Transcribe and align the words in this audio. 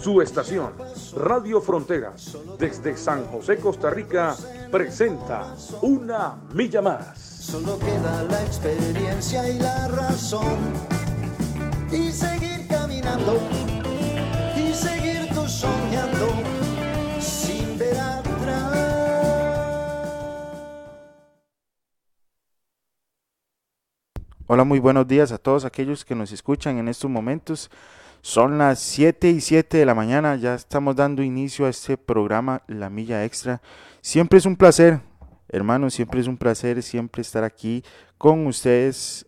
Su 0.00 0.22
estación, 0.22 0.74
Radio 1.16 1.60
Fronteras, 1.60 2.38
desde 2.56 2.96
San 2.96 3.26
José, 3.26 3.58
Costa 3.58 3.90
Rica, 3.90 4.36
presenta 4.70 5.56
Una 5.82 6.36
Milla 6.54 6.80
Más. 6.80 7.18
Solo 7.18 7.76
queda 7.80 8.22
la 8.30 8.40
experiencia 8.44 9.48
y 9.48 9.58
la 9.58 9.88
razón. 9.88 10.56
Y 11.90 12.12
seguir 12.12 12.68
caminando, 12.68 13.40
y 14.56 14.72
seguir 14.72 15.28
tú 15.34 15.48
soñando, 15.48 16.28
sin 17.18 17.76
ver 17.76 17.98
atrás. 17.98 18.78
Hola, 24.46 24.62
muy 24.62 24.78
buenos 24.78 25.08
días 25.08 25.32
a 25.32 25.38
todos 25.38 25.64
aquellos 25.64 26.04
que 26.04 26.14
nos 26.14 26.30
escuchan 26.30 26.78
en 26.78 26.86
estos 26.86 27.10
momentos. 27.10 27.68
Son 28.28 28.58
las 28.58 28.80
7 28.80 29.30
y 29.30 29.40
7 29.40 29.78
de 29.78 29.86
la 29.86 29.94
mañana, 29.94 30.36
ya 30.36 30.54
estamos 30.54 30.94
dando 30.94 31.22
inicio 31.22 31.64
a 31.64 31.70
este 31.70 31.96
programa 31.96 32.60
La 32.66 32.90
Milla 32.90 33.24
Extra. 33.24 33.62
Siempre 34.02 34.38
es 34.38 34.44
un 34.44 34.54
placer, 34.54 35.00
hermanos, 35.48 35.94
siempre 35.94 36.20
es 36.20 36.26
un 36.26 36.36
placer 36.36 36.82
siempre 36.82 37.22
estar 37.22 37.42
aquí 37.42 37.82
con 38.18 38.46
ustedes 38.46 39.24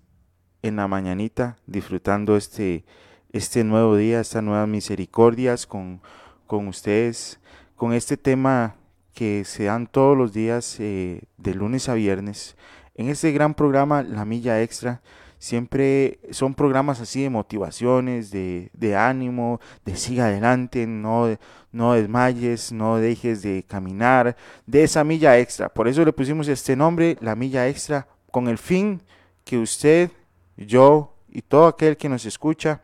en 0.61 0.77
la 0.77 0.87
mañanita, 0.87 1.57
disfrutando 1.67 2.37
este, 2.37 2.85
este 3.33 3.65
nuevo 3.65 3.97
día, 3.97 4.21
estas 4.21 4.43
nuevas 4.43 4.69
misericordias 4.69 5.67
con, 5.67 6.03
con 6.47 6.69
ustedes, 6.69 7.41
con 7.77 7.95
este 7.95 8.19
tema 8.19 8.77
que 9.15 9.47
se 9.47 9.65
dan 9.65 9.87
todos 9.87 10.15
los 10.15 10.35
días 10.35 10.77
eh, 10.79 11.23
de 11.39 11.55
lunes 11.55 11.89
a 11.89 11.95
viernes. 11.95 12.55
En 12.95 13.09
este 13.09 13.33
gran 13.33 13.55
programa, 13.55 14.03
La 14.03 14.27
Milla 14.27 14.61
Extra, 14.61 15.01
Siempre 15.41 16.21
son 16.33 16.53
programas 16.53 17.01
así 17.01 17.23
de 17.23 17.31
motivaciones, 17.31 18.31
de, 18.31 18.95
ánimo, 18.95 19.59
de 19.87 19.97
siga 19.97 20.27
adelante, 20.27 20.87
no, 20.87 21.35
no 21.73 21.95
desmayes, 21.95 22.73
no 22.73 22.99
dejes 22.99 23.41
de 23.41 23.65
caminar, 23.67 24.37
de 24.67 24.85
esa 24.85 25.03
milla 25.03 25.39
extra. 25.39 25.71
Por 25.71 25.89
eso 25.89 26.05
le 26.05 26.13
pusimos 26.13 26.47
este 26.47 26.77
nombre, 26.77 27.17
la 27.23 27.35
milla 27.37 27.67
extra, 27.69 28.07
con 28.31 28.49
el 28.49 28.59
fin 28.59 29.01
que 29.43 29.57
usted, 29.57 30.11
yo 30.59 31.17
y 31.31 31.41
todo 31.41 31.69
aquel 31.69 31.97
que 31.97 32.11
nos 32.11 32.27
escucha 32.27 32.83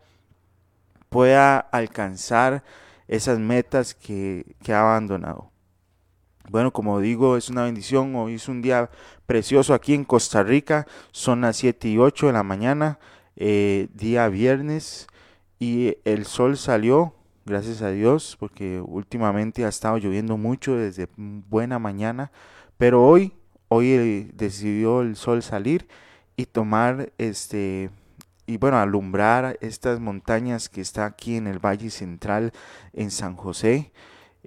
pueda 1.09 1.59
alcanzar 1.59 2.63
esas 3.07 3.37
metas 3.37 3.93
que, 3.93 4.55
que 4.63 4.73
ha 4.73 4.81
abandonado. 4.81 5.51
Bueno, 6.49 6.71
como 6.71 6.99
digo, 7.01 7.37
es 7.37 7.49
una 7.49 7.65
bendición. 7.65 8.15
Hoy 8.15 8.35
es 8.35 8.47
un 8.47 8.61
día 8.61 8.89
precioso 9.27 9.75
aquí 9.75 9.93
en 9.93 10.05
Costa 10.05 10.41
Rica. 10.41 10.87
Son 11.11 11.41
las 11.41 11.57
7 11.57 11.87
y 11.87 11.99
8 11.99 12.27
de 12.27 12.33
la 12.33 12.43
mañana, 12.43 12.97
eh, 13.35 13.89
día 13.93 14.27
viernes, 14.29 15.07
y 15.59 15.97
el 16.05 16.25
sol 16.25 16.57
salió, 16.57 17.13
gracias 17.45 17.83
a 17.83 17.91
Dios, 17.91 18.37
porque 18.39 18.81
últimamente 18.81 19.65
ha 19.65 19.69
estado 19.69 19.97
lloviendo 19.97 20.37
mucho 20.37 20.75
desde 20.75 21.07
buena 21.15 21.77
mañana. 21.77 22.31
Pero 22.79 23.05
hoy, 23.05 23.33
hoy 23.67 23.91
eh, 23.91 24.31
decidió 24.33 25.01
el 25.01 25.15
sol 25.15 25.43
salir 25.43 25.87
y 26.35 26.45
tomar 26.45 27.11
este 27.17 27.91
y 28.49 28.57
bueno, 28.57 28.77
alumbrar 28.77 29.57
estas 29.59 29.99
montañas 29.99 30.69
que 30.69 30.79
está 30.79 31.05
aquí 31.05 31.35
en 31.35 31.47
el 31.47 31.59
Valle 31.59 31.89
Central 31.89 32.53
en 32.93 33.11
San 33.11 33.35
José. 33.35 33.91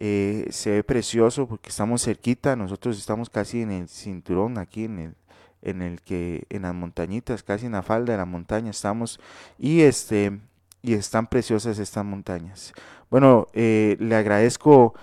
Eh, 0.03 0.47
se 0.51 0.71
ve 0.71 0.83
precioso 0.83 1.47
porque 1.47 1.69
estamos 1.69 2.03
cerquita, 2.03 2.57
nosotros 2.57 2.99
estamos 2.99 3.29
casi 3.29 3.61
en 3.61 3.71
el 3.71 3.89
cinturón, 3.89 4.57
aquí 4.57 4.85
en 4.85 4.99
el, 4.99 5.15
en 5.61 5.83
el 5.83 6.01
que, 6.01 6.47
en 6.49 6.63
las 6.63 6.75
montañitas, 6.75 7.43
casi 7.43 7.67
en 7.67 7.73
la 7.73 7.83
falda 7.83 8.13
de 8.13 8.19
la 8.19 8.25
montaña 8.25 8.71
estamos, 8.71 9.21
y 9.59 9.83
este, 9.83 10.41
y 10.83 10.95
están 10.95 11.27
preciosas 11.27 11.79
estas 11.79 12.05
montañas. 12.05 12.73
Bueno, 13.11 13.49
eh, 13.53 13.97
le 14.01 14.17
agradezco 14.17 14.95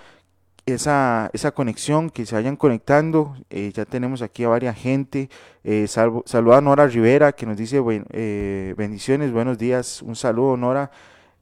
esa, 0.65 1.29
esa 1.33 1.51
conexión, 1.51 2.09
que 2.09 2.25
se 2.25 2.35
vayan 2.35 2.55
conectando. 2.55 3.35
Eh, 3.49 3.71
ya 3.73 3.85
tenemos 3.85 4.21
aquí 4.21 4.45
a 4.45 4.49
varias 4.49 4.77
gente. 4.77 5.29
Eh, 5.63 5.87
salvo, 5.87 6.23
a 6.53 6.61
Nora 6.61 6.87
Rivera 6.87 7.33
que 7.33 7.45
nos 7.45 7.57
dice 7.57 7.79
bendiciones, 8.75 9.31
buenos 9.31 9.57
días. 9.57 10.01
Un 10.01 10.15
saludo, 10.15 10.57
Nora. 10.57 10.89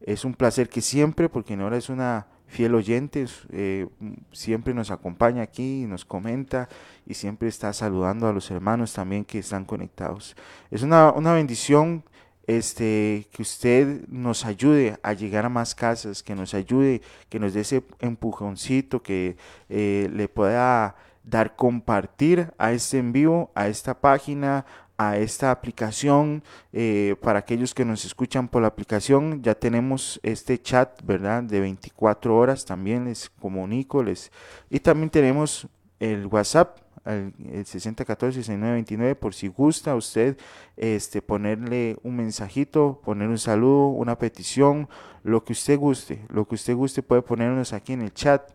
Es 0.02 0.26
un 0.26 0.34
placer 0.34 0.70
que 0.70 0.82
siempre, 0.82 1.30
porque 1.30 1.56
Nora 1.56 1.78
es 1.78 1.90
una 1.90 2.28
fiel 2.56 2.74
oyente, 2.74 3.26
eh, 3.52 3.88
siempre 4.32 4.74
nos 4.74 4.90
acompaña 4.90 5.44
aquí 5.44 5.86
nos 5.88 6.06
comenta 6.06 6.70
y 7.06 7.14
siempre 7.14 7.50
está 7.50 7.74
saludando 7.74 8.28
a 8.28 8.34
los 8.34 8.50
hermanos 8.50 8.94
también 8.94 9.26
que 9.26 9.40
están 9.40 9.66
conectados. 9.66 10.38
Es 10.72 10.82
una, 10.82 11.12
una 11.12 11.34
bendición 11.34 12.06
este, 12.48 13.28
que 13.34 13.42
usted 13.42 14.08
nos 14.08 14.46
ayude 14.46 14.98
a 15.04 15.12
llegar 15.12 15.46
a 15.46 15.50
más 15.50 15.76
casas, 15.76 16.24
que 16.24 16.34
nos 16.34 16.54
ayude, 16.54 17.02
que 17.28 17.40
nos 17.40 17.54
dé 17.54 17.62
ese 17.62 17.84
empujoncito, 18.00 19.04
que 19.04 19.36
eh, 19.68 20.10
le 20.14 20.30
pueda 20.30 20.96
dar 21.26 21.58
compartir 21.58 22.54
a 22.58 22.72
este 22.72 23.00
envío, 23.00 23.50
a 23.54 23.68
esta 23.68 24.00
página, 24.00 24.66
a 24.98 25.18
esta 25.18 25.52
aplicación. 25.52 26.44
Eh, 26.74 27.16
para 27.22 27.40
aquellos 27.40 27.74
que 27.74 27.86
nos 27.86 28.06
escuchan 28.06 28.48
por 28.48 28.62
la 28.62 28.68
aplicación, 28.68 29.42
ya 29.42 29.56
tenemos 29.56 30.20
este 30.24 30.62
chat, 30.62 31.02
¿verdad? 31.04 31.44
De 31.44 31.60
24 31.60 32.36
horas, 32.36 32.66
también 32.66 33.06
les 33.06 33.30
comunico, 33.30 34.04
les... 34.04 34.32
Y 34.70 34.80
también 34.80 35.10
tenemos 35.10 35.68
el 36.00 36.28
WhatsApp, 36.28 36.80
el, 37.06 37.34
6014-6929, 37.66 39.16
por 39.16 39.34
si 39.34 39.48
gusta 39.48 39.96
usted 39.96 40.38
este, 40.76 41.22
ponerle 41.22 41.98
un 42.04 42.16
mensajito, 42.16 43.02
poner 43.04 43.30
un 43.30 43.38
saludo, 43.38 43.88
una 43.88 44.18
petición, 44.18 44.90
lo 45.24 45.44
que 45.44 45.54
usted 45.54 45.78
guste, 45.78 46.26
lo 46.30 46.48
que 46.48 46.56
usted 46.56 46.76
guste 46.76 47.04
puede 47.04 47.22
ponernos 47.22 47.74
aquí 47.74 47.94
en 47.94 48.02
el 48.02 48.14
chat. 48.14 48.52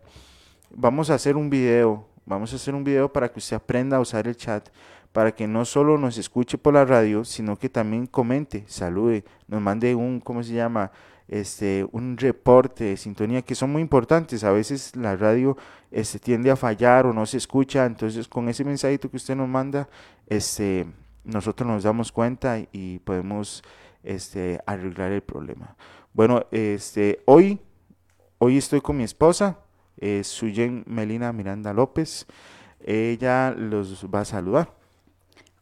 Vamos 0.73 1.09
a 1.09 1.15
hacer 1.15 1.35
un 1.35 1.49
video, 1.49 2.07
vamos 2.25 2.53
a 2.53 2.55
hacer 2.55 2.75
un 2.75 2.83
video 2.83 3.11
para 3.11 3.31
que 3.31 3.39
usted 3.39 3.57
aprenda 3.57 3.97
a 3.97 3.99
usar 3.99 4.27
el 4.27 4.35
chat 4.35 4.69
para 5.11 5.33
que 5.33 5.47
no 5.47 5.65
solo 5.65 5.97
nos 5.97 6.17
escuche 6.17 6.57
por 6.57 6.73
la 6.73 6.85
radio, 6.85 7.25
sino 7.25 7.57
que 7.57 7.69
también 7.69 8.07
comente, 8.07 8.63
salude, 8.67 9.23
nos 9.47 9.61
mande 9.61 9.93
un, 9.93 10.19
¿cómo 10.19 10.43
se 10.43 10.53
llama? 10.53 10.91
Este, 11.27 11.87
un 11.91 12.17
reporte 12.17 12.85
de 12.85 12.97
sintonía 12.97 13.41
que 13.41 13.55
son 13.55 13.71
muy 13.71 13.81
importantes. 13.81 14.43
A 14.43 14.51
veces 14.51 14.95
la 14.95 15.15
radio 15.15 15.57
este, 15.89 16.19
tiende 16.19 16.51
a 16.51 16.55
fallar 16.55 17.05
o 17.05 17.13
no 17.13 17.25
se 17.25 17.37
escucha, 17.37 17.85
entonces 17.85 18.27
con 18.27 18.49
ese 18.49 18.63
mensajito 18.63 19.09
que 19.09 19.17
usted 19.17 19.35
nos 19.35 19.47
manda, 19.47 19.87
este, 20.27 20.85
nosotros 21.23 21.67
nos 21.67 21.83
damos 21.83 22.11
cuenta 22.11 22.59
y 22.71 22.99
podemos 22.99 23.63
este, 24.03 24.59
arreglar 24.65 25.11
el 25.11 25.21
problema. 25.21 25.75
Bueno, 26.13 26.45
este, 26.51 27.21
hoy, 27.25 27.59
hoy 28.37 28.57
estoy 28.57 28.81
con 28.81 28.97
mi 28.97 29.03
esposa, 29.03 29.59
eh, 29.97 30.23
Suyen 30.23 30.83
Melina 30.87 31.31
Miranda 31.31 31.73
López. 31.73 32.25
Ella 32.83 33.51
los 33.51 34.05
va 34.13 34.21
a 34.21 34.25
saludar. 34.25 34.80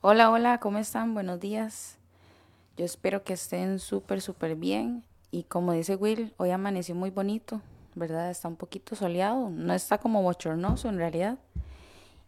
Hola, 0.02 0.32
hola, 0.32 0.62
¿cómo 0.62 0.78
están? 0.78 1.14
Buenos 1.14 1.42
días. 1.42 1.98
Yo 2.78 2.86
espero 2.86 3.26
que 3.26 3.34
estén 3.34 3.80
súper, 3.80 4.22
súper 4.22 4.56
bien. 4.56 5.04
Y 5.30 5.44
como 5.44 5.74
dice 5.74 5.98
Will, 5.98 6.34
hoy 6.38 6.52
amaneció 6.52 6.96
muy 6.96 7.10
bonito, 7.10 7.62
¿verdad? 7.96 8.32
Está 8.32 8.48
un 8.48 8.56
poquito 8.56 8.96
soleado, 8.96 9.50
no 9.50 9.74
está 9.74 9.98
como 9.98 10.24
bochornoso 10.24 10.88
en 10.88 11.00
realidad. 11.00 11.38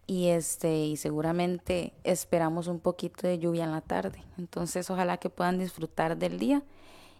Y 0.05 0.27
este, 0.27 0.83
y 0.83 0.97
seguramente 0.97 1.93
esperamos 2.03 2.67
un 2.67 2.81
poquito 2.81 3.25
de 3.25 3.39
lluvia 3.39 3.63
en 3.63 3.71
la 3.71 3.79
tarde. 3.79 4.21
Entonces, 4.37 4.89
ojalá 4.89 5.15
que 5.15 5.29
puedan 5.29 5.57
disfrutar 5.57 6.17
del 6.17 6.39
día. 6.39 6.63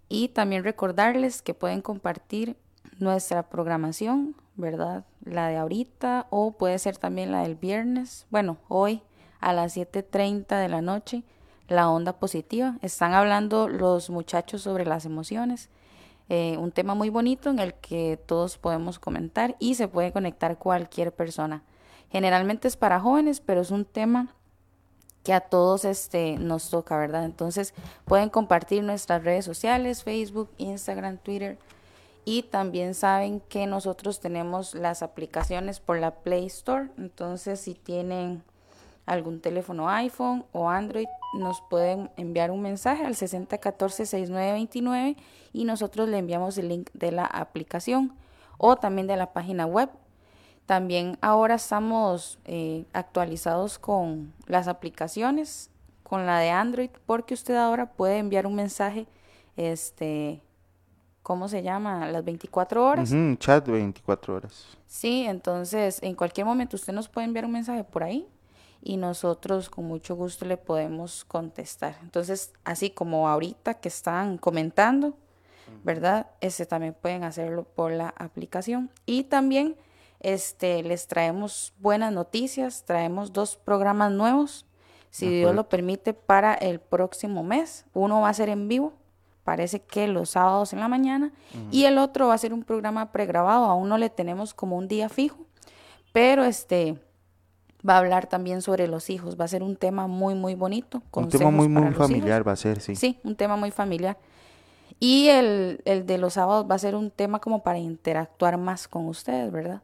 Y 0.10 0.28
también 0.28 0.66
recordarles 0.66 1.42
que 1.42 1.54
pueden 1.54 1.82
compartir 1.82 2.58
nuestra 3.00 3.48
programación, 3.48 4.36
¿verdad? 4.58 5.06
La 5.24 5.48
de 5.48 5.56
ahorita 5.56 6.28
o 6.30 6.52
puede 6.52 6.78
ser 6.78 6.98
también 6.98 7.32
la 7.32 7.44
del 7.44 7.56
viernes. 7.56 8.28
Bueno, 8.30 8.58
hoy 8.68 9.02
a 9.42 9.54
las 9.54 9.76
7.30 9.76 10.60
de 10.60 10.70
la 10.70 10.82
noche, 10.82 11.24
la 11.68 11.90
onda 11.90 12.14
positiva. 12.14 12.78
Están 12.82 13.14
hablando 13.14 13.68
los 13.68 14.10
muchachos 14.10 14.62
sobre 14.62 14.86
las 14.86 15.06
emociones. 15.06 15.70
Eh, 16.30 16.56
un 16.58 16.72
tema 16.72 16.96
muy 16.96 17.10
bonito 17.10 17.50
en 17.50 17.60
el 17.60 17.74
que 17.74 18.18
todos 18.26 18.58
podemos 18.58 19.00
comentar 19.00 19.58
y 19.60 19.76
se 19.76 19.88
puede 19.90 20.14
conectar 20.14 20.58
cualquier 20.58 21.14
persona. 21.14 21.64
Generalmente 22.10 22.68
es 22.68 22.78
para 22.78 23.00
jóvenes, 23.02 23.42
pero 23.42 23.62
es 23.62 23.72
un 23.72 23.84
tema 23.84 24.34
que 25.24 25.34
a 25.34 25.42
todos 25.42 25.86
este, 25.86 26.38
nos 26.38 26.70
toca, 26.70 26.98
¿verdad? 26.98 27.26
Entonces 27.26 27.74
pueden 28.06 28.30
compartir 28.30 28.84
nuestras 28.84 29.24
redes 29.24 29.46
sociales, 29.46 30.04
Facebook, 30.04 30.50
Instagram, 30.58 31.18
Twitter. 31.18 31.58
Y 32.24 32.44
también 32.44 32.94
saben 32.94 33.40
que 33.42 33.66
nosotros 33.66 34.20
tenemos 34.20 34.76
las 34.76 35.02
aplicaciones 35.02 35.80
por 35.80 36.00
la 36.00 36.12
Play 36.16 36.46
Store. 36.46 36.90
Entonces 36.98 37.60
si 37.60 37.74
tienen 37.74 38.44
algún 39.06 39.42
teléfono 39.42 39.90
iPhone 39.90 40.46
o 40.52 40.70
Android, 40.70 41.08
nos 41.34 41.62
pueden 41.62 42.12
enviar 42.18 42.52
un 42.52 42.62
mensaje 42.62 43.06
al 43.06 43.16
6014-6929 43.16 45.16
y 45.54 45.64
nosotros 45.66 46.10
le 46.10 46.18
enviamos 46.18 46.58
el 46.58 46.70
link 46.70 46.90
de 46.94 47.12
la 47.12 47.26
aplicación 47.26 48.14
o 48.58 48.76
también 48.76 49.08
de 49.08 49.18
la 49.18 49.34
página 49.34 49.66
web. 49.66 49.90
También 50.66 51.18
ahora 51.22 51.56
estamos 51.56 52.40
eh, 52.46 52.86
actualizados 52.94 53.80
con 53.80 54.34
las 54.46 54.68
aplicaciones, 54.68 55.70
con 56.04 56.26
la 56.26 56.40
de 56.40 56.52
Android, 56.52 56.92
porque 57.06 57.34
usted 57.34 57.56
ahora 57.56 57.92
puede 57.92 58.20
enviar 58.20 58.46
un 58.46 58.56
mensaje, 58.56 59.08
este, 59.58 60.42
¿cómo 61.24 61.48
se 61.48 61.64
llama? 61.64 62.10
Las 62.10 62.24
24 62.24 62.86
horas. 62.86 63.12
Chat 63.40 63.66
de 63.66 63.72
24 63.72 64.36
horas. 64.36 64.78
Sí, 64.88 65.26
entonces 65.26 66.02
en 66.04 66.16
cualquier 66.16 66.46
momento 66.46 66.76
usted 66.76 66.94
nos 66.94 67.10
puede 67.10 67.26
enviar 67.26 67.46
un 67.46 67.54
mensaje 67.54 67.84
por 67.84 68.04
ahí 68.04 68.28
y 68.82 68.98
nosotros 68.98 69.70
con 69.70 69.86
mucho 69.86 70.16
gusto 70.16 70.46
le 70.46 70.58
podemos 70.58 71.24
contestar. 71.26 71.98
Entonces, 72.02 72.54
así 72.64 72.90
como 72.90 73.28
ahorita 73.28 73.76
que 73.76 73.90
están 73.90 74.38
comentando, 74.38 75.14
¿verdad? 75.84 76.28
Este 76.42 76.66
también 76.66 76.96
pueden 77.00 77.24
hacerlo 77.24 77.64
por 77.64 77.92
la 77.92 78.14
aplicación 78.18 78.90
y 79.06 79.24
también 79.24 79.76
este 80.20 80.84
les 80.84 81.08
traemos 81.08 81.74
buenas 81.80 82.12
noticias, 82.12 82.84
traemos 82.86 83.34
dos 83.34 83.56
programas 83.56 84.12
nuevos, 84.12 84.66
si 85.10 85.30
Dios 85.30 85.54
lo 85.54 85.68
permite 85.68 86.14
para 86.14 86.54
el 86.54 86.80
próximo 86.80 87.44
mes. 87.44 87.86
Uno 87.94 88.22
va 88.22 88.30
a 88.30 88.34
ser 88.34 88.50
en 88.50 88.68
vivo, 88.68 88.94
parece 89.44 89.82
que 89.82 90.08
los 90.08 90.32
sábados 90.32 90.74
en 90.74 90.80
la 90.80 90.88
mañana 90.88 91.32
y 91.70 91.86
el 91.86 91.98
otro 91.98 92.28
va 92.28 92.34
a 92.34 92.38
ser 92.38 92.54
un 92.54 92.64
programa 92.64 93.12
pregrabado, 93.12 93.66
aún 93.66 93.90
no 93.90 93.98
le 93.98 94.10
tenemos 94.10 94.54
como 94.54 94.78
un 94.78 94.88
día 94.88 95.10
fijo, 95.10 95.46
pero 96.14 96.44
este 96.44 96.98
va 97.88 97.96
a 97.96 97.98
hablar 98.00 98.28
también 98.28 98.62
sobre 98.62 98.88
los 98.88 99.10
hijos, 99.10 99.40
va 99.40 99.46
a 99.46 99.48
ser 99.48 99.64
un 99.64 99.76
tema 99.76 100.08
muy 100.08 100.36
muy 100.36 100.56
bonito, 100.56 101.02
Un 101.12 101.30
tema 101.30 101.52
muy, 101.52 101.68
muy 101.68 101.84
hijos. 101.84 101.98
familiar 101.98 102.48
va 102.48 102.54
a 102.54 102.56
ser, 102.56 102.82
sí. 102.82 102.96
Sí, 102.96 103.20
un 103.24 103.36
tema 103.36 103.56
muy 103.56 103.72
familiar. 103.72 104.18
Y 105.00 105.30
el, 105.30 105.82
el 105.86 106.06
de 106.06 106.18
los 106.18 106.34
sábados 106.34 106.68
va 106.70 106.76
a 106.76 106.80
ser 106.80 106.96
un 106.96 107.10
tema 107.10 107.40
como 107.40 107.64
para 107.64 107.80
interactuar 107.80 108.58
más 108.58 108.88
con 108.88 109.08
ustedes, 109.08 109.52
¿verdad? 109.52 109.82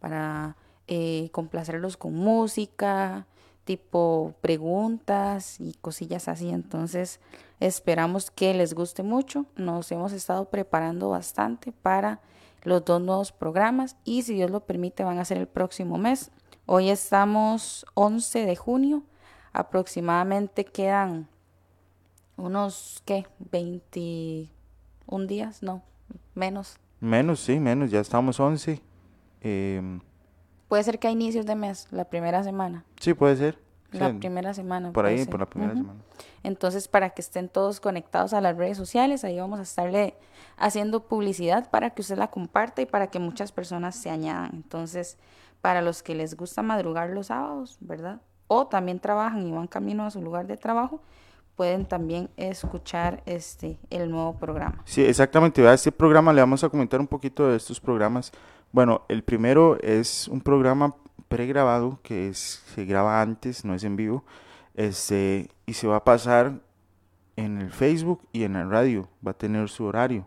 Para 0.00 0.56
eh, 0.88 1.28
complacerlos 1.32 1.96
con 1.96 2.14
música, 2.14 3.26
tipo 3.64 4.34
preguntas 4.40 5.60
y 5.60 5.74
cosillas 5.80 6.26
así. 6.28 6.50
Entonces, 6.50 7.20
esperamos 7.60 8.30
que 8.30 8.54
les 8.54 8.74
guste 8.74 9.02
mucho. 9.04 9.46
Nos 9.56 9.90
hemos 9.92 10.12
estado 10.12 10.46
preparando 10.46 11.10
bastante 11.10 11.70
para 11.70 12.20
los 12.64 12.84
dos 12.84 13.00
nuevos 13.00 13.30
programas 13.30 13.96
y 14.04 14.22
si 14.22 14.34
Dios 14.34 14.50
lo 14.50 14.60
permite 14.60 15.04
van 15.04 15.18
a 15.18 15.24
ser 15.24 15.36
el 15.38 15.46
próximo 15.46 15.98
mes. 15.98 16.30
Hoy 16.68 16.90
estamos 16.90 17.86
11 17.94 18.44
de 18.44 18.56
junio. 18.56 19.02
Aproximadamente 19.52 20.64
quedan 20.64 21.28
unos, 22.36 23.02
¿qué? 23.04 23.26
21 23.52 25.26
días, 25.28 25.62
no, 25.62 25.82
menos. 26.34 26.76
Menos, 27.00 27.40
sí, 27.40 27.60
menos, 27.60 27.90
ya 27.92 28.00
estamos 28.00 28.40
11. 28.40 28.82
Em, 29.42 30.00
Puede 30.68 30.82
ser 30.82 30.98
que 30.98 31.06
a 31.06 31.12
inicios 31.12 31.46
de 31.46 31.54
mes, 31.54 31.86
la 31.92 32.04
primera 32.04 32.42
semana. 32.42 32.84
sí, 32.98 33.14
puede 33.14 33.36
ser. 33.36 33.65
La 33.98 34.10
Sí, 34.10 34.18
primera 34.18 34.54
semana. 34.54 34.92
por 34.92 35.06
ahí, 35.06 35.18
ser. 35.18 35.28
por 35.30 35.40
la 35.40 35.46
primera 35.46 35.74
semana. 35.74 36.00
Entonces, 36.42 36.88
para 36.88 37.10
que 37.10 37.22
estén 37.22 37.48
todos 37.48 37.80
conectados 37.80 38.32
a 38.32 38.40
las 38.40 38.56
redes 38.56 38.76
sociales, 38.76 39.24
ahí 39.24 39.38
vamos 39.38 39.58
a 39.58 39.62
estarle 39.62 40.14
haciendo 40.56 41.00
publicidad 41.08 41.70
para 41.70 41.90
que 41.90 42.02
usted 42.02 42.16
la 42.16 42.28
comparta 42.28 42.82
y 42.82 42.86
para 42.86 43.08
que 43.08 43.18
muchas 43.18 43.52
personas 43.52 43.96
se 43.96 44.10
añadan. 44.10 44.50
Entonces, 44.54 45.18
para 45.60 45.82
los 45.82 46.02
que 46.02 46.14
les 46.14 46.36
gusta 46.36 46.62
madrugar 46.62 47.10
los 47.10 47.26
sábados, 47.28 47.76
¿verdad? 47.80 48.20
O 48.46 48.66
también 48.68 49.00
trabajan 49.00 49.46
y 49.46 49.50
van 49.52 49.66
camino 49.66 50.04
a 50.04 50.10
su 50.10 50.22
lugar 50.22 50.46
de 50.46 50.56
trabajo, 50.56 51.00
pueden 51.56 51.86
también 51.86 52.28
escuchar 52.36 53.22
este 53.26 53.78
el 53.90 54.10
nuevo 54.10 54.36
programa. 54.36 54.82
Sí, 54.84 55.02
exactamente. 55.02 55.66
A 55.66 55.74
este 55.74 55.90
programa 55.90 56.32
le 56.32 56.40
vamos 56.42 56.62
a 56.62 56.68
comentar 56.68 57.00
un 57.00 57.06
poquito 57.08 57.48
de 57.48 57.56
estos 57.56 57.80
programas. 57.80 58.30
Bueno, 58.72 59.02
el 59.08 59.24
primero 59.24 59.78
es 59.80 60.28
un 60.28 60.40
programa 60.40 60.94
pregrabado 61.28 62.00
que 62.02 62.28
es, 62.28 62.62
se 62.74 62.84
graba 62.84 63.20
antes, 63.20 63.64
no 63.64 63.74
es 63.74 63.84
en 63.84 63.96
vivo, 63.96 64.24
este, 64.74 65.50
y 65.66 65.74
se 65.74 65.86
va 65.86 65.96
a 65.96 66.04
pasar 66.04 66.60
en 67.36 67.60
el 67.60 67.70
Facebook 67.70 68.22
y 68.32 68.44
en 68.44 68.56
el 68.56 68.70
radio, 68.70 69.08
va 69.26 69.32
a 69.32 69.38
tener 69.38 69.68
su 69.68 69.84
horario. 69.84 70.26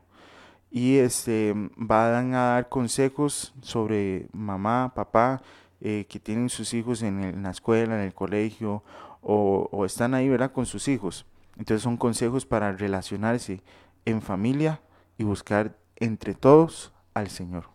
Y 0.72 0.98
este, 0.98 1.54
van 1.76 2.34
a 2.36 2.44
dar 2.44 2.70
consejos 2.70 3.54
sobre 3.62 4.28
mamá, 4.32 4.92
papá, 4.96 5.42
eh, 5.82 6.06
que 6.10 6.20
tienen 6.20 6.50
sus 6.50 6.74
hijos 6.74 7.02
en, 7.02 7.42
la 7.42 7.50
escuela, 7.50 7.96
en 7.96 8.02
el 8.02 8.14
colegio, 8.14 8.84
o, 9.22 9.68
o 9.72 9.86
están 9.86 10.14
ahí, 10.14 10.30
¿verdad? 10.30 10.52
Con 10.52 10.66
sus 10.66 10.88
hijos. 10.88 11.26
Entonces 11.58 11.82
son 11.82 11.98
consejos 11.98 12.46
para 12.46 12.72
relacionarse 12.72 13.62
en 14.06 14.22
familia 14.22 14.82
y 15.18 15.24
buscar 15.24 15.78
entre 15.98 16.34
todos 16.34 16.94
al 17.14 17.30
Señor, 17.30 17.66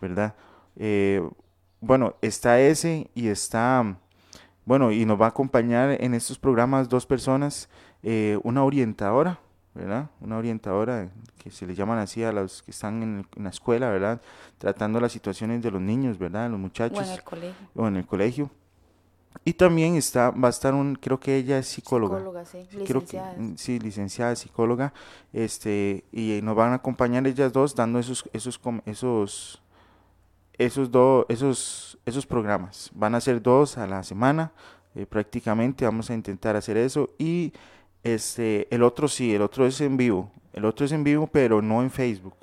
¿verdad? 0.00 0.34
Eh, 0.76 1.22
bueno, 1.80 2.14
está 2.22 2.60
ese 2.60 3.10
y 3.14 3.28
está, 3.28 3.96
bueno, 4.64 4.92
y 4.92 5.04
nos 5.04 5.20
va 5.20 5.26
a 5.26 5.28
acompañar 5.30 5.96
en 6.02 6.14
estos 6.14 6.38
programas 6.38 6.88
dos 6.88 7.06
personas, 7.06 7.68
eh, 8.02 8.38
una 8.42 8.64
orientadora, 8.64 9.38
¿verdad? 9.74 10.10
Una 10.20 10.36
orientadora 10.38 11.10
que 11.38 11.50
se 11.50 11.66
le 11.66 11.74
llaman 11.74 11.98
así 11.98 12.22
a 12.22 12.32
los 12.32 12.62
que 12.62 12.70
están 12.72 13.02
en, 13.02 13.18
el- 13.20 13.26
en 13.36 13.44
la 13.44 13.50
escuela, 13.50 13.88
¿verdad? 13.90 14.20
Tratando 14.58 15.00
las 15.00 15.12
situaciones 15.12 15.62
de 15.62 15.70
los 15.70 15.80
niños, 15.80 16.18
¿verdad? 16.18 16.48
Los 16.50 16.56
O 16.56 16.58
muchachos 16.58 17.06
en 17.08 17.14
el 17.14 17.22
colegio. 17.22 17.68
o 17.74 17.86
en 17.88 17.96
el 17.96 18.06
colegio. 18.06 18.50
Y 19.44 19.52
también 19.54 19.94
está, 19.94 20.30
va 20.32 20.48
a 20.48 20.50
estar 20.50 20.74
un, 20.74 20.96
creo 20.96 21.20
que 21.20 21.36
ella 21.36 21.58
es 21.58 21.68
psicóloga. 21.68 22.18
Psicóloga, 22.18 22.44
sí. 22.44 22.66
Creo 22.68 22.84
que, 22.84 23.16
Licenciada. 23.16 23.34
mm, 23.38 23.56
sí, 23.56 23.78
licenciada 23.78 24.34
psicóloga, 24.36 24.92
este, 25.32 26.04
y 26.12 26.40
nos 26.42 26.56
van 26.56 26.72
a 26.72 26.76
acompañar 26.76 27.26
ellas 27.26 27.52
dos 27.52 27.74
dando 27.76 28.00
esos, 28.00 28.28
esos, 28.32 28.60
esos, 28.86 29.59
esos 30.60 30.90
dos, 30.90 31.24
esos, 31.28 31.98
esos 32.04 32.26
programas. 32.26 32.90
Van 32.94 33.14
a 33.14 33.20
ser 33.20 33.40
dos 33.40 33.78
a 33.78 33.86
la 33.86 34.02
semana, 34.02 34.52
eh, 34.94 35.06
prácticamente, 35.06 35.86
vamos 35.86 36.10
a 36.10 36.14
intentar 36.14 36.54
hacer 36.54 36.76
eso, 36.76 37.08
y 37.18 37.54
este, 38.02 38.72
el 38.74 38.82
otro 38.82 39.08
sí, 39.08 39.34
el 39.34 39.40
otro 39.40 39.66
es 39.66 39.80
en 39.80 39.96
vivo, 39.96 40.30
el 40.52 40.66
otro 40.66 40.84
es 40.84 40.92
en 40.92 41.02
vivo, 41.02 41.26
pero 41.26 41.62
no 41.62 41.82
en 41.82 41.90
Facebook. 41.90 42.36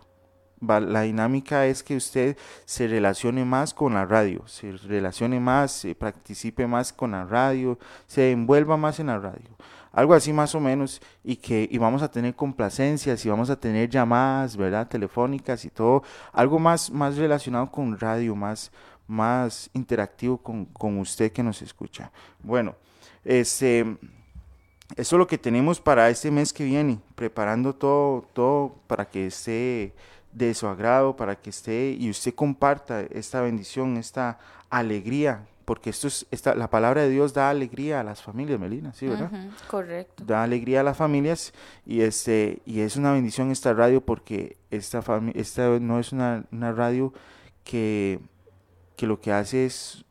La 0.60 1.02
dinámica 1.02 1.68
es 1.68 1.84
que 1.84 1.96
usted 1.96 2.36
se 2.66 2.88
relacione 2.88 3.46
más 3.46 3.75
con 3.75 3.94
la 3.94 4.06
radio, 4.06 4.48
se 4.48 4.72
relacione 4.72 5.40
más, 5.40 5.72
se 5.72 5.94
participe 5.94 6.66
más 6.66 6.92
con 6.92 7.12
la 7.12 7.25
radio, 7.25 7.78
se 8.08 8.31
envuelva 8.31 8.75
más 8.75 9.00
en 9.00 9.08
la 9.08 9.19
radio. 9.19 9.56
Algo 9.98 10.14
así 10.14 10.32
más 10.32 10.54
o 10.54 10.60
menos 10.60 11.02
y 11.24 11.38
que 11.38 11.68
y 11.72 11.80
vamos 11.80 12.04
a 12.04 12.12
tener 12.12 12.36
complacencias 12.36 13.26
y 13.26 13.30
vamos 13.30 13.50
a 13.50 13.60
tener 13.60 13.90
llamadas, 13.90 14.56
¿verdad? 14.56 14.88
telefónicas 14.88 15.66
y 15.66 15.71
todo, 15.71 16.04
algo 16.33 16.60
más 16.60 16.92
más 16.92 17.18
relacionado 17.18 17.71
con 17.71 17.98
radio, 17.98 18.36
más 18.36 18.71
más 19.07 19.71
interactivo 19.74 20.38
con, 20.38 20.66
con 20.66 21.00
usted 21.00 21.31
que 21.31 21.42
nos 21.42 21.64
escucha. 21.64 22.12
Bueno, 22.44 22.76
este 23.26 23.98
eso 24.95 25.16
es 25.16 25.18
lo 25.18 25.26
que 25.26 25.40
tenemos 25.40 25.81
para 25.81 26.12
este 26.12 26.30
mes 26.30 26.54
que 26.54 26.64
viene, 26.64 27.00
preparando 27.16 27.74
todo, 27.74 28.21
todo 28.33 28.76
para 28.86 29.10
que 29.10 29.26
esté 29.26 29.95
de 30.31 30.54
su 30.54 30.68
agrado, 30.68 31.16
para 31.16 31.36
que 31.42 31.50
esté 31.50 31.98
y 32.00 32.12
usted 32.12 32.36
comparta 32.36 33.02
esta 33.02 33.42
bendición, 33.42 33.98
esta 33.98 34.38
alegría, 34.69 35.48
porque 35.68 35.90
esto 35.90 36.07
es, 36.07 36.26
esta, 36.31 36.56
la 36.56 36.69
palabra 36.69 37.02
de 37.02 37.09
Dios 37.09 37.33
da 37.33 37.50
alegría 37.50 38.00
a 38.00 38.04
las 38.06 38.21
familias, 38.21 38.57
Melina, 38.57 38.94
¿sí, 38.94 39.06
verdad? 39.06 39.30
Correcto. 39.68 40.24
Da 40.26 40.42
alegría 40.42 40.80
a 40.80 40.83
las 40.83 40.95
familias 40.95 41.54
y 41.86 42.00
este 42.00 42.62
y 42.66 42.80
es 42.80 42.95
una 42.95 43.12
bendición 43.12 43.52
esta 43.52 43.74
radio 43.74 44.00
porque 44.00 44.56
esta 44.71 45.04
esta 45.33 45.78
no 45.81 46.00
es 46.00 46.14
una, 46.14 46.45
una 46.54 46.71
radio 46.71 47.12
que, 47.66 48.21
que 48.95 49.07
lo 49.07 49.19
que 49.19 49.33
hace 49.33 49.66
es 49.66 50.06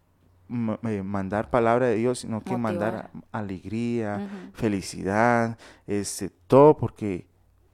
eh, 0.50 1.02
mandar 1.02 1.48
palabra 1.48 1.86
de 1.86 1.94
Dios, 1.94 2.18
sino 2.18 2.42
que 2.42 2.54
mandar 2.58 3.10
alegría, 3.32 4.28
felicidad, 4.52 5.56
este, 5.86 6.28
todo 6.48 6.76
porque 6.76 7.26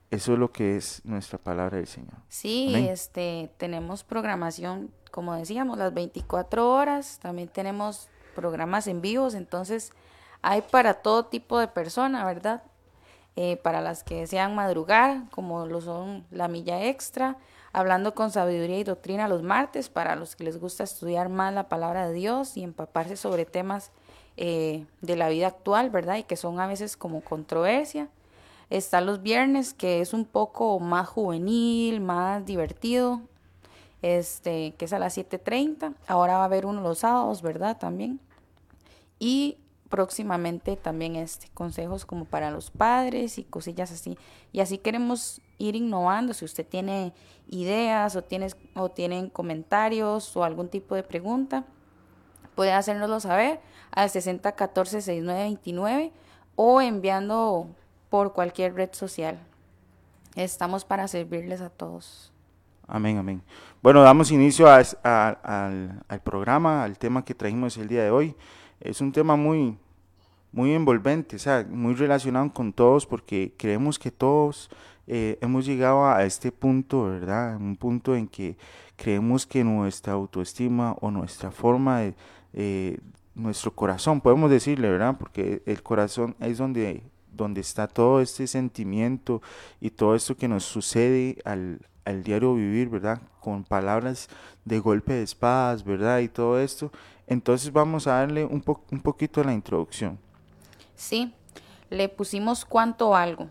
eso 0.09 0.31
es 0.31 0.39
lo 0.39 0.53
que 0.53 0.77
es 0.77 1.01
nuestra 1.03 1.37
palabra 1.37 1.79
del 1.79 1.87
Señor. 1.87 2.15
Sí, 2.29 2.67
Amén. 2.69 2.85
este, 2.85 3.51
tenemos 3.57 4.05
programación, 4.05 4.89
como 5.13 5.35
decíamos, 5.35 5.77
las 5.77 5.93
24 5.93 6.71
horas, 6.71 7.19
también 7.21 7.47
tenemos 7.47 8.09
programas 8.33 8.87
en 8.87 8.99
vivos, 8.99 9.35
entonces 9.35 9.91
hay 10.41 10.63
para 10.63 10.95
todo 10.95 11.25
tipo 11.25 11.59
de 11.59 11.67
persona, 11.67 12.25
¿verdad? 12.25 12.63
Eh, 13.35 13.57
para 13.57 13.79
las 13.79 14.03
que 14.03 14.21
desean 14.21 14.55
madrugar, 14.55 15.29
como 15.29 15.67
lo 15.67 15.81
son 15.81 16.25
la 16.31 16.47
milla 16.47 16.85
extra, 16.85 17.37
hablando 17.73 18.15
con 18.15 18.31
sabiduría 18.31 18.79
y 18.79 18.83
doctrina 18.83 19.27
los 19.27 19.43
martes, 19.43 19.87
para 19.87 20.15
los 20.15 20.35
que 20.35 20.45
les 20.45 20.59
gusta 20.59 20.83
estudiar 20.83 21.29
más 21.29 21.53
la 21.53 21.69
palabra 21.69 22.07
de 22.07 22.15
Dios 22.15 22.57
y 22.57 22.63
empaparse 22.63 23.15
sobre 23.15 23.45
temas 23.45 23.91
eh, 24.35 24.87
de 25.01 25.15
la 25.15 25.29
vida 25.29 25.45
actual, 25.45 25.91
¿verdad? 25.91 26.17
Y 26.17 26.23
que 26.23 26.37
son 26.37 26.59
a 26.59 26.65
veces 26.65 26.97
como 26.97 27.21
controversia. 27.21 28.07
Está 28.71 28.99
los 28.99 29.21
viernes, 29.21 29.75
que 29.75 30.01
es 30.01 30.11
un 30.11 30.25
poco 30.25 30.79
más 30.79 31.07
juvenil, 31.07 32.01
más 32.01 32.43
divertido, 32.47 33.21
este, 34.03 34.75
que 34.77 34.85
es 34.85 34.93
a 34.93 34.99
las 34.99 35.17
7.30. 35.17 35.95
Ahora 36.07 36.35
va 36.35 36.41
a 36.41 36.45
haber 36.45 36.67
uno 36.67 36.81
los 36.81 36.99
sábados, 36.99 37.41
¿verdad? 37.41 37.77
También. 37.79 38.19
Y 39.17 39.57
próximamente 39.89 40.75
también 40.75 41.15
este 41.15 41.47
consejos 41.53 42.05
como 42.05 42.25
para 42.25 42.51
los 42.51 42.69
padres 42.69 43.37
y 43.37 43.43
cosillas 43.43 43.91
así. 43.91 44.17
Y 44.51 44.59
así 44.59 44.77
queremos 44.77 45.41
ir 45.57 45.75
innovando. 45.75 46.33
Si 46.33 46.43
usted 46.43 46.67
tiene 46.67 47.13
ideas 47.47 48.15
o 48.15 48.21
tiene 48.21 48.47
o 48.75 48.89
tienen 48.89 49.29
comentarios 49.29 50.35
o 50.35 50.43
algún 50.43 50.67
tipo 50.67 50.95
de 50.95 51.03
pregunta, 51.03 51.63
puede 52.55 52.73
hacérnoslo 52.73 53.21
saber 53.21 53.61
al 53.91 54.09
6014 54.09 55.01
6929 55.01 56.11
o 56.55 56.81
enviando 56.81 57.67
por 58.09 58.33
cualquier 58.33 58.75
red 58.75 58.89
social. 58.91 59.39
Estamos 60.35 60.83
para 60.83 61.07
servirles 61.07 61.61
a 61.61 61.69
todos. 61.69 62.33
Amén, 62.87 63.17
amén. 63.17 63.41
Bueno, 63.83 64.01
damos 64.01 64.31
inicio 64.31 64.67
a, 64.69 64.79
al, 66.07 66.21
programa, 66.23 66.85
al 66.85 66.97
tema 66.97 67.25
que 67.25 67.35
trajimos 67.35 67.75
el 67.75 67.89
día 67.89 68.01
de 68.01 68.11
hoy. 68.11 68.33
Es 68.79 69.01
un 69.01 69.11
tema 69.11 69.35
muy, 69.35 69.77
muy 70.53 70.71
envolvente, 70.71 71.35
o 71.35 71.39
sea, 71.39 71.67
muy 71.69 71.93
relacionado 71.93 72.53
con 72.53 72.71
todos, 72.71 73.05
porque 73.05 73.53
creemos 73.57 73.99
que 73.99 74.09
todos 74.09 74.69
eh, 75.05 75.37
hemos 75.41 75.65
llegado 75.65 76.05
a 76.05 76.23
este 76.23 76.49
punto, 76.49 77.09
¿verdad? 77.09 77.57
Un 77.57 77.75
punto 77.75 78.15
en 78.15 78.29
que 78.29 78.55
creemos 78.95 79.45
que 79.45 79.65
nuestra 79.65 80.13
autoestima 80.13 80.93
o 81.01 81.11
nuestra 81.11 81.51
forma 81.51 81.99
de, 81.99 82.15
eh, 82.53 82.99
nuestro 83.35 83.75
corazón, 83.75 84.21
podemos 84.21 84.49
decirle, 84.49 84.89
¿verdad? 84.89 85.17
Porque 85.19 85.61
el 85.65 85.83
corazón 85.83 86.37
es 86.39 86.57
donde, 86.57 87.03
donde 87.33 87.59
está 87.59 87.89
todo 87.89 88.21
este 88.21 88.47
sentimiento 88.47 89.41
y 89.81 89.89
todo 89.89 90.15
esto 90.15 90.37
que 90.37 90.47
nos 90.47 90.63
sucede 90.63 91.39
al, 91.43 91.81
al 92.05 92.23
diario 92.23 92.55
vivir, 92.55 92.87
¿verdad? 92.87 93.19
Con 93.43 93.65
palabras 93.65 94.29
de 94.63 94.79
golpe 94.79 95.11
de 95.11 95.23
espadas, 95.23 95.83
¿verdad? 95.83 96.19
Y 96.19 96.29
todo 96.29 96.59
esto. 96.59 96.91
Entonces 97.27 97.73
vamos 97.73 98.07
a 98.07 98.13
darle 98.13 98.45
un, 98.45 98.61
po 98.61 98.81
un 98.89 99.01
poquito 99.01 99.41
a 99.41 99.43
la 99.43 99.53
introducción. 99.53 100.17
Sí, 100.95 101.33
le 101.89 102.07
pusimos 102.07 102.63
cuánto 102.63 103.15
algo, 103.15 103.47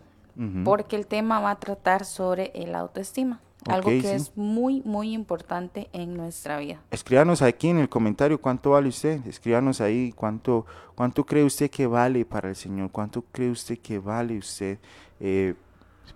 porque 0.63 0.95
el 0.95 1.05
tema 1.05 1.39
va 1.39 1.51
a 1.51 1.59
tratar 1.59 2.05
sobre 2.05 2.51
el 2.55 2.73
autoestima. 2.73 3.39
algo 3.69 3.89
que 3.89 4.15
es 4.15 4.35
muy, 4.35 4.81
muy 4.81 5.13
importante 5.13 5.89
en 5.93 6.17
nuestra 6.17 6.57
vida. 6.57 6.81
Escríbanos 6.89 7.41
aquí 7.41 7.69
en 7.69 7.77
el 7.77 7.89
comentario 7.89 8.41
cuánto 8.41 8.71
vale 8.71 8.89
usted. 8.89 9.25
Escríbanos 9.27 9.79
ahí 9.79 10.11
cuánto, 10.11 10.65
cuánto 10.95 11.23
cree 11.25 11.43
usted 11.43 11.69
que 11.69 11.85
vale 11.85 12.25
para 12.25 12.49
el 12.49 12.55
Señor. 12.55 12.89
Cuánto 12.91 13.21
cree 13.31 13.51
usted 13.51 13.77
que 13.77 13.99
vale 13.99 14.37
usted 14.37 14.79
eh, 15.19 15.53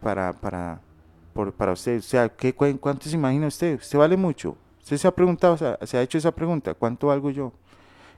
para, 0.02 0.34
para, 0.34 0.82
para 1.54 1.74
usted. 1.74 2.00
O 2.00 2.02
sea, 2.02 2.30
¿qué, 2.30 2.54
¿cuánto 2.54 3.10
se 3.10 3.16
imagina 3.16 3.48
usted? 3.48 3.80
¿Usted 3.80 3.98
vale 3.98 4.18
mucho? 4.18 4.56
¿Usted 4.82 4.98
se 4.98 5.08
ha 5.08 5.12
preguntado, 5.12 5.58
se 5.58 5.98
ha 5.98 6.02
hecho 6.02 6.18
esa 6.18 6.32
pregunta? 6.32 6.74
¿Cuánto 6.74 7.08
valgo 7.08 7.30
yo? 7.30 7.52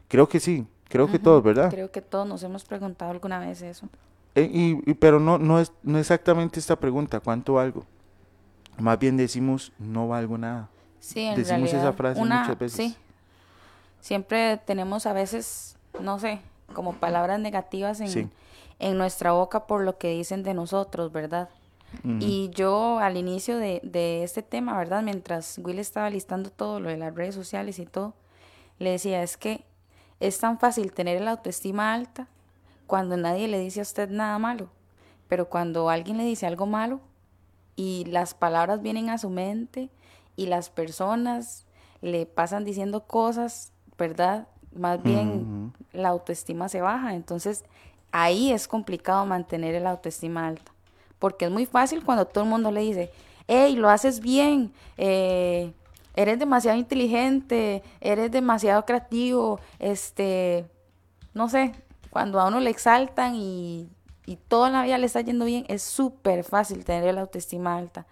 Creo 0.08 0.28
que 0.28 0.40
sí. 0.40 0.66
Creo 0.90 1.10
que 1.10 1.20
todos, 1.20 1.44
¿verdad? 1.44 1.70
Creo 1.70 1.92
que 1.92 2.02
todos 2.02 2.28
nos 2.28 2.42
hemos 2.42 2.66
preguntado 2.66 3.12
alguna 3.12 3.40
vez 3.40 3.62
eso. 3.62 3.88
Eh, 4.34 4.50
y, 4.52 4.94
pero 4.96 5.20
no, 5.20 5.38
no, 5.38 5.60
es, 5.60 5.72
no 5.84 6.00
exactamente 6.00 6.60
esta 6.60 6.76
pregunta, 6.76 7.20
¿cuánto 7.20 7.54
valgo? 7.54 7.86
Más 8.80 8.98
bien 8.98 9.16
decimos, 9.16 9.72
no 9.78 10.08
valgo 10.08 10.38
nada. 10.38 10.70
Sí, 11.00 11.22
en 11.22 11.36
decimos 11.36 11.74
esa 11.74 11.94
frase 11.94 12.20
muchas 12.20 12.58
veces. 12.58 12.76
Sí. 12.76 12.98
Siempre 14.00 14.58
tenemos 14.66 15.06
a 15.06 15.14
veces, 15.14 15.78
no 16.00 16.18
sé, 16.20 16.42
como 16.74 16.94
palabras 16.94 17.40
negativas 17.40 18.00
en, 18.02 18.32
en 18.80 18.98
nuestra 18.98 19.32
boca 19.32 19.68
por 19.68 19.84
lo 19.84 19.98
que 19.98 20.10
dicen 20.10 20.42
de 20.42 20.54
nosotros, 20.54 21.12
¿verdad? 21.12 21.50
Y 22.04 22.50
yo 22.52 23.00
al 23.00 23.18
inicio 23.18 23.58
de, 23.58 23.82
de, 23.84 24.24
este 24.24 24.42
tema, 24.42 24.78
¿verdad? 24.78 25.02
Mientras 25.02 25.60
Will 25.64 25.80
estaba 25.80 26.10
listando 26.10 26.50
todo 26.50 26.80
lo 26.80 26.90
de 26.90 26.98
las 26.98 27.14
redes 27.14 27.36
sociales 27.36 27.80
y 27.80 27.86
todo, 27.86 28.14
le 28.78 28.92
decía, 28.92 29.22
es 29.24 29.38
que 29.38 29.66
es 30.20 30.40
tan 30.40 30.60
fácil 30.60 30.94
tener 30.94 31.22
la 31.22 31.32
autoestima 31.32 31.94
alta 31.94 32.28
cuando 32.88 33.18
nadie 33.18 33.48
le 33.48 33.60
dice 33.60 33.80
a 33.80 33.84
usted 33.84 34.10
nada 34.10 34.38
malo, 34.40 34.70
pero 35.28 35.50
cuando 35.50 35.90
alguien 35.90 36.18
le 36.18 36.26
dice 36.26 36.46
algo 36.48 36.66
malo 36.66 37.00
y 37.76 38.06
las 38.06 38.34
palabras 38.34 38.82
vienen 38.82 39.10
a 39.10 39.18
su 39.18 39.30
mente 39.30 39.90
y 40.36 40.48
las 40.48 40.70
personas 40.70 41.66
le 42.02 42.26
pasan 42.26 42.66
diciendo 42.66 43.06
cosas, 43.06 43.72
¿verdad? 43.98 44.48
Más 44.76 45.02
bien 45.02 45.74
la 45.92 46.10
autoestima 46.10 46.70
se 46.70 46.82
baja, 46.82 47.16
entonces 47.16 47.66
ahí 48.12 48.52
es 48.52 48.68
complicado 48.68 49.26
mantener 49.26 49.82
la 49.82 49.92
autoestima 49.92 50.48
alta 50.48 50.72
porque 51.20 51.46
es 51.46 51.52
muy 51.52 51.66
fácil 51.66 52.04
cuando 52.04 52.26
todo 52.26 52.46
el 52.46 52.50
mundo 52.50 52.72
le 52.72 52.82
dice, 52.82 53.12
hey, 53.48 53.76
lo 53.76 53.90
haces 53.90 54.22
bien, 54.22 54.74
eh, 54.98 55.74
eres 56.16 56.40
demasiado 56.40 56.78
inteligente, 56.78 57.84
eres 58.02 58.32
demasiado 58.32 58.86
creativo, 58.86 59.60
este, 59.80 60.66
no 61.34 61.50
sé, 61.50 61.74
cuando 62.10 62.40
a 62.40 62.48
uno 62.48 62.60
le 62.60 62.70
exaltan 62.70 63.36
y, 63.36 63.90
y 64.26 64.38
toda 64.38 64.70
la 64.70 64.84
vida 64.84 64.98
le 64.98 65.06
está 65.06 65.22
yendo 65.22 65.46
bien, 65.46 65.66
es 65.68 65.84
súper 65.84 66.44
fácil 66.44 66.86
tener 66.86 67.14
la 67.14 67.22
autoestima 67.22 67.78
alta. 67.78 68.06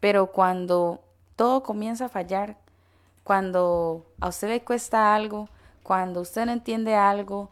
Pero 0.00 0.28
cuando 0.28 1.00
todo 1.36 1.62
comienza 1.62 2.06
a 2.06 2.08
fallar, 2.08 2.56
cuando 3.24 4.04
a 4.20 4.28
usted 4.28 4.48
le 4.48 4.62
cuesta 4.62 5.14
algo, 5.14 5.48
cuando 5.82 6.20
usted 6.20 6.46
no 6.46 6.52
entiende 6.52 6.94
algo, 6.94 7.50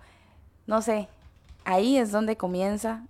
no 0.66 0.82
sé, 0.82 1.08
ahí 1.64 1.96
es 1.96 2.12
donde 2.12 2.36
comienza 2.36 3.04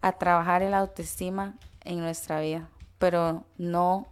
a 0.00 0.12
trabajar 0.12 0.62
el 0.62 0.74
autoestima 0.74 1.54
en 1.84 2.00
nuestra 2.00 2.40
vida, 2.40 2.68
pero 2.98 3.44
no 3.58 4.06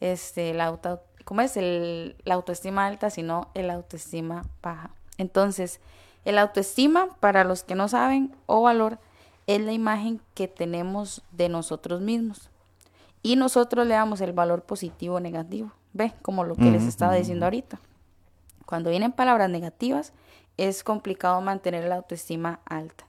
este, 0.00 0.54
la, 0.54 0.66
auto, 0.66 1.02
¿cómo 1.24 1.40
es? 1.40 1.56
El, 1.56 2.16
la 2.24 2.34
autoestima 2.34 2.86
alta, 2.86 3.10
sino 3.10 3.48
el 3.54 3.70
autoestima 3.70 4.44
baja. 4.62 4.90
Entonces, 5.16 5.80
el 6.24 6.38
autoestima, 6.38 7.08
para 7.20 7.44
los 7.44 7.62
que 7.62 7.74
no 7.74 7.88
saben, 7.88 8.34
o 8.46 8.62
valor, 8.62 8.98
es 9.46 9.60
la 9.60 9.72
imagen 9.72 10.20
que 10.34 10.46
tenemos 10.46 11.22
de 11.32 11.48
nosotros 11.48 12.00
mismos. 12.00 12.50
Y 13.22 13.36
nosotros 13.36 13.86
le 13.86 13.94
damos 13.94 14.20
el 14.20 14.32
valor 14.32 14.62
positivo 14.62 15.16
o 15.16 15.20
negativo. 15.20 15.72
Ve, 15.92 16.12
como 16.22 16.44
lo 16.44 16.54
que 16.54 16.70
les 16.70 16.84
estaba 16.84 17.14
diciendo 17.14 17.46
ahorita. 17.46 17.80
Cuando 18.66 18.90
vienen 18.90 19.12
palabras 19.12 19.50
negativas, 19.50 20.12
es 20.58 20.84
complicado 20.84 21.40
mantener 21.40 21.84
la 21.84 21.96
autoestima 21.96 22.60
alta. 22.66 23.06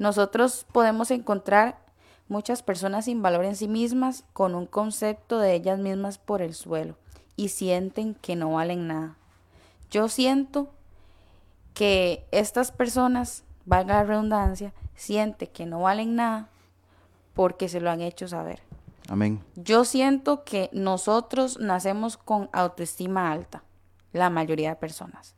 Nosotros 0.00 0.66
podemos 0.72 1.10
encontrar 1.10 1.78
muchas 2.26 2.62
personas 2.62 3.04
sin 3.04 3.20
valor 3.20 3.44
en 3.44 3.54
sí 3.54 3.68
mismas 3.68 4.24
con 4.32 4.54
un 4.54 4.64
concepto 4.64 5.38
de 5.38 5.54
ellas 5.54 5.78
mismas 5.78 6.16
por 6.16 6.40
el 6.40 6.54
suelo 6.54 6.96
y 7.36 7.50
sienten 7.50 8.14
que 8.14 8.34
no 8.34 8.52
valen 8.52 8.86
nada. 8.86 9.16
Yo 9.90 10.08
siento 10.08 10.70
que 11.74 12.24
estas 12.30 12.72
personas, 12.72 13.44
valga 13.66 13.96
la 13.96 14.04
redundancia, 14.04 14.72
sienten 14.94 15.50
que 15.52 15.66
no 15.66 15.80
valen 15.80 16.16
nada 16.16 16.48
porque 17.34 17.68
se 17.68 17.82
lo 17.82 17.90
han 17.90 18.00
hecho 18.00 18.26
saber. 18.26 18.62
Amén. 19.10 19.44
Yo 19.54 19.84
siento 19.84 20.44
que 20.44 20.70
nosotros 20.72 21.58
nacemos 21.58 22.16
con 22.16 22.48
autoestima 22.54 23.32
alta, 23.32 23.64
la 24.14 24.30
mayoría 24.30 24.70
de 24.70 24.76
personas 24.76 25.36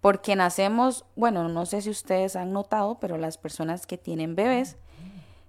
porque 0.00 0.36
nacemos, 0.36 1.04
bueno, 1.16 1.48
no 1.48 1.66
sé 1.66 1.82
si 1.82 1.90
ustedes 1.90 2.36
han 2.36 2.52
notado, 2.52 2.98
pero 3.00 3.18
las 3.18 3.36
personas 3.38 3.86
que 3.86 3.98
tienen 3.98 4.36
bebés, 4.36 4.76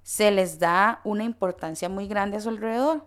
se 0.03 0.31
les 0.31 0.59
da 0.59 1.01
una 1.03 1.23
importancia 1.23 1.87
muy 1.87 2.07
grande 2.07 2.37
a 2.37 2.41
su 2.41 2.49
alrededor. 2.49 3.05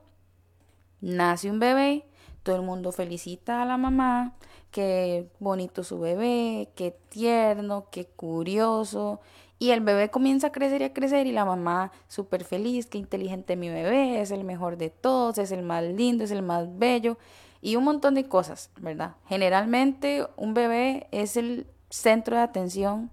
Nace 1.01 1.51
un 1.51 1.59
bebé, 1.59 2.07
todo 2.45 2.57
el 2.57 2.63
mundo 2.63 2.93
felicita 2.93 3.63
a 3.63 3.65
la 3.67 3.77
mamá, 3.77 4.37
qué 4.71 5.29
bonito 5.41 5.83
su 5.83 5.99
bebé, 5.99 6.71
qué 6.77 6.97
tierno, 7.09 7.89
qué 7.91 8.07
curioso. 8.07 9.21
Y 9.59 9.71
el 9.71 9.81
bebé 9.81 10.11
comienza 10.11 10.49
a 10.49 10.53
crecer 10.53 10.81
y 10.81 10.85
a 10.85 10.93
crecer 10.93 11.27
y 11.27 11.33
la 11.33 11.45
mamá 11.45 11.91
súper 12.07 12.45
feliz, 12.45 12.87
qué 12.87 12.99
inteligente 12.99 13.57
mi 13.57 13.69
bebé, 13.69 14.21
es 14.21 14.31
el 14.31 14.45
mejor 14.45 14.77
de 14.77 14.91
todos, 14.91 15.39
es 15.39 15.51
el 15.51 15.63
más 15.63 15.83
lindo, 15.83 16.23
es 16.23 16.31
el 16.31 16.43
más 16.43 16.79
bello 16.79 17.17
y 17.62 17.76
un 17.76 17.85
montón 17.85 18.14
de 18.14 18.28
cosas, 18.28 18.71
¿verdad? 18.81 19.14
Generalmente 19.26 20.26
un 20.37 20.52
bebé 20.52 21.07
es 21.12 21.37
el 21.37 21.69
centro 21.88 22.37
de 22.37 22.42
atención 22.42 23.11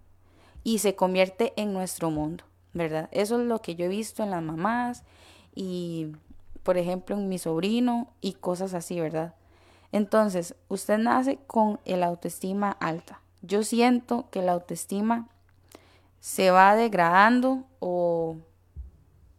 y 0.63 0.79
se 0.79 0.95
convierte 0.95 1.53
en 1.55 1.71
nuestro 1.71 2.09
mundo, 2.09 2.43
¿verdad? 2.73 3.07
Eso 3.11 3.39
es 3.39 3.45
lo 3.45 3.61
que 3.61 3.75
yo 3.75 3.85
he 3.85 3.89
visto 3.89 4.23
en 4.23 4.31
las 4.31 4.41
mamás 4.41 5.03
y, 5.53 6.13
por 6.63 6.77
ejemplo, 6.77 7.15
en 7.15 7.29
mi 7.29 7.37
sobrino 7.37 8.11
y 8.21 8.33
cosas 8.33 8.73
así, 8.73 8.99
¿verdad? 8.99 9.35
Entonces, 9.91 10.55
usted 10.67 10.97
nace 10.97 11.37
con 11.45 11.79
el 11.85 12.01
autoestima 12.01 12.71
alta. 12.71 13.21
Yo 13.43 13.61
siento 13.61 14.29
que 14.31 14.41
la 14.41 14.53
autoestima 14.53 15.29
se 16.19 16.49
va 16.49 16.75
degradando 16.75 17.65
o, 17.79 18.37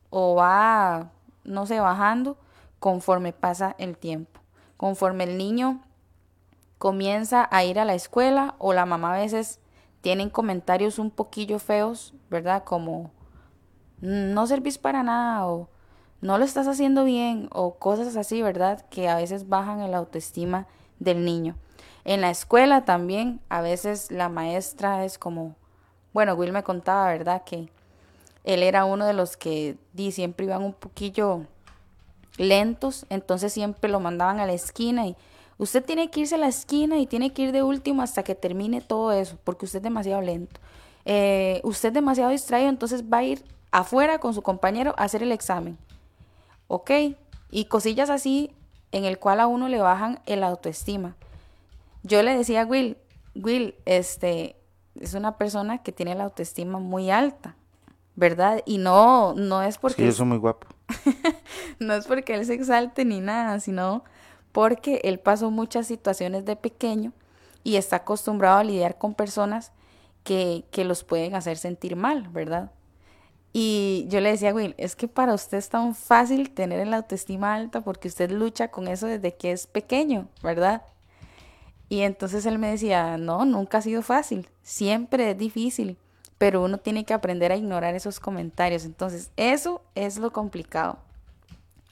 o 0.09 0.35
va, 0.37 1.11
no 1.43 1.67
sé, 1.67 1.81
bajando 1.81 2.39
conforme 2.79 3.33
pasa 3.33 3.75
el 3.79 3.99
tiempo 3.99 4.40
conforme 4.81 5.25
el 5.25 5.37
niño 5.37 5.83
comienza 6.79 7.47
a 7.51 7.65
ir 7.65 7.79
a 7.79 7.85
la 7.85 7.93
escuela 7.93 8.55
o 8.57 8.73
la 8.73 8.87
mamá 8.87 9.15
a 9.15 9.21
veces 9.21 9.61
tienen 10.01 10.31
comentarios 10.31 10.99
un 10.99 11.11
poquillo 11.11 11.59
feos, 11.59 12.15
¿verdad? 12.31 12.65
Como 12.65 13.11
no 14.01 14.47
servís 14.47 14.79
para 14.79 15.03
nada 15.03 15.47
o 15.47 15.69
no 16.23 16.39
lo 16.39 16.47
estás 16.47 16.67
haciendo 16.67 17.05
bien 17.05 17.51
o 17.53 17.75
cosas 17.75 18.17
así, 18.17 18.41
¿verdad? 18.41 18.87
Que 18.89 19.11
a 19.11 19.17
veces 19.17 19.51
bajan 19.51 19.83
el 19.83 19.93
autoestima 19.93 20.67
del 20.99 21.27
niño. 21.27 21.57
En 22.05 22.23
la 22.23 22.31
escuela 22.31 22.87
también 22.87 23.43
a 23.51 23.61
veces 23.61 24.11
la 24.11 24.31
maestra 24.31 25.05
es 25.05 25.19
como 25.19 25.57
bueno, 26.15 26.33
Will 26.33 26.53
me 26.53 26.63
contaba, 26.63 27.09
¿verdad? 27.09 27.45
Que 27.45 27.69
él 28.45 28.63
era 28.63 28.87
uno 28.87 29.05
de 29.05 29.13
los 29.13 29.37
que 29.37 29.77
di, 29.93 30.11
siempre 30.11 30.47
iban 30.47 30.63
un 30.63 30.73
poquillo 30.73 31.45
lentos, 32.37 33.07
entonces 33.11 33.53
siempre 33.53 33.91
lo 33.91 34.01
mandaban 34.01 34.41
a 34.41 34.47
la 34.47 34.53
esquina 34.53 35.07
y 35.07 35.17
usted 35.59 35.85
tiene 35.85 36.11
que 36.11 36.21
irse 36.21 36.37
a 36.37 36.39
la 36.39 36.49
esquina 36.49 36.99
y 36.99 37.07
tiene 37.07 37.33
que 37.33 37.43
ir 37.43 37.53
de 37.53 37.63
último 37.63 38.03
hasta 38.03 38.23
que 38.23 38.35
termine 38.35 38.81
todo 38.81 39.13
eso, 39.13 39.39
porque 39.45 39.67
usted 39.67 39.79
es 39.79 39.83
demasiado 39.83 40.23
lento. 40.23 40.61
Eh, 41.05 41.61
usted 41.65 41.89
es 41.89 41.95
demasiado 41.95 42.31
distraído, 42.31 42.69
entonces 42.69 43.05
va 43.05 43.19
a 43.19 43.25
ir 43.25 43.45
afuera 43.71 44.19
con 44.19 44.35
su 44.35 44.43
compañero 44.43 44.95
a 44.97 45.05
hacer 45.05 45.23
el 45.23 45.33
examen. 45.33 45.79
¿Ok? 46.69 46.91
Y 47.51 47.65
cosillas 47.67 48.11
así 48.11 48.53
en 48.93 49.05
el 49.05 49.19
cual 49.19 49.41
a 49.41 49.47
uno 49.47 49.69
le 49.69 49.79
bajan 49.81 50.21
el 50.27 50.43
autoestima. 50.45 51.17
Yo 52.03 52.23
le 52.23 52.37
decía 52.37 52.63
a 52.63 52.67
Will, 52.67 52.97
Will, 53.35 53.75
este, 53.85 54.57
es 54.99 55.15
una 55.15 55.37
persona 55.37 55.83
que 55.83 55.93
tiene 55.93 56.15
la 56.15 56.25
autoestima 56.25 56.79
muy 56.79 57.11
alta, 57.11 57.57
¿verdad? 58.17 58.63
Y 58.65 58.79
no, 58.79 59.35
no 59.35 59.63
es 59.63 59.79
porque... 59.79 60.03
Sí, 60.03 60.07
yo 60.07 60.13
soy 60.13 60.27
muy 60.27 60.39
guapo. 60.39 60.67
no 61.79 61.95
es 61.95 62.07
porque 62.07 62.35
él 62.35 62.45
se 62.45 62.55
exalte 62.55 63.05
ni 63.05 63.21
nada, 63.21 63.61
sino 63.61 64.05
porque 64.53 65.01
él 65.05 65.19
pasó 65.19 65.51
muchas 65.51 65.87
situaciones 65.87 66.45
de 66.45 66.57
pequeño 66.57 67.13
y 67.63 67.77
está 67.77 67.97
acostumbrado 67.97 68.59
a 68.59 68.65
lidiar 68.65 68.99
con 68.99 69.15
personas 69.15 69.73
que, 70.25 70.65
que 70.71 70.85
los 70.85 71.05
pueden 71.05 71.35
hacer 71.35 71.57
sentir 71.57 71.97
mal, 71.97 72.29
¿verdad? 72.29 72.71
Y 73.53 74.07
yo 74.09 74.21
le 74.21 74.31
decía, 74.31 74.55
Will, 74.55 74.75
es 74.79 74.95
que 74.95 75.09
para 75.09 75.35
usted 75.35 75.59
es 75.59 75.69
tan 75.69 75.95
fácil 75.95 76.51
tener 76.51 76.87
la 76.87 76.99
autoestima 76.99 77.55
alta 77.55 77.81
porque 77.81 78.09
usted 78.09 78.31
lucha 78.31 78.69
con 78.69 78.87
eso 78.87 79.07
desde 79.07 79.35
que 79.35 79.51
es 79.53 79.67
pequeño, 79.67 80.29
¿verdad? 80.43 80.83
Y 81.89 82.03
entonces 82.03 82.47
él 82.47 82.59
me 82.59 82.71
decía, 82.71 83.19
no, 83.19 83.45
nunca 83.45 83.79
ha 83.79 83.83
sido 83.83 84.03
fácil, 84.03 84.49
siempre 84.63 85.33
es 85.33 85.39
difícil, 85.39 85.99
pero 86.41 86.63
uno 86.63 86.79
tiene 86.79 87.05
que 87.05 87.13
aprender 87.13 87.53
a 87.53 87.57
ignorar 87.57 87.95
esos 87.95 88.19
comentarios. 88.19 88.87
Entonces, 88.87 89.31
eso 89.37 89.83
es 89.95 90.17
lo 90.17 90.33
complicado. 90.33 90.97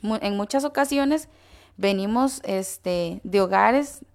En 0.02 0.38
muchas 0.38 0.64
ocasiones 0.64 1.28
venimos 1.76 2.40
este, 2.44 3.20
de 3.24 3.42
hogares 3.42 4.06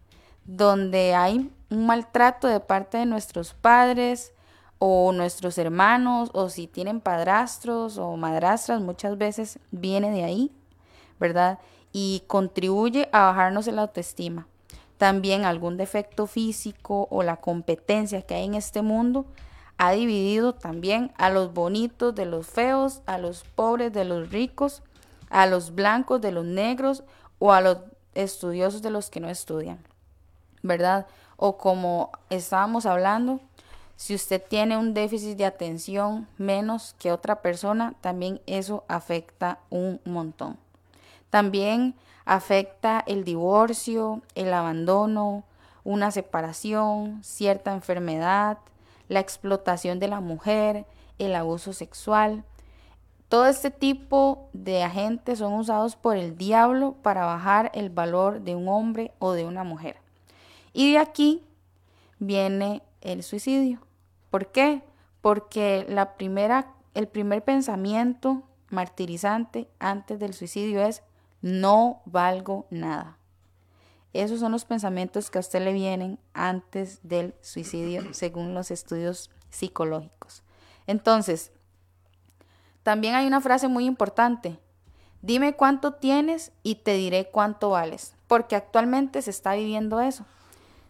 donde 0.46 1.14
hay 1.14 1.52
un 1.70 1.86
maltrato 1.86 2.48
de 2.48 2.60
parte 2.60 2.98
de 2.98 3.06
nuestros 3.06 3.54
padres 3.54 4.34
o 4.80 5.12
nuestros 5.12 5.60
hermanos 5.60 6.32
o 6.34 6.50
si 6.50 6.66
tienen 6.66 7.00
padrastros 7.00 8.00
o 8.00 8.18
madrastras, 8.18 8.82
muchas 8.82 9.20
veces 9.20 9.60
viene 9.70 10.10
de 10.10 10.24
ahí, 10.24 10.52
¿verdad? 11.20 11.60
Y 11.92 12.24
contribuye 12.26 13.08
a 13.12 13.26
bajarnos 13.26 13.68
el 13.68 13.78
autoestima 13.78 14.48
también 14.98 15.46
algún 15.46 15.78
defecto 15.78 16.26
físico 16.26 17.08
o 17.12 17.22
la 17.22 17.38
competencia 17.38 18.24
que 18.24 18.34
hay 18.34 18.46
en 18.46 18.56
este 18.56 18.82
mundo 18.82 19.28
ha 19.78 19.92
dividido 19.92 20.54
también 20.54 21.12
a 21.18 21.30
los 21.30 21.54
bonitos 21.54 22.16
de 22.16 22.26
los 22.26 22.48
feos, 22.48 23.02
a 23.06 23.18
los 23.18 23.44
pobres 23.44 23.92
de 23.94 24.06
los 24.06 24.30
ricos, 24.30 24.82
a 25.30 25.46
los 25.46 25.74
blancos 25.76 26.22
de 26.22 26.32
los 26.32 26.46
negros 26.46 27.04
o 27.40 27.52
a 27.52 27.62
los 27.62 27.80
estudiosos 28.14 28.82
de 28.82 28.92
los 28.92 29.10
que 29.10 29.20
no 29.20 29.30
estudian, 29.30 29.80
¿verdad? 30.62 31.08
O 31.38 31.58
como 31.58 32.12
estábamos 32.30 32.86
hablando, 32.86 33.40
si 33.96 34.16
usted 34.16 34.42
tiene 34.42 34.78
un 34.78 34.94
déficit 34.94 35.38
de 35.38 35.46
atención 35.46 36.28
menos 36.38 36.96
que 37.00 37.12
otra 37.12 37.42
persona, 37.42 37.94
también 38.02 38.42
eso 38.46 38.84
afecta 38.88 39.60
un 39.70 40.00
montón. 40.06 40.58
También 41.30 41.96
afecta 42.26 43.04
el 43.08 43.24
divorcio, 43.24 44.22
el 44.36 44.54
abandono, 44.54 45.44
una 45.84 46.12
separación, 46.12 47.24
cierta 47.24 47.74
enfermedad, 47.74 48.58
la 49.08 49.20
explotación 49.20 50.00
de 50.00 50.08
la 50.08 50.20
mujer, 50.20 50.86
el 51.20 51.36
abuso 51.36 51.74
sexual. 51.74 52.44
Todo 53.30 53.48
este 53.48 53.72
tipo 53.72 54.50
de 54.54 54.84
agentes 54.84 55.40
son 55.40 55.54
usados 55.54 55.96
por 55.96 56.18
el 56.18 56.38
diablo 56.38 56.96
para 57.02 57.26
bajar 57.26 57.72
el 57.74 57.90
valor 57.90 58.42
de 58.42 58.56
un 58.56 58.68
hombre 58.68 59.12
o 59.20 59.34
de 59.34 59.46
una 59.46 59.64
mujer. 59.64 59.98
Y 60.74 60.94
de 60.94 61.00
aquí 61.00 61.44
viene 62.20 62.82
el 63.02 63.24
suicidio. 63.24 63.80
¿Por 64.30 64.52
qué? 64.52 64.82
Porque 65.22 65.86
la 65.90 66.16
primera, 66.16 66.74
el 66.94 67.08
primer 67.08 67.44
pensamiento 67.44 68.44
martirizante 68.70 69.68
antes 69.80 70.20
del 70.20 70.34
suicidio 70.34 70.82
es 70.82 71.04
no 71.42 72.02
valgo 72.06 72.66
nada. 72.70 73.18
Esos 74.14 74.40
son 74.40 74.52
los 74.52 74.66
pensamientos 74.66 75.30
que 75.30 75.40
a 75.40 75.42
usted 75.42 75.62
le 75.64 75.74
vienen 75.74 76.20
antes 76.34 77.00
del 77.04 77.34
suicidio, 77.42 78.04
según 78.14 78.54
los 78.54 78.72
estudios 78.72 79.30
psicológicos. 79.50 80.44
Entonces, 80.88 81.52
también 82.84 83.16
hay 83.16 83.28
una 83.28 83.42
frase 83.42 83.68
muy 83.68 83.86
importante. 83.86 84.60
Dime 85.22 85.54
cuánto 85.54 85.94
tienes 85.94 86.52
y 86.64 86.76
te 86.76 86.94
diré 86.96 87.30
cuánto 87.30 87.70
vales, 87.70 88.16
porque 88.28 88.56
actualmente 88.56 89.22
se 89.22 89.30
está 89.30 89.54
viviendo 89.54 90.02
eso. 90.02 90.26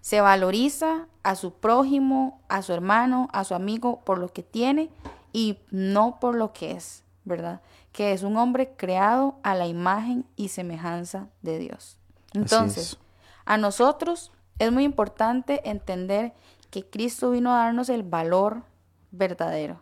Se 0.02 0.20
valoriza 0.22 1.08
a 1.22 1.36
su 1.36 1.54
prójimo, 1.54 2.42
a 2.50 2.62
su 2.62 2.74
hermano, 2.74 3.30
a 3.32 3.44
su 3.44 3.54
amigo 3.54 4.02
por 4.04 4.18
lo 4.18 4.34
que 4.34 4.44
tiene 4.44 4.90
y 5.32 5.60
no 5.70 6.20
por 6.20 6.36
lo 6.36 6.52
que 6.52 6.72
es, 6.72 7.04
¿verdad? 7.24 7.62
que 7.94 8.12
es 8.12 8.24
un 8.24 8.36
hombre 8.38 8.74
creado 8.76 9.36
a 9.44 9.56
la 9.56 9.68
imagen 9.68 10.26
y 10.36 10.50
semejanza 10.50 11.28
de 11.42 11.60
Dios. 11.60 11.98
Entonces, 12.34 12.98
a 13.46 13.58
nosotros 13.58 14.32
es 14.60 14.72
muy 14.72 14.84
importante 14.84 15.68
entender 15.70 16.34
que 16.70 16.90
Cristo 16.90 17.32
vino 17.32 17.54
a 17.54 17.58
darnos 17.58 17.90
el 17.90 18.04
valor 18.04 18.64
verdadero. 19.12 19.82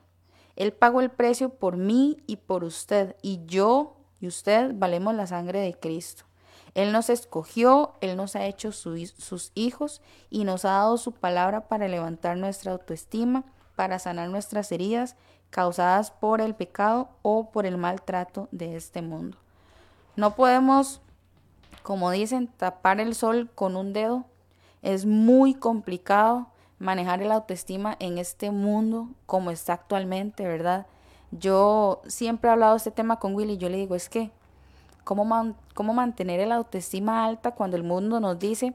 Él 0.56 0.74
pagó 0.74 1.02
el 1.02 1.10
precio 1.10 1.50
por 1.50 1.78
mí 1.78 2.18
y 2.28 2.38
por 2.38 2.64
usted, 2.64 3.16
y 3.22 3.42
yo 3.46 3.96
y 4.20 4.28
usted 4.28 4.74
valemos 4.76 5.16
la 5.16 5.28
sangre 5.28 5.60
de 5.60 5.74
Cristo. 5.74 6.26
Él 6.74 6.92
nos 6.92 7.10
escogió, 7.10 7.96
Él 8.02 8.16
nos 8.16 8.36
ha 8.36 8.46
hecho 8.46 8.72
sus 8.72 9.52
hijos 9.56 10.02
y 10.30 10.44
nos 10.44 10.64
ha 10.64 10.72
dado 10.72 10.98
su 10.98 11.12
palabra 11.12 11.68
para 11.68 11.88
levantar 11.88 12.38
nuestra 12.38 12.72
autoestima, 12.72 13.44
para 13.76 14.00
sanar 14.00 14.30
nuestras 14.30 14.72
heridas 14.72 15.16
causadas 15.50 16.12
por 16.12 16.40
el 16.40 16.56
pecado 16.56 17.10
o 17.24 17.52
por 17.52 17.66
el 17.66 17.78
maltrato 17.78 18.48
de 18.52 18.76
este 18.76 19.02
mundo. 19.02 19.38
No 20.16 20.36
podemos, 20.36 21.02
como 21.84 22.12
dicen, 22.12 22.48
tapar 22.48 23.00
el 23.00 23.16
sol 23.16 23.50
con 23.54 23.76
un 23.76 23.94
dedo. 23.94 24.26
Es 24.82 25.06
muy 25.06 25.54
complicado 25.54 26.48
manejar 26.80 27.22
el 27.22 27.32
autoestima 27.32 27.96
en 28.00 28.18
este 28.18 28.52
mundo 28.52 29.10
como 29.26 29.52
está 29.52 29.74
actualmente, 29.74 30.48
¿verdad? 30.48 30.88
Yo 31.32 32.02
siempre 32.08 32.50
he 32.50 32.54
hablado 32.54 32.74
de 32.74 32.78
este 32.78 32.92
tema 32.92 33.20
con 33.20 33.36
Willy 33.36 33.54
y 33.54 33.58
yo 33.58 33.70
le 33.70 33.78
digo, 33.78 33.96
es 33.96 34.10
que, 34.10 34.32
¿cómo, 35.04 35.56
¿cómo 35.74 35.94
mantener 35.94 36.40
el 36.40 36.52
autoestima 36.52 37.26
alta 37.26 37.52
cuando 37.52 37.78
el 37.78 37.84
mundo 37.84 38.20
nos 38.20 38.40
dice 38.40 38.74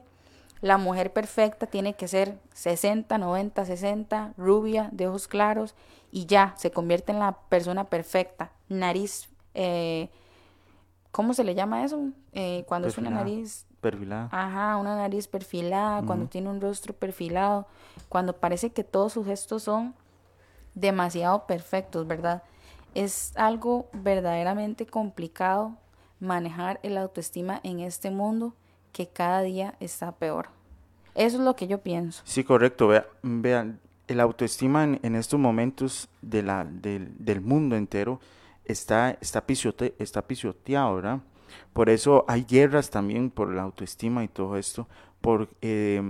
la 0.61 0.77
mujer 0.77 1.13
perfecta 1.13 1.67
tiene 1.67 1.93
que 1.93 2.07
ser 2.07 2.39
60, 2.53 3.17
90, 3.17 3.65
60, 3.65 4.33
rubia, 4.37 4.89
de 4.91 5.07
ojos 5.07 5.27
claros 5.27 5.75
y 6.11 6.25
ya, 6.25 6.53
se 6.57 6.71
convierte 6.71 7.11
en 7.11 7.19
la 7.19 7.33
persona 7.49 7.85
perfecta. 7.85 8.51
Nariz, 8.69 9.29
eh, 9.53 10.09
¿cómo 11.17 11.33
se 11.33 11.43
le 11.43 11.55
llama 11.55 11.83
eso? 11.83 12.11
Eh, 12.31 12.63
cuando 12.67 12.87
es 12.87 12.95
una 12.99 13.09
nariz... 13.09 13.65
Perfilada. 13.81 14.29
Ajá, 14.31 14.77
una 14.77 14.95
nariz 14.95 15.27
perfilada, 15.27 16.03
cuando 16.03 16.27
tiene 16.27 16.47
un 16.47 16.61
rostro 16.61 16.93
perfilado, 16.93 17.65
cuando 18.07 18.33
parece 18.33 18.69
que 18.69 18.83
todos 18.83 19.13
sus 19.13 19.25
gestos 19.25 19.63
son 19.63 19.95
demasiado 20.75 21.47
perfectos, 21.47 22.05
¿verdad? 22.05 22.43
Es 22.93 23.35
algo 23.35 23.89
verdaderamente 23.93 24.85
complicado 24.85 25.75
manejar 26.19 26.79
el 26.83 26.95
autoestima 26.99 27.61
en 27.63 27.79
este 27.79 28.11
mundo 28.11 28.53
que 28.91 29.07
cada 29.07 29.41
día 29.41 29.73
está 29.79 30.11
peor. 30.11 30.49
Eso 31.15 31.37
es 31.37 31.43
lo 31.43 31.55
que 31.55 31.65
yo 31.65 31.79
pienso. 31.79 32.21
Sí, 32.25 32.43
correcto. 32.43 32.89
Vean, 33.23 33.79
el 34.07 34.19
autoestima 34.19 34.83
en, 34.83 35.15
estos 35.15 35.39
momentos 35.39 36.09
de 36.21 36.43
la, 36.43 36.63
del, 36.63 37.41
mundo 37.41 37.75
entero 37.75 38.19
está, 38.67 39.17
está, 39.21 39.45
pisote, 39.45 39.95
está 39.99 40.27
pisoteado, 40.27 40.95
¿verdad? 40.95 41.19
Por 41.73 41.89
eso 41.89 42.25
hay 42.27 42.43
guerras 42.43 42.89
también 42.89 43.29
por 43.29 43.53
la 43.53 43.63
autoestima 43.63 44.23
y 44.23 44.27
todo 44.27 44.57
esto, 44.57 44.87
por, 45.21 45.49
eh, 45.61 46.01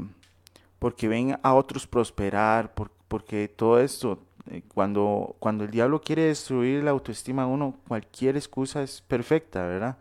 porque 0.79 1.07
ven 1.07 1.37
a 1.41 1.53
otros 1.53 1.87
prosperar, 1.87 2.73
por, 2.73 2.91
porque 3.07 3.47
todo 3.47 3.79
esto, 3.79 4.19
eh, 4.49 4.61
cuando, 4.73 5.35
cuando 5.39 5.63
el 5.63 5.71
diablo 5.71 6.01
quiere 6.01 6.23
destruir 6.23 6.83
la 6.83 6.91
autoestima 6.91 7.45
de 7.45 7.51
uno, 7.51 7.75
cualquier 7.87 8.35
excusa 8.37 8.81
es 8.81 9.01
perfecta, 9.01 9.65
¿verdad? 9.65 9.97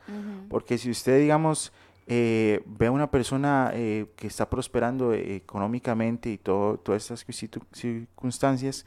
Porque 0.48 0.78
si 0.78 0.90
usted, 0.90 1.20
digamos, 1.20 1.72
eh, 2.06 2.62
ve 2.66 2.86
a 2.86 2.92
una 2.92 3.10
persona 3.10 3.72
que 3.74 4.26
está 4.26 4.48
prosperando 4.48 5.12
económicamente 5.12 6.30
y 6.30 6.38
todo, 6.38 6.78
todas 6.78 7.10
estas 7.10 7.26
circunstancias, 7.72 8.84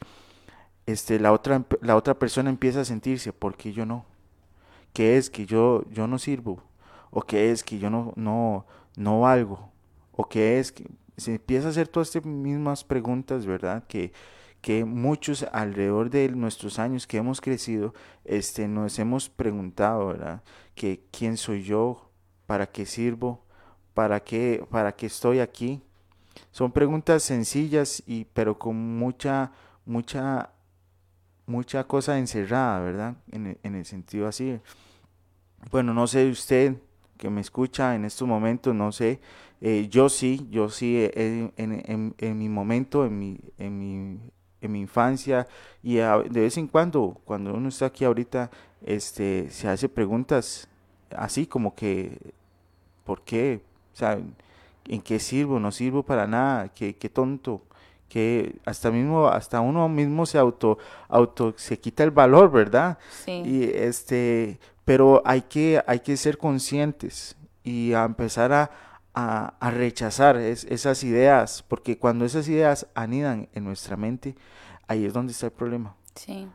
este, 0.90 1.18
la, 1.20 1.32
otra, 1.32 1.64
la 1.80 1.96
otra 1.96 2.18
persona 2.18 2.50
empieza 2.50 2.80
a 2.80 2.84
sentirse, 2.84 3.32
¿por 3.32 3.56
qué 3.56 3.72
yo 3.72 3.86
no? 3.86 4.04
¿Qué 4.92 5.16
es 5.16 5.30
que 5.30 5.46
yo, 5.46 5.84
yo 5.90 6.06
no 6.06 6.18
sirvo? 6.18 6.62
¿O 7.10 7.22
qué 7.22 7.50
es 7.50 7.64
que 7.64 7.78
yo 7.78 7.90
no, 7.90 8.12
no, 8.16 8.66
no 8.96 9.20
valgo? 9.20 9.70
¿O 10.12 10.28
qué 10.28 10.58
es 10.58 10.72
que 10.72 10.86
se 11.16 11.32
empieza 11.32 11.68
a 11.68 11.70
hacer 11.70 11.88
todas 11.88 12.08
estas 12.08 12.24
mismas 12.24 12.82
preguntas, 12.82 13.46
¿verdad? 13.46 13.84
Que, 13.86 14.12
que 14.60 14.84
muchos 14.84 15.44
alrededor 15.52 16.10
de 16.10 16.28
nuestros 16.30 16.78
años 16.78 17.06
que 17.06 17.18
hemos 17.18 17.40
crecido, 17.40 17.94
este, 18.24 18.68
nos 18.68 18.98
hemos 18.98 19.28
preguntado, 19.28 20.08
¿verdad? 20.08 20.42
Que 20.74 21.04
quién 21.10 21.36
soy 21.36 21.62
yo, 21.62 22.10
para 22.46 22.66
qué 22.66 22.86
sirvo, 22.86 23.44
para 23.94 24.20
qué, 24.20 24.64
para 24.70 24.92
qué 24.92 25.06
estoy 25.06 25.40
aquí. 25.40 25.82
Son 26.52 26.72
preguntas 26.72 27.22
sencillas 27.22 28.02
y 28.06 28.24
pero 28.24 28.58
con 28.58 28.98
mucha, 28.98 29.52
mucha, 29.84 30.50
mucha 31.50 31.84
cosa 31.84 32.18
encerrada, 32.18 32.80
¿verdad? 32.80 33.14
En, 33.32 33.58
en 33.62 33.74
el 33.74 33.84
sentido 33.84 34.28
así. 34.28 34.60
Bueno, 35.70 35.92
no 35.92 36.06
sé 36.06 36.30
usted 36.30 36.76
que 37.18 37.28
me 37.28 37.42
escucha 37.42 37.94
en 37.94 38.06
estos 38.06 38.26
momentos, 38.26 38.74
no 38.74 38.92
sé, 38.92 39.20
eh, 39.60 39.88
yo 39.90 40.08
sí, 40.08 40.46
yo 40.50 40.70
sí, 40.70 40.96
eh, 40.96 41.52
en, 41.58 42.14
en, 42.16 42.38
mi 42.38 42.48
momento, 42.48 43.04
en 43.04 43.18
mi, 43.18 43.38
en 43.58 43.78
mi, 43.78 44.18
en 44.62 44.72
mi 44.72 44.80
infancia, 44.80 45.46
y 45.82 45.96
de 45.96 46.40
vez 46.40 46.56
en 46.56 46.66
cuando, 46.66 47.20
cuando 47.26 47.52
uno 47.52 47.68
está 47.68 47.86
aquí 47.86 48.06
ahorita, 48.06 48.50
este, 48.82 49.50
se 49.50 49.68
hace 49.68 49.90
preguntas 49.90 50.66
así 51.14 51.46
como 51.46 51.74
que, 51.74 52.32
¿por 53.04 53.22
qué? 53.22 53.60
O 53.92 53.96
sea, 53.96 54.18
¿en 54.86 55.02
qué 55.02 55.18
sirvo? 55.18 55.60
No 55.60 55.72
sirvo 55.72 56.02
para 56.02 56.26
nada, 56.26 56.68
qué, 56.70 56.96
qué 56.96 57.10
tonto, 57.10 57.62
que 58.10 58.56
hasta 58.66 58.90
mismo 58.90 59.28
hasta 59.28 59.60
uno 59.60 59.88
mismo 59.88 60.26
se 60.26 60.36
auto 60.36 60.76
auto 61.08 61.54
se 61.56 61.78
quita 61.78 62.02
el 62.04 62.10
valor 62.10 62.50
verdad 62.50 62.98
Sí. 63.24 63.42
y 63.46 63.62
este 63.72 64.58
pero 64.84 65.22
hay 65.24 65.42
que 65.42 65.80
hay 65.86 66.00
que 66.00 66.16
ser 66.18 66.36
conscientes 66.36 67.36
y 67.62 67.92
a 67.92 68.04
empezar 68.04 68.52
a, 68.52 68.70
a, 69.14 69.54
a 69.60 69.70
rechazar 69.70 70.36
es- 70.36 70.64
esas 70.64 71.04
ideas 71.04 71.64
porque 71.66 71.96
cuando 71.98 72.24
esas 72.24 72.48
ideas 72.48 72.86
anidan 72.94 73.48
en 73.54 73.64
nuestra 73.64 73.96
mente 73.96 74.34
ahí 74.88 75.04
es 75.06 75.12
donde 75.12 75.32
está 75.32 75.46
el 75.46 75.52
problema 75.52 75.94
Sí. 76.16 76.48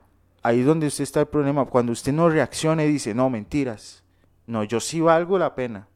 ahí 0.44 0.60
es 0.60 0.66
donde 0.66 0.88
usted 0.88 1.04
está 1.04 1.22
el 1.22 1.28
problema 1.28 1.66
cuando 1.66 1.94
usted 1.94 2.12
no 2.12 2.28
reacciona 2.30 2.84
y 2.84 2.92
dice 2.92 3.14
no 3.16 3.30
mentiras 3.30 4.04
no 4.48 4.64
yo 4.64 4.80
sí 4.80 5.00
valgo 5.02 5.40
la 5.40 5.56
pena 5.56 5.88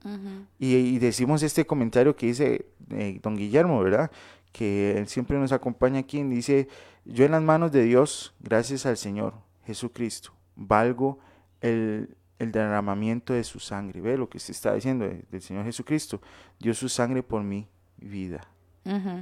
y 0.58 0.98
decimos 1.00 1.44
este 1.44 1.66
comentario 1.68 2.16
que 2.16 2.26
dice 2.28 2.66
eh, 2.92 3.20
don 3.22 3.36
Guillermo, 3.36 3.80
¿verdad? 3.84 4.10
Que 4.52 4.98
él 4.98 5.08
siempre 5.08 5.38
nos 5.38 5.52
acompaña 5.52 6.00
aquí. 6.00 6.22
Dice, 6.24 6.68
yo 7.06 7.26
en 7.26 7.32
las 7.32 7.42
manos 7.42 7.72
de 7.72 7.84
Dios, 7.84 8.34
gracias 8.40 8.86
al 8.86 8.98
Señor 8.98 9.34
Jesucristo, 9.66 10.32
valgo 10.56 11.20
el, 11.62 12.16
el 12.40 12.52
derramamiento 12.52 13.34
de 13.34 13.44
su 13.44 13.60
sangre. 13.60 14.02
Ve 14.02 14.18
lo 14.18 14.30
que 14.30 14.40
se 14.40 14.52
está 14.52 14.74
diciendo 14.74 15.06
de- 15.06 15.24
del 15.32 15.42
Señor 15.42 15.66
Jesucristo. 15.66 16.22
Dio 16.60 16.74
su 16.74 16.90
sangre 16.90 17.22
por 17.24 17.44
mi 17.44 17.68
vida. 17.98 18.42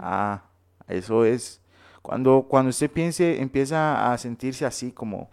Ah, 0.02 0.44
eso 0.88 1.26
es. 1.26 1.62
Cuando, 2.02 2.44
cuando 2.48 2.70
usted 2.70 2.90
piense, 2.90 3.42
empieza 3.42 4.12
a 4.14 4.18
sentirse 4.18 4.66
así 4.66 4.92
como 4.94 5.30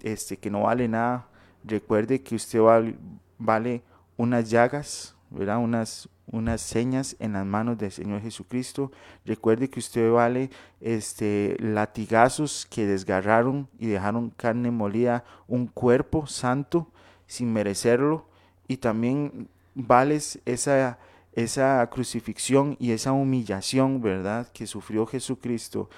este, 0.00 0.36
que 0.36 0.50
no 0.50 0.62
vale 0.62 0.86
nada, 0.86 1.26
recuerde 1.64 2.22
que 2.22 2.36
usted 2.36 2.60
val- 2.60 2.96
vale 3.38 3.82
unas 4.16 4.48
llagas, 4.48 5.16
¿verdad? 5.30 5.58
Unas, 5.58 6.08
unas 6.26 6.60
señas 6.60 7.16
en 7.18 7.34
las 7.34 7.44
manos 7.46 7.78
del 7.78 7.90
Señor 7.90 8.20
Jesucristo. 8.20 8.92
Recuerde 9.24 9.68
que 9.68 9.80
usted 9.80 10.10
vale 10.10 10.50
este, 10.80 11.56
latigazos 11.58 12.66
que 12.66 12.86
desgarraron 12.86 13.68
y 13.78 13.86
dejaron 13.86 14.30
carne 14.30 14.70
molida, 14.70 15.24
un 15.48 15.66
cuerpo 15.66 16.26
santo 16.26 16.88
sin 17.26 17.52
merecerlo. 17.52 18.26
Y 18.68 18.78
también 18.78 19.48
vales 19.74 20.40
esa, 20.46 20.98
esa 21.34 21.88
crucifixión 21.90 22.76
y 22.78 22.92
esa 22.92 23.12
humillación, 23.12 24.00
¿verdad? 24.00 24.48
Que 24.52 24.66
sufrió 24.66 25.06
Jesucristo 25.06 25.90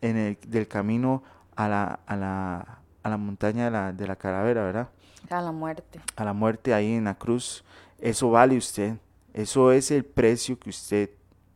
en 0.00 0.16
el, 0.16 0.38
del 0.46 0.66
camino 0.66 1.22
a 1.54 1.68
la, 1.68 2.00
a 2.06 2.16
la, 2.16 2.78
a 3.02 3.08
la 3.08 3.16
montaña 3.16 3.66
de 3.66 3.70
la, 3.70 3.92
de 3.92 4.06
la 4.06 4.16
calavera, 4.16 4.64
¿verdad? 4.64 4.88
A 5.30 5.42
la 5.42 5.52
muerte. 5.52 6.00
a 6.16 6.24
la 6.24 6.32
muerte 6.32 6.72
ahí 6.72 6.92
en 6.92 7.04
la 7.04 7.14
cruz, 7.14 7.64
eso 7.98 8.30
vale 8.30 8.56
usted. 8.56 8.96
Eso 9.34 9.72
es 9.72 9.90
el 9.90 10.04
precio 10.04 10.58
que 10.58 10.70
usted 10.70 11.10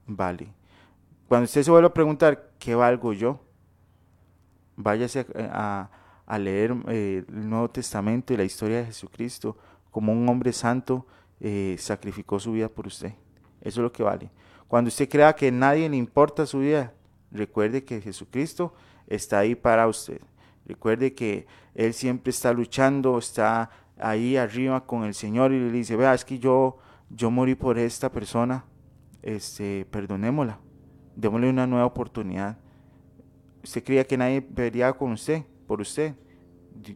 vale. 0.06 0.48
Cuando 1.28 1.44
usted 1.44 1.62
se 1.62 1.70
vuelve 1.70 1.88
a 1.88 1.94
preguntar, 1.94 2.50
¿qué 2.58 2.74
valgo 2.74 3.12
yo? 3.12 3.40
Váyase 4.76 5.20
a, 5.20 5.26
a- 5.52 5.90
a 6.24 6.38
leer 6.38 6.74
eh, 6.88 7.24
el 7.28 7.48
Nuevo 7.50 7.68
Testamento 7.68 8.32
y 8.32 8.36
la 8.36 8.44
historia 8.44 8.78
de 8.78 8.86
Jesucristo, 8.86 9.56
como 9.90 10.12
un 10.12 10.26
hombre 10.28 10.52
santo 10.52 11.06
eh, 11.40 11.76
sacrificó 11.78 12.38
su 12.38 12.52
vida 12.52 12.68
por 12.68 12.86
usted. 12.86 13.12
Eso 13.60 13.80
es 13.80 13.82
lo 13.82 13.92
que 13.92 14.02
vale. 14.02 14.30
Cuando 14.68 14.88
usted 14.88 15.08
crea 15.08 15.34
que 15.34 15.50
nadie 15.50 15.88
le 15.88 15.96
importa 15.96 16.46
su 16.46 16.60
vida, 16.60 16.94
recuerde 17.32 17.84
que 17.84 18.00
Jesucristo 18.00 18.72
está 19.08 19.40
ahí 19.40 19.54
para 19.54 19.86
usted. 19.88 20.20
Recuerde 20.64 21.12
que 21.12 21.46
Él 21.74 21.92
siempre 21.92 22.30
está 22.30 22.52
luchando, 22.52 23.18
está 23.18 23.68
ahí 24.02 24.36
arriba 24.36 24.84
con 24.84 25.04
el 25.04 25.14
Señor 25.14 25.52
y 25.52 25.60
le 25.60 25.70
dice, 25.70 25.96
vea, 25.96 26.14
es 26.14 26.24
que 26.24 26.38
yo, 26.38 26.78
yo 27.10 27.30
morí 27.30 27.54
por 27.54 27.78
esta 27.78 28.10
persona, 28.10 28.64
este, 29.22 29.86
perdonémosla, 29.90 30.58
démosle 31.16 31.48
una 31.48 31.66
nueva 31.66 31.86
oportunidad. 31.86 32.58
Usted 33.62 33.84
creía 33.84 34.04
que 34.04 34.16
nadie 34.16 34.42
peleaba 34.42 34.96
con 34.96 35.12
usted, 35.12 35.44
por 35.66 35.80
usted. 35.80 36.14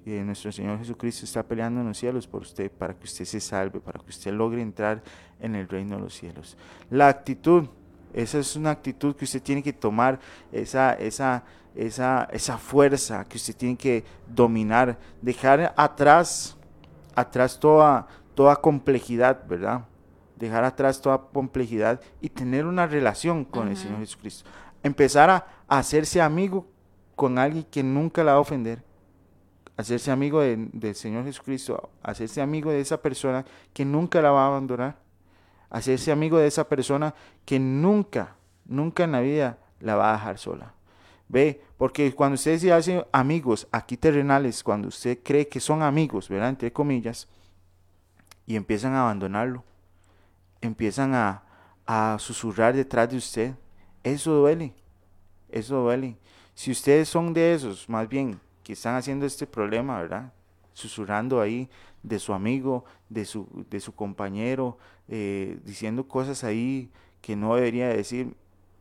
Eh, 0.06 0.22
nuestro 0.24 0.50
Señor 0.50 0.78
Jesucristo 0.78 1.24
está 1.24 1.42
peleando 1.42 1.80
en 1.80 1.88
los 1.88 1.98
cielos 1.98 2.26
por 2.26 2.42
usted, 2.42 2.70
para 2.70 2.94
que 2.94 3.04
usted 3.04 3.24
se 3.24 3.40
salve, 3.40 3.78
para 3.78 4.00
que 4.00 4.10
usted 4.10 4.32
logre 4.32 4.60
entrar 4.60 5.02
en 5.38 5.54
el 5.54 5.68
reino 5.68 5.96
de 5.96 6.02
los 6.02 6.14
cielos. 6.14 6.56
La 6.90 7.08
actitud, 7.08 7.68
esa 8.12 8.38
es 8.38 8.56
una 8.56 8.70
actitud 8.70 9.14
que 9.14 9.24
usted 9.24 9.42
tiene 9.42 9.62
que 9.62 9.72
tomar, 9.72 10.18
esa, 10.50 10.94
esa, 10.94 11.44
esa, 11.74 12.26
esa 12.32 12.58
fuerza 12.58 13.24
que 13.28 13.36
usted 13.36 13.54
tiene 13.54 13.76
que 13.76 14.02
dominar, 14.26 14.98
dejar 15.20 15.74
atrás, 15.76 16.55
atrás 17.16 17.58
toda, 17.58 18.06
toda 18.34 18.56
complejidad, 18.56 19.46
¿verdad? 19.48 19.86
Dejar 20.36 20.64
atrás 20.64 21.00
toda 21.00 21.18
complejidad 21.32 22.00
y 22.20 22.28
tener 22.28 22.66
una 22.66 22.86
relación 22.86 23.44
con 23.44 23.68
el. 23.68 23.76
Señor 23.76 23.98
Jesucristo. 23.98 24.48
Empezar 24.82 25.30
a, 25.30 25.46
a 25.66 25.78
hacerse 25.78 26.20
amigo 26.20 26.66
con 27.16 27.38
alguien 27.38 27.64
que 27.70 27.82
nunca 27.82 28.22
la 28.22 28.32
va 28.32 28.38
a 28.38 28.42
ofender. 28.42 28.84
Hacerse 29.76 30.10
amigo 30.10 30.40
de- 30.40 30.68
del 30.72 30.94
Señor 30.94 31.24
Jesucristo, 31.24 31.90
hacerse 32.02 32.40
amigo 32.40 32.70
de 32.70 32.80
esa 32.80 33.00
persona 33.02 33.44
que 33.72 33.84
nunca 33.84 34.22
la 34.22 34.30
va 34.30 34.44
a 34.44 34.48
abandonar. 34.48 34.96
Hacerse 35.70 36.12
amigo 36.12 36.38
de 36.38 36.46
esa 36.46 36.68
persona 36.68 37.14
que 37.44 37.58
nunca, 37.58 38.36
nunca 38.66 39.04
en 39.04 39.12
la 39.12 39.20
vida 39.20 39.58
la 39.80 39.96
va 39.96 40.10
a 40.10 40.12
dejar 40.14 40.38
sola. 40.38 40.74
Ve, 41.28 41.60
porque 41.76 42.14
cuando 42.14 42.34
usted 42.34 42.58
se 42.58 42.72
hace 42.72 43.04
amigos 43.12 43.66
aquí 43.72 43.96
terrenales, 43.96 44.62
cuando 44.62 44.88
usted 44.88 45.18
cree 45.22 45.48
que 45.48 45.60
son 45.60 45.82
amigos, 45.82 46.28
¿verdad? 46.28 46.50
Entre 46.50 46.72
comillas, 46.72 47.28
y 48.46 48.54
empiezan 48.54 48.94
a 48.94 49.02
abandonarlo, 49.02 49.64
empiezan 50.60 51.14
a, 51.14 51.42
a 51.84 52.16
susurrar 52.20 52.74
detrás 52.74 53.10
de 53.10 53.16
usted, 53.16 53.54
eso 54.04 54.32
duele, 54.32 54.72
eso 55.50 55.82
duele. 55.82 56.16
Si 56.54 56.70
ustedes 56.70 57.08
son 57.08 57.34
de 57.34 57.54
esos, 57.54 57.88
más 57.88 58.08
bien, 58.08 58.40
que 58.62 58.72
están 58.72 58.94
haciendo 58.94 59.26
este 59.26 59.46
problema, 59.46 60.00
¿verdad? 60.00 60.32
Susurrando 60.72 61.40
ahí 61.40 61.68
de 62.02 62.18
su 62.18 62.32
amigo, 62.32 62.84
de 63.08 63.24
su, 63.24 63.48
de 63.68 63.80
su 63.80 63.94
compañero, 63.94 64.78
eh, 65.08 65.58
diciendo 65.64 66.06
cosas 66.06 66.44
ahí 66.44 66.90
que 67.20 67.34
no 67.34 67.56
debería 67.56 67.88
decir, 67.88 68.34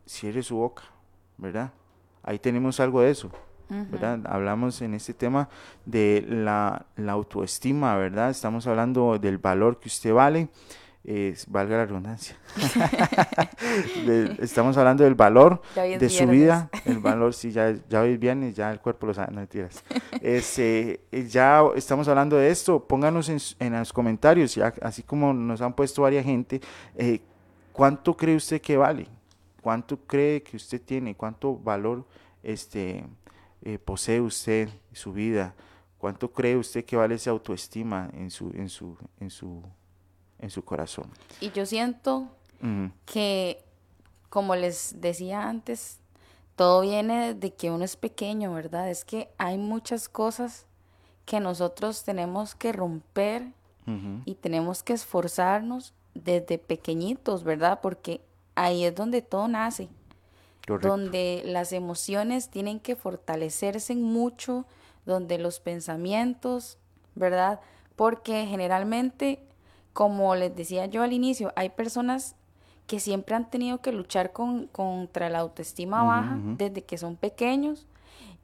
cierre 0.06 0.42
su 0.42 0.56
boca, 0.56 0.84
¿verdad? 1.36 1.72
Ahí 2.26 2.38
tenemos 2.38 2.78
algo 2.80 3.00
de 3.00 3.10
eso. 3.12 3.30
¿verdad? 3.90 4.20
Hablamos 4.26 4.80
en 4.82 4.94
este 4.94 5.12
tema 5.14 5.48
de 5.84 6.24
la, 6.28 6.86
la 6.96 7.12
autoestima, 7.12 7.96
¿verdad? 7.96 8.30
Estamos 8.30 8.64
hablando 8.68 9.18
del 9.18 9.38
valor 9.38 9.80
que 9.80 9.88
usted 9.88 10.12
vale, 10.12 10.48
eh, 11.04 11.34
valga 11.48 11.78
la 11.78 11.86
redundancia. 11.86 12.36
De- 14.06 14.36
estamos 14.40 14.76
hablando 14.76 15.04
del 15.04 15.14
valor 15.14 15.60
de 15.98 16.08
su 16.08 16.18
vida, 16.30 16.70
el 16.84 16.98
valor, 16.98 17.34
sí, 17.34 17.50
ya, 17.50 17.74
ya 17.88 18.02
hoy 18.02 18.12
es 18.12 18.18
viernes, 18.20 18.54
ya 18.54 18.70
el 18.70 18.80
cuerpo 18.80 19.06
lo 19.06 19.14
sabe, 19.14 19.32
no 19.32 19.38
mentiras. 19.40 19.82
Este, 20.20 21.00
eh, 21.12 21.26
ya 21.28 21.62
estamos 21.74 22.06
hablando 22.08 22.36
de 22.36 22.50
esto, 22.50 22.80
pónganos 22.86 23.28
en, 23.28 23.38
en 23.58 23.78
los 23.78 23.92
comentarios, 23.92 24.54
ya, 24.54 24.72
así 24.82 25.02
como 25.02 25.32
nos 25.32 25.60
han 25.60 25.72
puesto 25.74 26.02
varias 26.02 26.24
gente, 26.24 26.60
eh, 26.96 27.20
¿cuánto 27.72 28.16
cree 28.16 28.36
usted 28.36 28.60
que 28.60 28.76
vale? 28.76 29.08
¿Cuánto 29.66 29.98
cree 29.98 30.44
que 30.44 30.56
usted 30.56 30.80
tiene? 30.80 31.16
¿Cuánto 31.16 31.56
valor 31.56 32.06
este, 32.44 33.04
eh, 33.62 33.80
posee 33.80 34.20
usted 34.20 34.68
en 34.68 34.94
su 34.94 35.12
vida? 35.12 35.56
¿Cuánto 35.98 36.30
cree 36.30 36.56
usted 36.56 36.84
que 36.84 36.94
vale 36.94 37.16
esa 37.16 37.32
autoestima 37.32 38.08
en 38.12 38.30
su, 38.30 38.52
en 38.54 38.68
su, 38.68 38.96
en 39.18 39.28
su, 39.28 39.64
en 40.38 40.50
su 40.50 40.64
corazón? 40.64 41.10
Y 41.40 41.50
yo 41.50 41.66
siento 41.66 42.28
que, 43.06 43.64
como 44.28 44.54
les 44.54 45.00
decía 45.00 45.48
antes, 45.48 45.98
todo 46.54 46.82
viene 46.82 47.34
de 47.34 47.52
que 47.52 47.72
uno 47.72 47.84
es 47.84 47.96
pequeño, 47.96 48.52
¿verdad? 48.54 48.88
Es 48.88 49.04
que 49.04 49.30
hay 49.36 49.58
muchas 49.58 50.08
cosas 50.08 50.64
que 51.24 51.40
nosotros 51.40 52.04
tenemos 52.04 52.54
que 52.54 52.70
romper 52.70 53.48
y 54.24 54.36
tenemos 54.36 54.84
que 54.84 54.92
esforzarnos 54.92 55.92
desde 56.14 56.56
pequeñitos, 56.58 57.42
¿verdad? 57.42 57.80
Porque 57.82 58.20
ahí 58.56 58.84
es 58.84 58.94
donde 58.94 59.22
todo 59.22 59.46
nace. 59.46 59.88
donde 60.66 61.42
las 61.44 61.72
emociones 61.72 62.50
tienen 62.50 62.80
que 62.80 62.96
fortalecerse 62.96 63.94
mucho, 63.94 64.66
donde 65.04 65.38
los 65.38 65.60
pensamientos, 65.60 66.78
¿verdad? 67.14 67.60
Porque 67.94 68.46
generalmente, 68.46 69.46
como 69.92 70.34
les 70.34 70.56
decía 70.56 70.86
yo 70.86 71.04
al 71.04 71.12
inicio, 71.12 71.52
hay 71.54 71.68
personas 71.68 72.34
que 72.88 72.98
siempre 72.98 73.36
han 73.36 73.48
tenido 73.48 73.80
que 73.80 73.92
luchar 73.92 74.32
con, 74.32 74.66
contra 74.66 75.28
la 75.28 75.38
autoestima 75.38 76.02
baja 76.02 76.36
desde 76.56 76.82
que 76.82 76.98
son 76.98 77.16
pequeños 77.16 77.86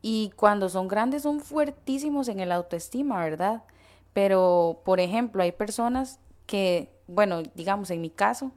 y 0.01 0.31
cuando 0.37 0.69
son 0.69 0.89
grandes 0.89 1.23
son 1.23 1.41
fuertísimos 1.41 2.29
en 2.29 2.41
el 2.41 2.53
autoestima, 2.53 3.21
¿verdad? 3.21 3.63
Pero, 4.13 4.81
por 4.85 5.01
ejemplo, 5.01 5.43
hay 5.43 5.53
personas 5.53 6.19
que, 6.47 6.93
bueno, 7.07 7.43
digamos 7.55 7.91
en 7.91 8.01
mi 8.01 8.11
caso, 8.11 8.53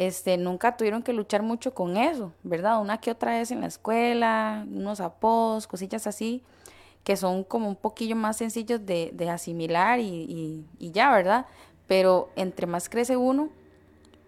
este, 0.00 0.38
nunca 0.38 0.78
tuvieron 0.78 1.02
que 1.02 1.12
luchar 1.12 1.42
mucho 1.42 1.74
con 1.74 1.98
eso, 1.98 2.32
¿verdad? 2.42 2.80
Una 2.80 2.96
que 2.96 3.10
otra 3.10 3.32
vez 3.32 3.50
en 3.50 3.60
la 3.60 3.66
escuela, 3.66 4.64
unos 4.66 4.98
apodos, 4.98 5.66
cosillas 5.66 6.06
así, 6.06 6.42
que 7.04 7.18
son 7.18 7.44
como 7.44 7.68
un 7.68 7.76
poquillo 7.76 8.16
más 8.16 8.38
sencillos 8.38 8.86
de, 8.86 9.10
de 9.12 9.28
asimilar 9.28 10.00
y, 10.00 10.64
y, 10.78 10.90
ya, 10.90 11.12
¿verdad? 11.12 11.44
Pero 11.86 12.30
entre 12.34 12.66
más 12.66 12.88
crece 12.88 13.18
uno, 13.18 13.50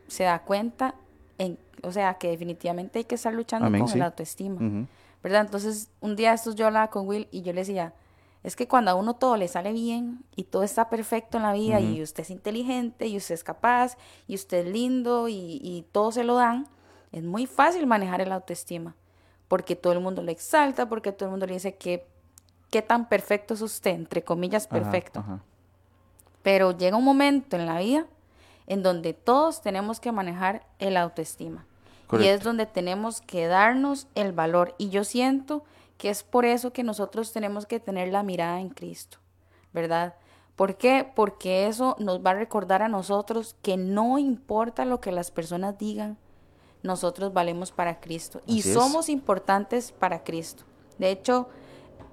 se 0.09 0.25
da 0.25 0.41
cuenta, 0.41 0.95
en, 1.39 1.59
o 1.83 1.91
sea, 1.91 2.19
que 2.19 2.29
definitivamente 2.29 2.99
hay 2.99 3.05
que 3.07 3.15
estar 3.15 3.33
luchando 3.33 3.67
con 3.67 3.99
la 3.99 4.05
autoestima, 4.05 4.87
¿verdad? 5.23 5.41
Entonces, 5.41 5.89
un 6.03 6.17
día 6.17 6.35
estos 6.35 6.55
yo 6.55 6.67
hablaba 6.67 6.91
con 6.91 7.09
Will 7.09 7.29
y 7.31 7.41
yo 7.41 7.55
le 7.55 7.63
decía, 7.63 7.95
es 8.43 8.57
que 8.57 8.67
cuando 8.67 8.91
a 8.91 8.95
uno 8.95 9.15
todo 9.15 9.37
le 9.37 9.49
sale 9.49 9.73
bien 9.73 10.25
y 10.37 10.45
todo 10.45 10.63
está 10.63 10.89
perfecto 10.89 11.37
en 11.37 11.45
la 11.45 11.53
vida 11.53 11.81
y 11.81 12.03
usted 12.03 12.23
es 12.23 12.31
inteligente 12.31 13.07
y 13.07 13.17
usted 13.17 13.35
es 13.35 13.45
capaz 13.45 13.97
y 14.27 14.35
usted 14.35 14.67
es 14.67 14.73
lindo 14.73 15.29
y, 15.29 15.61
y 15.63 15.87
todo 15.93 16.13
se 16.13 16.25
lo 16.25 16.35
dan, 16.35 16.67
es 17.13 17.23
muy 17.23 17.47
fácil 17.47 17.87
manejar 17.87 18.21
el 18.21 18.33
autoestima 18.33 18.97
porque 19.53 19.77
todo 19.77 19.93
el 19.93 20.01
mundo 20.01 20.23
le 20.23 20.33
exalta, 20.33 20.89
porque 20.89 21.13
todo 21.13 21.27
el 21.27 21.33
mundo 21.33 21.47
le 21.47 21.53
dice 21.53 21.75
que 21.77 22.07
qué 22.71 22.81
tan 22.81 23.07
perfecto 23.07 23.53
es 23.53 23.61
usted, 23.61 23.91
entre 23.91 24.25
comillas, 24.25 24.67
perfecto. 24.67 25.23
Pero 26.43 26.75
llega 26.75 26.97
un 26.97 27.05
momento 27.05 27.57
en 27.57 27.67
la 27.67 27.79
vida 27.79 28.07
en 28.67 28.83
donde 28.83 29.13
todos 29.13 29.61
tenemos 29.61 30.01
que 30.01 30.11
manejar 30.11 30.65
el 30.79 30.97
autoestima. 30.97 31.67
Y 32.19 32.29
es 32.29 32.43
donde 32.43 32.65
tenemos 32.65 33.21
que 33.21 33.47
darnos 33.47 34.07
el 34.15 34.33
valor. 34.33 34.75
Y 34.79 34.89
yo 34.89 35.05
siento 35.05 35.65
que 36.03 36.11
es 36.11 36.25
por 36.25 36.45
eso 36.45 36.73
que 36.73 36.83
nosotros 36.83 37.33
tenemos 37.33 37.65
que 37.65 37.79
tener 37.79 38.09
la 38.09 38.25
mirada 38.25 38.59
en 38.59 38.71
Cristo, 38.71 39.19
¿verdad? 39.73 40.17
¿Por 40.57 40.77
qué? 40.77 41.09
Porque 41.15 41.69
eso 41.69 41.95
nos 42.01 42.27
va 42.27 42.31
a 42.31 42.35
recordar 42.35 42.83
a 42.83 42.89
nosotros 42.89 43.55
que 43.63 43.77
no 43.77 44.19
importa 44.19 44.85
lo 44.85 45.01
que 45.01 45.13
las 45.13 45.31
personas 45.31 45.79
digan, 45.79 46.19
nosotros 46.83 47.33
valemos 47.33 47.71
para 47.71 48.01
Cristo 48.01 48.41
y 48.47 48.63
somos 48.63 49.09
importantes 49.09 49.93
para 49.93 50.25
Cristo. 50.25 50.65
De 50.99 51.13
hecho, 51.13 51.49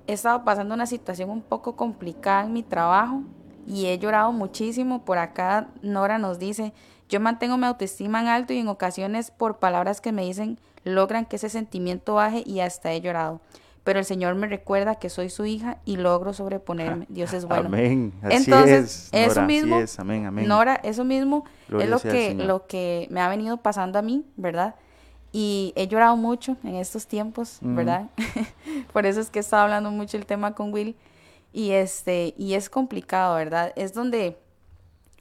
he 0.05 0.13
estado 0.13 0.43
pasando 0.43 0.75
una 0.75 0.85
situación 0.85 1.31
un 1.31 1.41
poco 1.41 1.75
complicada 1.75 2.43
en 2.43 2.53
mi 2.53 2.61
trabajo 2.61 3.23
y 3.65 3.87
he 3.87 3.97
llorado 3.97 4.31
muchísimo. 4.31 5.03
Por 5.03 5.17
acá 5.17 5.71
Nora 5.81 6.19
nos 6.19 6.37
dice, 6.37 6.73
yo 7.09 7.19
mantengo 7.19 7.57
mi 7.57 7.65
autoestima 7.65 8.21
en 8.21 8.27
alto 8.27 8.53
y 8.53 8.59
en 8.59 8.67
ocasiones 8.67 9.31
por 9.31 9.57
palabras 9.57 9.99
que 9.99 10.11
me 10.11 10.25
dicen 10.25 10.59
logran 10.83 11.25
que 11.25 11.37
ese 11.37 11.49
sentimiento 11.49 12.13
baje 12.13 12.43
y 12.45 12.59
hasta 12.59 12.93
he 12.93 13.01
llorado 13.01 13.41
pero 13.83 13.99
el 13.99 14.05
Señor 14.05 14.35
me 14.35 14.47
recuerda 14.47 14.95
que 14.95 15.09
soy 15.09 15.29
su 15.29 15.45
hija 15.45 15.77
y 15.85 15.97
logro 15.97 16.33
sobreponerme. 16.33 17.05
Dios 17.09 17.33
es 17.33 17.45
bueno. 17.45 17.67
Amén. 17.67 18.13
Entonces, 18.23 19.09
eso 19.11 19.41
mismo, 19.43 19.79
Nora, 20.45 20.75
eso 20.75 21.03
mismo 21.05 21.45
es 21.79 21.89
lo 21.89 21.99
que, 21.99 22.33
lo 22.35 22.67
que 22.67 23.07
me 23.09 23.21
ha 23.21 23.29
venido 23.29 23.57
pasando 23.57 23.99
a 23.99 24.01
mí, 24.01 24.25
¿verdad? 24.35 24.75
Y 25.31 25.73
he 25.75 25.87
llorado 25.87 26.17
mucho 26.17 26.57
en 26.63 26.75
estos 26.75 27.05
tiempos, 27.05 27.59
¿verdad? 27.61 28.09
Por 28.93 29.05
eso 29.05 29.21
es 29.21 29.29
que 29.29 29.39
he 29.39 29.41
estado 29.41 29.63
hablando 29.63 29.91
mucho 29.91 30.17
el 30.17 30.25
tema 30.25 30.55
con 30.55 30.73
Will. 30.73 30.95
Y 31.51 31.71
este, 31.71 32.35
y 32.37 32.53
es 32.53 32.69
complicado, 32.69 33.35
¿verdad? 33.35 33.73
Es 33.75 33.93
donde 33.93 34.37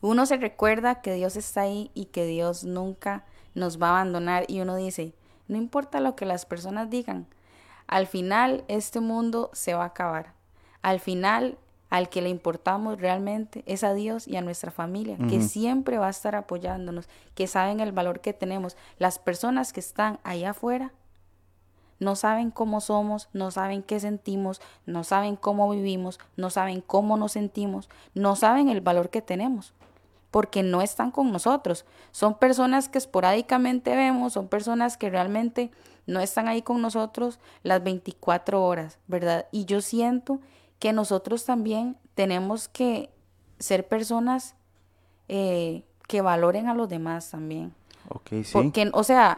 uno 0.01 0.27
se 0.27 0.37
recuerda 0.37 1.01
que 1.01 1.15
Dios 1.15 1.37
está 1.37 1.63
ahí 1.63 1.91
y 1.95 2.07
que 2.07 2.27
Dios 2.27 2.65
nunca 2.65 3.25
nos 3.55 3.81
va 3.81 3.89
a 3.89 4.01
abandonar. 4.01 4.45
Y 4.49 4.61
uno 4.61 4.77
dice, 4.77 5.15
no 5.47 5.57
importa 5.57 6.01
lo 6.01 6.17
que 6.17 6.27
las 6.27 6.47
personas 6.47 6.91
digan, 6.91 7.27
al 7.89 8.07
final 8.07 8.65
este 8.69 9.01
mundo 9.01 9.51
se 9.53 9.75
va 9.75 9.83
a 9.83 9.87
acabar. 9.89 10.35
Al 10.83 11.01
final 11.01 11.59
al 11.91 12.11
que 12.11 12.21
le 12.21 12.29
importamos 12.29 13.01
realmente 13.01 13.65
es 13.67 13.83
a 13.83 13.95
Dios 13.95 14.29
y 14.29 14.37
a 14.37 14.43
nuestra 14.43 14.71
familia, 14.71 15.17
que 15.29 15.41
siempre 15.41 15.97
va 15.97 16.09
a 16.09 16.11
estar 16.11 16.37
apoyándonos, 16.37 17.09
que 17.35 17.47
saben 17.47 17.81
el 17.81 17.93
valor 17.93 18.21
que 18.21 18.35
tenemos. 18.35 18.77
Las 18.99 19.19
personas 19.19 19.73
que 19.73 19.81
están 19.81 20.19
allá 20.23 20.51
afuera 20.51 20.93
no 21.99 22.15
saben 22.15 22.51
cómo 22.51 22.83
somos, 22.83 23.29
no 23.33 23.51
saben 23.51 23.83
qué 23.83 23.99
sentimos, 24.01 24.61
no 24.85 25.03
saben 25.03 25.37
cómo 25.37 25.71
vivimos, 25.71 26.21
no 26.37 26.51
saben 26.51 26.83
cómo 26.83 27.17
nos 27.17 27.33
sentimos, 27.33 27.89
no 28.15 28.37
saben 28.37 28.69
el 28.69 28.83
valor 28.83 29.09
que 29.09 29.23
tenemos, 29.23 29.73
porque 30.31 30.63
no 30.63 30.83
están 30.83 31.11
con 31.11 31.33
nosotros. 31.33 31.87
Son 32.13 32.35
personas 32.35 32.91
que 32.91 32.99
esporádicamente 32.99 33.97
vemos, 33.97 34.35
son 34.35 34.49
personas 34.49 34.99
que 34.99 35.09
realmente 35.09 35.71
no 36.09 36.21
están 36.21 36.49
ahí 36.49 36.63
con 36.63 36.81
nosotros 36.81 37.39
las 37.63 37.85
24 37.85 38.65
horas, 38.65 38.99
¿verdad? 39.07 39.47
Y 39.53 39.67
yo 39.67 39.83
siento 39.83 40.41
que 40.79 40.95
nosotros 40.95 41.45
también 41.45 41.97
tenemos 42.15 42.67
que 42.67 43.11
ser 43.59 43.87
personas 43.87 44.55
eh, 45.29 45.85
que 46.07 46.23
valoren 46.23 46.69
a 46.69 46.75
los 46.75 46.89
demás 46.89 47.31
también. 47.31 47.75
Ok, 48.09 48.29
sí. 48.43 48.51
Porque, 48.55 48.91
o 48.95 49.05
sea, 49.05 49.37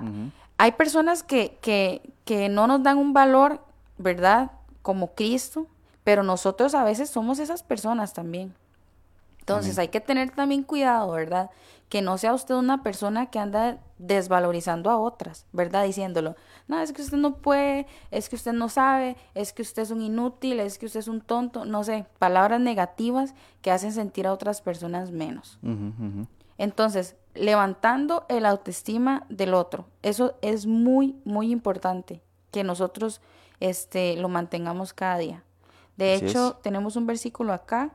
hay 0.59 0.73
personas 0.73 1.25
que, 1.25 1.59
que, 1.61 2.13
que 2.25 2.49
no 2.49 2.69
nos 2.69 2.85
dan 2.85 2.99
un 2.99 3.13
valor, 3.13 3.61
¿verdad? 3.99 4.53
Como 4.83 5.15
Cristo, 5.15 5.67
pero 6.05 6.23
nosotros 6.23 6.75
a 6.77 6.85
veces 6.85 7.11
somos 7.11 7.41
esas 7.41 7.65
personas 7.65 8.15
también. 8.15 8.55
Entonces 9.51 9.79
hay 9.79 9.89
que 9.89 10.01
tener 10.01 10.31
también 10.31 10.63
cuidado, 10.63 11.13
¿verdad? 11.13 11.51
Que 11.89 12.03
no 12.03 12.19
sea 12.19 12.35
usted 12.35 12.55
una 12.55 12.83
persona 12.83 13.27
que 13.27 13.39
anda 13.39 13.79
desvalorizando 13.99 14.91
a 14.91 14.99
otras, 14.99 15.47
¿verdad? 15.53 15.85
Diciéndolo, 15.85 16.37
no, 16.69 16.81
es 16.81 16.93
que 16.93 17.03
usted 17.03 17.19
no 17.19 17.37
puede, 17.37 17.87
es 18.11 18.29
que 18.29 18.37
usted 18.37 18.53
no 18.53 18.69
sabe, 18.69 19.17
es 19.35 19.53
que 19.53 19.63
usted 19.63 19.83
es 19.83 19.91
un 19.91 20.01
inútil, 20.01 20.61
es 20.61 20.79
que 20.79 20.87
usted 20.87 21.01
es 21.01 21.09
un 21.09 21.21
tonto, 21.21 21.65
no 21.65 21.85
sé, 21.85 22.07
palabras 22.19 22.61
negativas 22.61 23.35
que 23.61 23.71
hacen 23.71 23.93
sentir 23.93 24.27
a 24.27 24.33
otras 24.33 24.63
personas 24.63 25.11
menos. 25.11 25.59
Entonces, 26.59 27.17
levantando 27.35 28.27
el 28.29 28.47
autoestima 28.47 29.27
del 29.29 29.55
otro, 29.55 29.87
eso 30.03 30.35
es 30.43 30.67
muy, 30.67 31.17
muy 31.25 31.51
importante, 31.51 32.23
que 32.51 32.65
nosotros 32.65 33.21
este, 33.59 34.17
lo 34.17 34.29
mantengamos 34.29 34.93
cada 34.93 35.19
día. 35.19 35.45
De 35.97 36.15
hecho, 36.15 36.59
tenemos 36.63 36.97
un 36.97 37.07
versículo 37.07 37.53
acá 37.53 37.91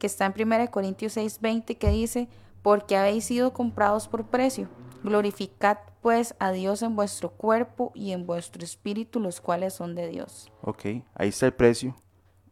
que 0.00 0.06
está 0.06 0.26
en 0.26 0.34
1 0.36 0.70
Corintios 0.72 1.12
6, 1.12 1.40
20, 1.40 1.76
que 1.76 1.90
dice, 1.90 2.28
porque 2.62 2.96
habéis 2.96 3.26
sido 3.26 3.52
comprados 3.52 4.08
por 4.08 4.24
precio. 4.24 4.66
Glorificad 5.04 5.78
pues 6.00 6.34
a 6.40 6.50
Dios 6.50 6.82
en 6.82 6.96
vuestro 6.96 7.28
cuerpo 7.28 7.92
y 7.94 8.12
en 8.12 8.26
vuestro 8.26 8.64
espíritu, 8.64 9.20
los 9.20 9.40
cuales 9.40 9.74
son 9.74 9.94
de 9.94 10.08
Dios. 10.08 10.50
Ok, 10.62 10.86
ahí 11.14 11.28
está 11.28 11.46
el 11.46 11.52
precio. 11.52 11.94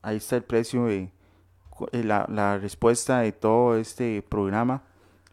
Ahí 0.02 0.18
está 0.18 0.37
el 0.37 0.44
precio 0.44 0.84
de 0.84 1.11
eh, 1.92 2.04
la, 2.04 2.26
la 2.28 2.58
respuesta 2.58 3.20
de 3.20 3.32
todo 3.32 3.76
este 3.76 4.22
programa, 4.22 4.84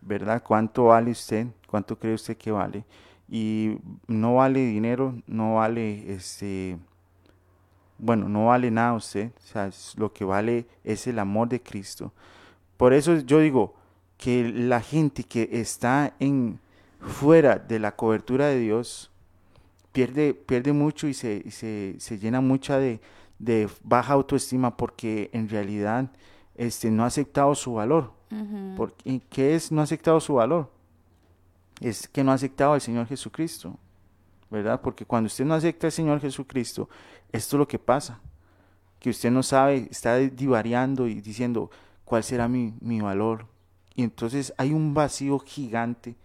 ¿verdad? 0.01 0.41
¿Cuánto 0.41 0.86
vale 0.86 1.12
usted? 1.12 1.47
¿Cuánto 1.67 1.99
cree 1.99 2.13
usted 2.13 2.38
que 2.38 2.51
vale? 2.51 2.86
Y 3.28 3.78
no 4.08 4.36
vale 4.36 4.62
dinero, 4.62 5.15
no 5.28 5.56
vale 5.56 6.13
este 6.13 6.80
bueno, 7.98 8.28
no 8.28 8.48
vale 8.48 8.72
nada 8.72 8.94
usted, 8.94 9.32
o 9.38 9.48
sea, 9.48 9.70
lo 9.98 10.12
que 10.12 10.26
vale 10.26 10.66
es 10.84 11.08
el 11.08 11.20
amor 11.20 11.50
de 11.50 11.62
Cristo. 11.62 12.12
Por 12.78 12.94
eso 12.94 13.18
yo 13.20 13.40
digo 13.40 13.76
que 14.18 14.50
la 14.50 14.82
gente 14.82 15.24
que 15.24 15.50
está 15.52 16.14
en 16.20 16.60
fuera 17.00 17.58
de 17.58 17.80
la 17.80 17.96
cobertura 17.96 18.48
de 18.48 18.60
Dios 18.60 19.12
pierde, 19.92 20.34
pierde 20.34 20.74
mucho 20.74 21.08
y 21.08 21.14
se, 21.14 21.50
se, 21.52 22.20
llena 22.20 22.42
mucha 22.42 22.78
de, 22.80 23.00
baja 23.84 24.14
autoestima 24.14 24.76
porque 24.76 25.30
en 25.34 25.48
realidad 25.48 26.10
este, 26.56 26.92
no 26.92 27.04
ha 27.04 27.08
aceptado 27.08 27.56
su 27.56 27.76
valor. 27.76 28.12
porque, 28.76 29.22
¿Qué 29.30 29.56
es 29.56 29.72
no 29.72 29.82
ha 29.82 29.86
aceptado 29.86 30.20
su 30.20 30.36
valor? 30.36 30.70
Es 31.80 32.08
que 32.08 32.24
no 32.24 32.32
ha 32.32 32.36
aceptado 32.36 32.74
al 32.74 32.82
Señor 32.82 33.08
Jesucristo. 33.08 33.78
¿verdad? 34.50 34.80
Porque 34.82 35.06
cuando 35.06 35.28
usted 35.28 35.46
no 35.46 35.54
acepta 35.54 35.88
al 35.88 35.92
Señor 35.92 36.20
Jesucristo, 36.22 36.90
esto 37.36 37.56
es 37.56 37.60
lo 37.60 37.67
que 37.67 37.80
pasa, 37.80 38.19
que 39.00 39.10
usted 39.10 39.32
no 39.32 39.43
sabe, 39.43 39.88
está 39.91 40.17
divariando 40.17 41.08
y 41.08 41.21
diciendo 41.21 41.69
cuál 42.04 42.24
será 42.24 42.48
mi, 42.48 42.74
mi 42.82 43.02
valor. 43.02 43.45
Y 43.95 44.04
entonces 44.04 44.54
hay 44.58 44.74
un 44.74 44.93
vacío 44.93 45.39
gigante 45.39 46.15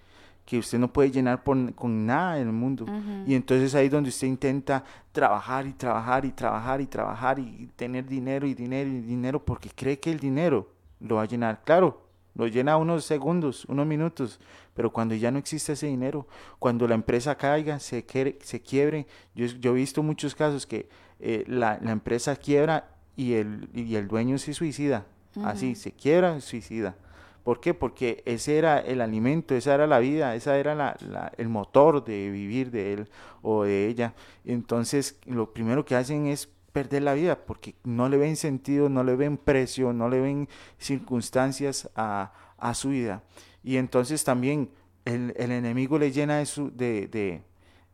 que 0.51 0.59
usted 0.59 0.81
no 0.81 0.93
puede 0.93 1.13
llenar 1.13 1.45
con 1.45 2.07
nada 2.07 2.41
en 2.41 2.49
el 2.49 2.53
mundo. 2.53 2.85
Y 3.25 3.35
entonces 3.35 3.73
ahí 3.77 3.87
es 3.87 3.93
donde 3.93 4.09
usted 4.09 4.27
intenta 4.27 4.83
trabajar 5.13 5.65
y 5.65 5.73
trabajar 5.73 6.25
y 6.25 6.33
trabajar 6.33 6.81
y 6.81 6.87
trabajar 6.87 7.39
y 7.39 7.71
tener 7.77 8.05
dinero 8.05 8.49
y 8.49 8.55
dinero 8.55 8.91
y 8.91 9.01
dinero 9.01 9.45
porque 9.45 9.71
cree 9.71 10.01
que 10.01 10.11
el 10.11 10.19
dinero 10.19 10.69
lo 10.99 11.17
va 11.17 11.23
a 11.23 11.27
llenar. 11.27 11.63
Claro, 11.63 12.03
lo 12.35 12.47
llena 12.47 12.77
unos 12.77 13.05
segundos, 13.05 13.65
unos 13.67 13.87
minutos, 13.87 14.41
pero 14.75 14.93
cuando 14.93 15.15
ya 15.15 15.31
no 15.31 15.39
existe 15.39 15.73
ese 15.73 15.87
dinero, 15.87 16.27
cuando 16.59 16.87
la 16.87 16.95
empresa 16.95 17.37
caiga, 17.37 17.81
se, 17.81 18.05
se 18.41 18.63
quiebre, 18.63 19.07
yo, 19.35 19.47
yo 19.47 19.73
he 19.73 19.75
visto 19.75 20.03
muchos 20.03 20.35
casos 20.35 20.67
que 20.67 20.89
eh, 21.19 21.45
la, 21.47 21.79
la, 21.83 21.93
empresa 21.93 22.37
quiebra 22.37 22.89
y 23.17 23.35
el, 23.35 23.69
y 23.75 23.95
el 23.97 24.09
dueño 24.09 24.39
se 24.39 24.55
suicida, 24.55 25.07
así, 25.45 25.75
se 25.75 25.93
quiebra, 25.93 26.41
suicida. 26.41 26.97
¿Por 27.43 27.61
qué? 27.61 27.75
Porque 27.75 28.23
ese 28.27 28.59
era 28.59 28.79
el 28.79 29.01
alimento, 29.01 29.55
esa 29.55 29.75
era 29.75 29.87
la 29.87 29.99
vida, 29.99 30.35
esa 30.35 30.59
era 30.59 30.75
la, 30.75 30.97
la, 31.01 31.33
el 31.37 31.49
motor 31.49 32.05
de 32.05 32.31
vivir 32.31 32.71
de 32.71 32.93
él 32.93 33.09
o 33.43 33.65
de 33.65 33.89
ella. 33.89 34.15
Entonces, 34.45 35.19
lo 35.27 35.53
primero 35.53 35.85
que 35.85 35.97
hacen 35.97 36.27
es 36.27 36.51
perder 36.73 37.03
la 37.03 37.15
vida 37.15 37.45
porque 37.45 37.75
no 37.85 38.09
le 38.09 38.17
ven 38.17 38.37
sentido, 38.37 38.89
no 38.89 39.05
le 39.05 39.17
ven 39.17 39.37
precio, 39.37 39.93
no 39.93 40.09
le 40.09 40.21
ven 40.21 40.49
circunstancias 40.79 41.91
a, 41.95 42.33
a 42.59 42.75
su 42.75 42.91
vida. 42.91 43.23
Y 43.63 43.77
entonces 43.77 44.25
también 44.25 44.71
el, 45.05 45.35
el 45.37 45.53
enemigo 45.53 45.99
le 45.99 46.13
llena 46.13 46.39
de 46.39 46.47
su, 46.47 46.75
de, 46.75 47.43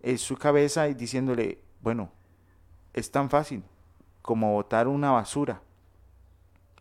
de, 0.02 0.18
su 0.18 0.36
cabeza 0.36 0.88
y 0.88 0.94
diciéndole, 0.94 1.58
bueno, 1.82 2.10
es 2.92 3.10
tan 3.10 3.30
fácil 3.30 3.62
como 4.22 4.52
botar 4.52 4.88
una 4.88 5.10
basura, 5.10 5.60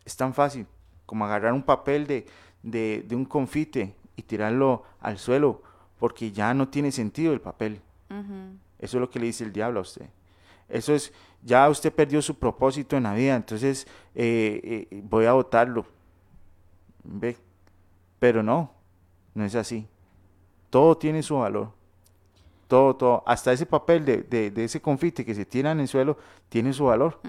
es 0.04 0.16
tan 0.16 0.34
fácil 0.34 0.66
como 1.04 1.24
agarrar 1.24 1.52
un 1.52 1.62
papel 1.62 2.06
de, 2.06 2.26
de, 2.62 3.04
de 3.06 3.16
un 3.16 3.24
confite 3.24 3.94
y 4.16 4.22
tirarlo 4.22 4.84
al 5.00 5.18
suelo 5.18 5.62
porque 5.98 6.32
ya 6.32 6.54
no 6.54 6.68
tiene 6.68 6.92
sentido 6.92 7.32
el 7.32 7.40
papel. 7.40 7.80
Eso 8.78 8.98
es 8.98 9.00
lo 9.00 9.10
que 9.10 9.18
le 9.18 9.26
dice 9.26 9.44
el 9.44 9.52
diablo 9.52 9.80
a 9.80 9.82
usted. 9.82 10.06
Eso 10.68 10.94
es, 10.94 11.12
ya 11.46 11.68
usted 11.70 11.92
perdió 11.92 12.20
su 12.20 12.34
propósito 12.34 12.96
en 12.96 13.04
la 13.04 13.14
vida, 13.14 13.36
entonces 13.36 13.86
eh, 14.16 14.88
eh, 14.90 15.00
voy 15.04 15.26
a 15.26 15.32
votarlo. 15.32 15.86
¿Ve? 17.04 17.36
Pero 18.18 18.42
no, 18.42 18.72
no 19.32 19.44
es 19.44 19.54
así. 19.54 19.86
Todo 20.70 20.98
tiene 20.98 21.22
su 21.22 21.36
valor. 21.36 21.70
Todo, 22.66 22.96
todo. 22.96 23.22
Hasta 23.26 23.52
ese 23.52 23.64
papel 23.64 24.04
de, 24.04 24.22
de, 24.50 24.64
ese 24.64 24.80
confite 24.82 25.24
que 25.24 25.36
se 25.36 25.44
tira 25.44 25.70
en 25.70 25.78
el 25.78 25.86
suelo 25.86 26.18
tiene 26.48 26.72
su 26.72 26.86
valor. 26.86 27.20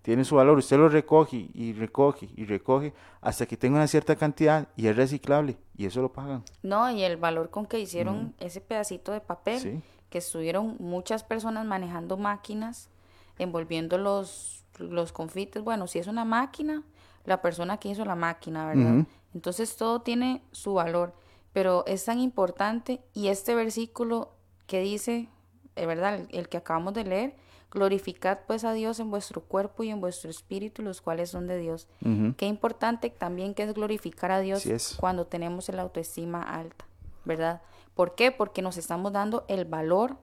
Tiene 0.00 0.24
su 0.24 0.36
valor. 0.36 0.56
Usted 0.56 0.78
lo 0.78 0.88
recoge 0.88 1.50
y 1.52 1.74
recoge 1.74 2.30
y 2.34 2.46
recoge 2.46 2.94
hasta 3.20 3.44
que 3.44 3.58
tenga 3.58 3.76
una 3.76 3.88
cierta 3.88 4.16
cantidad 4.16 4.68
y 4.74 4.86
es 4.86 4.96
reciclable. 4.96 5.58
Y 5.76 5.84
eso 5.84 6.00
lo 6.00 6.10
pagan. 6.10 6.44
No, 6.62 6.90
y 6.90 7.02
el 7.02 7.18
valor 7.18 7.50
con 7.50 7.66
que 7.66 7.78
hicieron 7.78 8.34
ese 8.40 8.62
pedacito 8.62 9.12
de 9.12 9.20
papel. 9.20 9.82
Que 10.08 10.18
estuvieron 10.18 10.76
muchas 10.78 11.24
personas 11.24 11.66
manejando 11.66 12.16
máquinas, 12.16 12.88
envolviendo 13.38 13.98
los, 13.98 14.64
los 14.78 15.12
confites. 15.12 15.62
Bueno, 15.62 15.86
si 15.86 15.98
es 15.98 16.06
una 16.06 16.24
máquina, 16.24 16.82
la 17.24 17.42
persona 17.42 17.78
que 17.78 17.88
hizo 17.88 18.04
la 18.04 18.14
máquina, 18.14 18.66
¿verdad? 18.66 19.06
Entonces 19.34 19.76
todo 19.76 20.00
tiene 20.00 20.42
su 20.52 20.74
valor, 20.74 21.14
pero 21.52 21.84
es 21.86 22.04
tan 22.04 22.20
importante 22.20 23.00
y 23.12 23.28
este 23.28 23.54
versículo 23.54 24.32
que 24.66 24.80
dice, 24.80 25.28
es 25.74 25.82
eh, 25.82 25.86
¿verdad? 25.86 26.26
El, 26.30 26.48
que 26.48 26.56
acabamos 26.56 26.94
de 26.94 27.04
leer, 27.04 27.36
glorificad 27.70 28.38
pues 28.46 28.64
a 28.64 28.72
Dios 28.72 29.00
en 29.00 29.10
vuestro 29.10 29.42
cuerpo 29.42 29.82
y 29.82 29.90
en 29.90 30.00
vuestro 30.00 30.30
espíritu, 30.30 30.82
los 30.82 31.00
cuales 31.00 31.30
son 31.30 31.46
de 31.46 31.58
Dios. 31.58 31.88
Qué 32.36 32.46
importante 32.46 33.10
también 33.10 33.54
que 33.54 33.64
es 33.64 33.74
glorificar 33.74 34.30
a 34.30 34.40
Dios 34.40 34.96
cuando 34.98 35.26
tenemos 35.26 35.68
el 35.68 35.78
autoestima 35.78 36.42
alta, 36.42 36.86
¿verdad? 37.24 37.62
¿Por 37.94 38.14
qué? 38.14 38.32
Porque 38.32 38.62
nos 38.62 38.76
estamos 38.76 39.12
dando 39.12 39.44
el 39.48 39.64
valor 39.64 40.16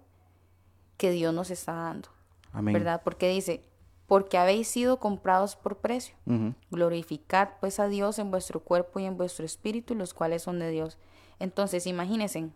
que 0.97 1.12
Dios 1.12 1.34
nos 1.34 1.52
está 1.52 1.73
dando, 1.73 2.10
¿verdad? 2.54 3.02
Porque 3.04 3.30
dice, 3.30 3.63
porque 4.08 4.38
habéis 4.38 4.68
sido 4.68 5.00
comprados 5.00 5.56
por 5.56 5.78
precio. 5.78 6.16
Glorificad 6.70 7.50
pues 7.60 7.80
a 7.80 7.88
Dios 7.88 8.20
en 8.20 8.32
vuestro 8.32 8.60
cuerpo 8.60 9.00
y 9.00 9.06
en 9.06 9.18
vuestro 9.18 9.46
espíritu, 9.46 9.96
los 9.96 10.13
cuales 10.13 10.44
son 10.44 10.60
de 10.60 10.70
Dios. 10.70 10.98
Entonces, 11.39 11.88
imagínense, 11.88 12.50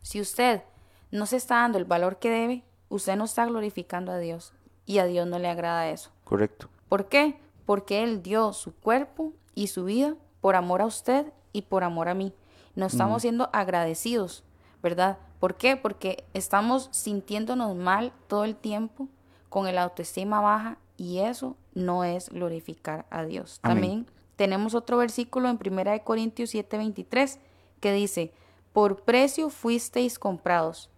si 0.00 0.20
usted 0.20 0.62
no 1.10 1.26
se 1.26 1.36
está 1.36 1.56
dando 1.56 1.78
el 1.78 1.84
valor 1.84 2.18
que 2.18 2.30
debe, 2.30 2.64
usted 2.88 3.16
no 3.16 3.24
está 3.24 3.46
glorificando 3.46 4.12
a 4.12 4.18
Dios 4.18 4.52
y 4.86 4.98
a 4.98 5.04
Dios 5.04 5.26
no 5.26 5.38
le 5.38 5.48
agrada 5.48 5.88
eso. 5.88 6.10
Correcto. 6.24 6.68
¿Por 6.88 7.08
qué? 7.08 7.38
Porque 7.64 8.02
Él 8.02 8.22
dio 8.22 8.52
su 8.52 8.74
cuerpo 8.74 9.32
y 9.54 9.68
su 9.68 9.84
vida 9.84 10.16
por 10.40 10.56
amor 10.56 10.82
a 10.82 10.86
usted 10.86 11.32
y 11.52 11.62
por 11.62 11.84
amor 11.84 12.08
a 12.08 12.14
mí. 12.14 12.34
No 12.74 12.86
estamos 12.86 13.22
siendo 13.22 13.50
agradecidos, 13.52 14.42
¿verdad? 14.82 15.18
¿Por 15.42 15.56
qué? 15.56 15.76
Porque 15.76 16.22
estamos 16.34 16.88
sintiéndonos 16.92 17.74
mal 17.74 18.12
todo 18.28 18.44
el 18.44 18.54
tiempo 18.54 19.08
con 19.48 19.66
el 19.66 19.76
autoestima 19.76 20.40
baja 20.40 20.78
y 20.96 21.18
eso 21.18 21.56
no 21.74 22.04
es 22.04 22.28
glorificar 22.28 23.06
a 23.10 23.24
Dios. 23.24 23.58
También 23.60 24.06
tenemos 24.36 24.76
otro 24.76 24.98
versículo 24.98 25.48
en 25.48 25.58
1 25.58 26.04
Corintios 26.04 26.54
7:23 26.54 27.40
que 27.80 27.92
dice, 27.92 28.32
por 28.72 29.02
precio 29.02 29.50
fuisteis 29.50 30.16
comprados, 30.16 30.90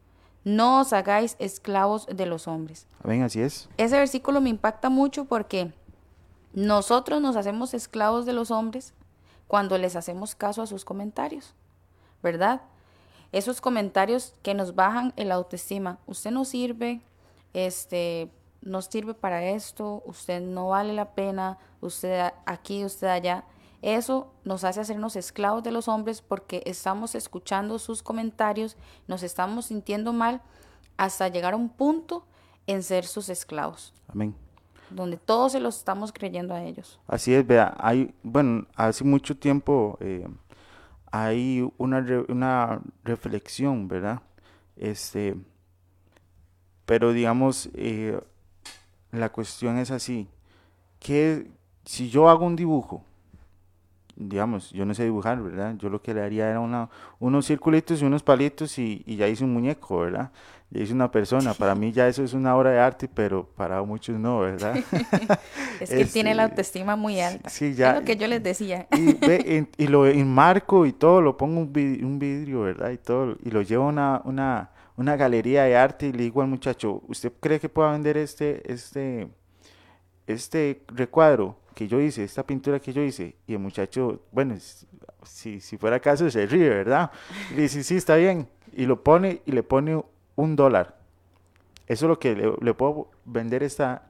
no 0.45 0.81
os 0.81 0.93
hagáis 0.93 1.37
esclavos 1.39 2.07
de 2.07 2.27
los 2.27 2.47
hombres. 2.47 2.87
Amén, 3.03 3.23
así 3.23 3.41
es. 3.41 3.71
Ese 3.79 3.97
versículo 3.97 4.43
me 4.43 4.51
impacta 4.51 4.91
mucho 4.91 5.25
porque 5.25 5.73
nosotros 6.53 7.23
nos 7.23 7.37
hacemos 7.37 7.73
esclavos 7.73 8.27
de 8.27 8.35
los 8.35 8.51
hombres 8.51 8.93
cuando 9.49 9.79
les 9.79 9.97
hacemos 9.97 10.35
caso 10.35 10.61
a 10.61 10.67
sus 10.67 10.85
comentarios, 10.85 11.55
¿verdad? 12.23 12.61
Esos 13.35 13.61
comentarios 13.61 14.33
que 14.43 14.55
nos 14.55 14.77
bajan 14.77 15.13
el 15.17 15.33
autoestima. 15.33 15.99
Usted 16.07 16.31
no 16.31 16.45
sirve, 16.45 17.01
este, 17.53 18.31
no 18.63 18.81
sirve 18.81 19.13
para 19.13 19.43
esto, 19.43 20.05
usted 20.07 20.41
no 20.41 20.69
vale 20.69 20.93
la 20.93 21.17
pena, 21.17 21.59
usted 21.81 22.31
aquí, 22.47 22.85
usted 22.85 23.09
allá. 23.09 23.45
Eso 23.83 24.33
nos 24.45 24.63
hace 24.63 24.79
hacernos 24.79 25.17
esclavos 25.17 25.65
de 25.65 25.73
los 25.73 25.89
hombres 25.89 26.23
porque 26.23 26.63
estamos 26.65 27.17
escuchando 27.17 27.81
sus 27.81 28.05
comentarios, 28.05 28.77
nos 29.09 29.25
estamos 29.25 29.67
sintiendo 29.67 30.13
mal 30.13 30.41
hasta 30.97 31.27
llegar 31.27 31.55
a 31.55 31.57
un 31.57 31.71
punto 31.71 32.25
en 32.69 32.85
ser 32.85 33.05
sus 33.05 33.29
esclavos. 33.29 33.93
Amén. 34.07 34.37
Donde 34.91 35.17
todos 35.17 35.51
se 35.51 35.59
los 35.59 35.79
estamos 35.79 36.13
creyendo 36.13 36.55
a 36.55 36.63
ellos. 36.63 37.01
Así 37.09 37.35
es, 37.35 37.45
vea, 37.45 37.75
hay, 37.81 38.15
bueno, 38.23 38.69
hace 38.77 39.03
mucho 39.03 39.37
tiempo 39.37 39.99
eh, 40.01 40.25
hay 41.15 41.65
una, 41.79 42.05
una 42.27 42.81
reflexión, 43.05 43.87
¿verdad? 43.87 44.21
Este, 44.75 45.37
pero 46.87 47.13
digamos, 47.13 47.71
eh, 47.75 48.21
la 49.13 49.31
cuestión 49.31 49.79
es 49.79 49.93
así, 49.93 50.27
que 50.99 51.47
si 51.85 52.11
yo 52.11 52.29
hago 52.29 52.45
un 52.45 52.57
dibujo, 52.57 53.05
digamos, 54.17 54.73
yo 54.73 54.85
no 54.85 54.93
sé 54.93 55.05
dibujar, 55.05 55.41
¿verdad? 55.41 55.77
Yo 55.77 55.89
lo 55.89 56.03
que 56.03 56.15
le 56.15 56.21
haría 56.21 56.51
era 56.51 56.59
una, 56.59 56.91
unos 57.21 57.47
circulitos 57.47 58.03
y 58.03 58.05
unos 58.05 58.25
palitos 58.25 58.77
y, 58.81 59.05
ya 59.07 59.29
hice 59.29 59.45
un 59.45 59.53
muñeco, 59.53 60.01
¿verdad? 60.01 60.33
Ya 60.75 60.83
hice 60.83 60.93
una 60.93 61.11
persona. 61.11 61.55
Para 61.55 61.75
mí 61.75 61.93
ya 61.93 62.09
eso 62.09 62.23
es 62.23 62.35
una 62.35 62.55
obra 62.57 62.71
de 62.71 62.81
arte, 62.81 63.09
pero 63.09 63.47
para 63.57 63.83
muchos 63.83 64.19
no, 64.19 64.41
¿verdad? 64.41 64.77
es 65.81 65.89
que 65.89 66.05
tiene 66.05 66.35
la 66.35 66.43
este, 66.43 66.53
autoestima 66.53 66.97
muy 66.97 67.21
alta. 67.21 67.49
Sí, 67.49 67.75
ya. 67.75 67.93
Es 67.93 68.01
lo 68.01 68.05
que 68.05 68.17
yo 68.17 68.27
les 68.27 68.43
decía. 68.43 68.87
y, 69.79 69.87
lo 69.87 70.07
enmarco 70.07 70.85
y 70.85 70.93
todo, 70.93 71.23
lo 71.23 71.37
pongo 71.37 71.61
un, 71.61 71.73
un 72.05 72.19
vidrio, 72.19 72.63
¿verdad? 72.63 72.91
Y 72.91 72.99
todo, 72.99 73.37
y 73.43 73.51
lo 73.51 73.63
llevo 73.63 73.85
a 73.85 73.89
una, 73.89 74.23
una 74.25 74.71
una 74.97 75.17
galería 75.17 75.65
de 75.65 75.77
arte 75.77 76.09
y 76.09 76.13
le 76.13 76.25
digo 76.25 76.41
al 76.41 76.49
muchacho, 76.49 77.03
¿usted 77.09 77.33
cree 77.41 77.59
que 77.59 77.69
pueda 77.69 77.93
vender 77.93 78.17
este, 78.17 78.63
este, 78.73 79.29
este 80.27 80.83
recuadro 80.89 81.57
que 81.75 81.89
yo 81.89 82.01
hice, 82.01 82.25
esta 82.25 82.47
pintura 82.47 82.79
que 82.79 82.93
yo 82.93 83.03
hice? 83.03 83.37
Y 83.47 83.55
el 83.55 83.59
muchacho, 83.59 84.23
bueno, 84.31 84.57
si, 85.25 85.61
si 85.61 85.77
fuera 85.77 85.99
caso 85.99 86.31
se 86.31 86.47
ríe, 86.47 86.69
¿verdad? 86.69 87.11
Y 87.51 87.57
le 87.57 87.63
dice, 87.63 87.83
sí, 87.83 87.97
está 87.97 88.17
bien. 88.17 88.49
Y 88.73 88.87
lo 88.87 89.03
pone 89.03 89.41
y 89.47 89.53
le 89.53 89.63
pone 89.63 90.03
un 90.37 90.57
dólar. 90.57 90.97
Eso 91.87 92.07
es 92.07 92.09
lo 92.09 92.19
que 92.19 92.35
le, 92.61 92.75
puedo 92.75 93.09
vender 93.25 93.63
esta, 93.63 94.03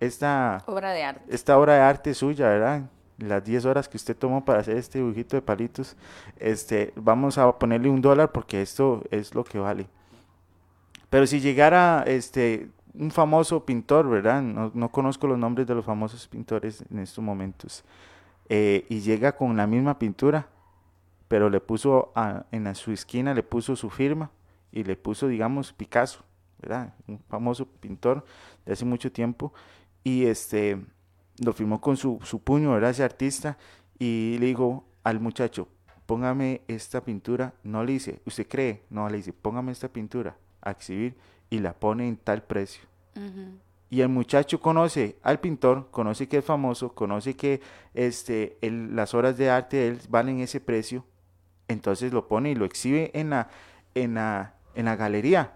esta 0.00 0.62
obra 0.66 0.92
de 0.92 1.02
arte. 1.02 1.34
Esta 1.34 1.58
obra 1.58 1.74
de 1.74 1.80
arte 1.80 2.14
suya, 2.14 2.48
¿verdad? 2.48 2.82
Las 3.18 3.44
10 3.44 3.64
horas 3.66 3.88
que 3.88 3.96
usted 3.96 4.16
tomó 4.16 4.44
para 4.44 4.60
hacer 4.60 4.76
este 4.76 4.98
dibujito 4.98 5.36
de 5.36 5.42
palitos, 5.42 5.96
este, 6.38 6.92
vamos 6.96 7.38
a 7.38 7.50
ponerle 7.58 7.88
un 7.88 8.02
dólar 8.02 8.32
porque 8.32 8.60
esto 8.60 9.02
es 9.10 9.34
lo 9.34 9.44
que 9.44 9.58
vale. 9.58 9.86
Pero 11.08 11.26
si 11.26 11.40
llegara 11.40 12.04
este 12.06 12.68
un 12.94 13.10
famoso 13.10 13.64
pintor, 13.64 14.08
¿verdad? 14.08 14.42
No, 14.42 14.90
conozco 14.90 15.26
los 15.26 15.38
nombres 15.38 15.66
de 15.66 15.74
los 15.74 15.84
famosos 15.84 16.28
pintores 16.28 16.84
en 16.90 16.98
estos 16.98 17.24
momentos. 17.24 17.84
Eh, 18.48 18.84
y 18.90 19.00
llega 19.00 19.34
con 19.34 19.56
la 19.56 19.66
misma 19.66 19.98
pintura, 19.98 20.48
pero 21.28 21.48
le 21.48 21.60
puso 21.60 22.12
en 22.50 22.74
su 22.74 22.92
esquina, 22.92 23.32
le 23.32 23.42
puso 23.42 23.76
su 23.76 23.88
firma 23.88 24.30
y 24.72 24.84
le 24.84 24.96
puso, 24.96 25.28
digamos, 25.28 25.72
Picasso, 25.72 26.24
¿verdad? 26.60 26.94
Un 27.06 27.18
famoso 27.28 27.66
pintor 27.66 28.24
de 28.64 28.72
hace 28.72 28.84
mucho 28.84 29.12
tiempo. 29.12 29.52
Y 30.02 30.24
este 30.24 30.80
lo 31.38 31.52
firmó 31.52 31.80
con 31.80 31.96
su, 31.96 32.18
su 32.22 32.40
puño, 32.40 32.72
¿verdad? 32.72 32.90
Ese 32.90 33.04
artista. 33.04 33.58
Y 33.98 34.36
le 34.40 34.46
dijo 34.46 34.84
al 35.04 35.20
muchacho, 35.20 35.68
póngame 36.06 36.62
esta 36.68 37.04
pintura. 37.04 37.54
No 37.62 37.84
le 37.84 37.92
dice, 37.92 38.20
¿usted 38.26 38.48
cree? 38.48 38.82
No, 38.90 39.08
le 39.08 39.18
dice, 39.18 39.32
póngame 39.32 39.72
esta 39.72 39.88
pintura 39.88 40.36
a 40.62 40.70
exhibir 40.70 41.14
y 41.50 41.58
la 41.58 41.74
pone 41.74 42.08
en 42.08 42.16
tal 42.16 42.42
precio. 42.42 42.82
y 43.90 44.00
el 44.00 44.08
muchacho 44.08 44.58
conoce 44.58 45.16
al 45.22 45.38
pintor, 45.38 45.88
conoce 45.90 46.26
que 46.26 46.38
es 46.38 46.44
famoso, 46.44 46.94
conoce 46.94 47.36
que 47.36 47.60
este, 47.92 48.56
las 48.62 49.12
obras 49.12 49.36
de 49.36 49.50
arte 49.50 49.76
de 49.76 49.88
él 49.88 50.00
valen 50.08 50.40
ese 50.40 50.60
precio, 50.60 51.04
entonces 51.68 52.10
lo 52.10 52.26
pone 52.26 52.50
y 52.50 52.54
lo 52.54 52.64
exhibe 52.64 53.10
en 53.12 53.30
la, 53.30 53.50
en 53.94 54.14
la, 54.14 54.54
en 54.74 54.86
la 54.86 54.96
galería. 54.96 55.52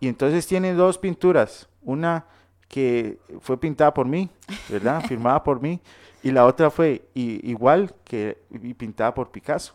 Y 0.00 0.08
entonces 0.08 0.46
tiene 0.46 0.74
dos 0.74 0.98
pinturas, 0.98 1.68
una 1.82 2.26
que 2.68 3.18
fue 3.40 3.58
pintada 3.58 3.94
por 3.94 4.06
mí, 4.06 4.28
¿verdad? 4.68 5.04
Firmada 5.08 5.42
por 5.42 5.60
mí, 5.60 5.80
y 6.22 6.30
la 6.30 6.46
otra 6.46 6.70
fue 6.70 7.08
igual 7.14 7.94
que 8.04 8.38
pintada 8.76 9.14
por 9.14 9.30
Picasso. 9.30 9.74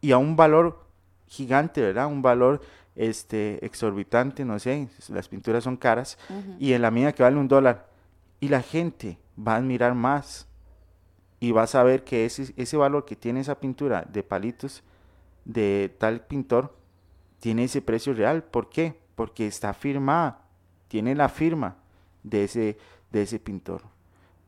Y 0.00 0.12
a 0.12 0.18
un 0.18 0.36
valor 0.36 0.84
gigante, 1.26 1.80
¿verdad? 1.80 2.06
Un 2.06 2.22
valor 2.22 2.60
este, 2.96 3.64
exorbitante, 3.64 4.44
no 4.44 4.58
sé, 4.58 4.88
las 5.08 5.28
pinturas 5.28 5.64
son 5.64 5.76
caras, 5.76 6.18
y 6.58 6.72
en 6.72 6.82
la 6.82 6.90
mía 6.90 7.12
que 7.12 7.22
vale 7.22 7.36
un 7.36 7.48
dólar. 7.48 7.88
Y 8.40 8.48
la 8.48 8.62
gente 8.62 9.18
va 9.36 9.54
a 9.54 9.56
admirar 9.56 9.94
más 9.94 10.46
y 11.40 11.52
va 11.52 11.62
a 11.62 11.66
saber 11.66 12.04
que 12.04 12.26
ese, 12.26 12.52
ese 12.56 12.76
valor 12.76 13.04
que 13.04 13.16
tiene 13.16 13.40
esa 13.40 13.58
pintura 13.58 14.06
de 14.10 14.22
palitos 14.22 14.82
de 15.44 15.94
tal 15.98 16.20
pintor 16.26 16.74
tiene 17.40 17.64
ese 17.64 17.82
precio 17.82 18.14
real. 18.14 18.44
¿Por 18.44 18.68
qué? 18.68 18.98
Porque 19.16 19.46
está 19.46 19.74
firmada, 19.74 20.42
tiene 20.88 21.14
la 21.14 21.28
firma 21.28 21.76
de 22.22 22.44
ese, 22.44 22.78
de 23.10 23.22
ese 23.22 23.38
pintor. 23.38 23.82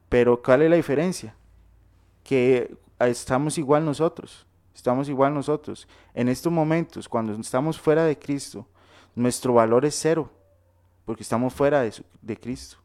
Pero 0.09 0.41
¿cuál 0.43 0.63
es 0.63 0.71
la 0.71 0.77
diferencia? 0.77 1.35
Que 2.23 2.77
estamos 3.01 3.59
igual 3.59 3.85
nosotros, 3.85 4.47
estamos 4.75 5.09
igual 5.09 5.35
nosotros. 5.35 5.89
En 6.15 6.29
estos 6.29 6.53
momentos, 6.53 7.09
cuando 7.09 7.33
estamos 7.33 7.81
fuera 7.81 8.05
de 8.05 8.19
Cristo, 8.19 8.67
nuestro 9.15 9.55
valor 9.55 9.85
es 9.85 9.95
cero, 9.99 10.31
porque 11.05 11.23
estamos 11.23 11.53
fuera 11.53 11.83
de, 11.83 11.93
de 12.21 12.37
Cristo. 12.37 12.79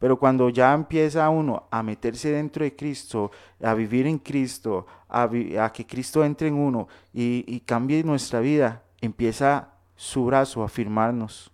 Pero 0.00 0.18
cuando 0.18 0.48
ya 0.48 0.72
empieza 0.72 1.28
uno 1.28 1.64
a 1.70 1.82
meterse 1.82 2.32
dentro 2.32 2.64
de 2.64 2.74
Cristo, 2.74 3.30
a 3.62 3.74
vivir 3.74 4.06
en 4.06 4.18
Cristo, 4.18 4.86
a, 5.06 5.28
que 5.74 5.86
Cristo 5.86 6.24
entre 6.24 6.48
en 6.48 6.54
uno 6.54 6.88
y, 7.12 7.60
cambie 7.60 8.02
nuestra 8.02 8.40
vida, 8.40 8.82
empieza 9.00 9.74
su 9.96 10.24
brazo 10.24 10.62
a 10.62 10.68
firmarnos, 10.68 11.52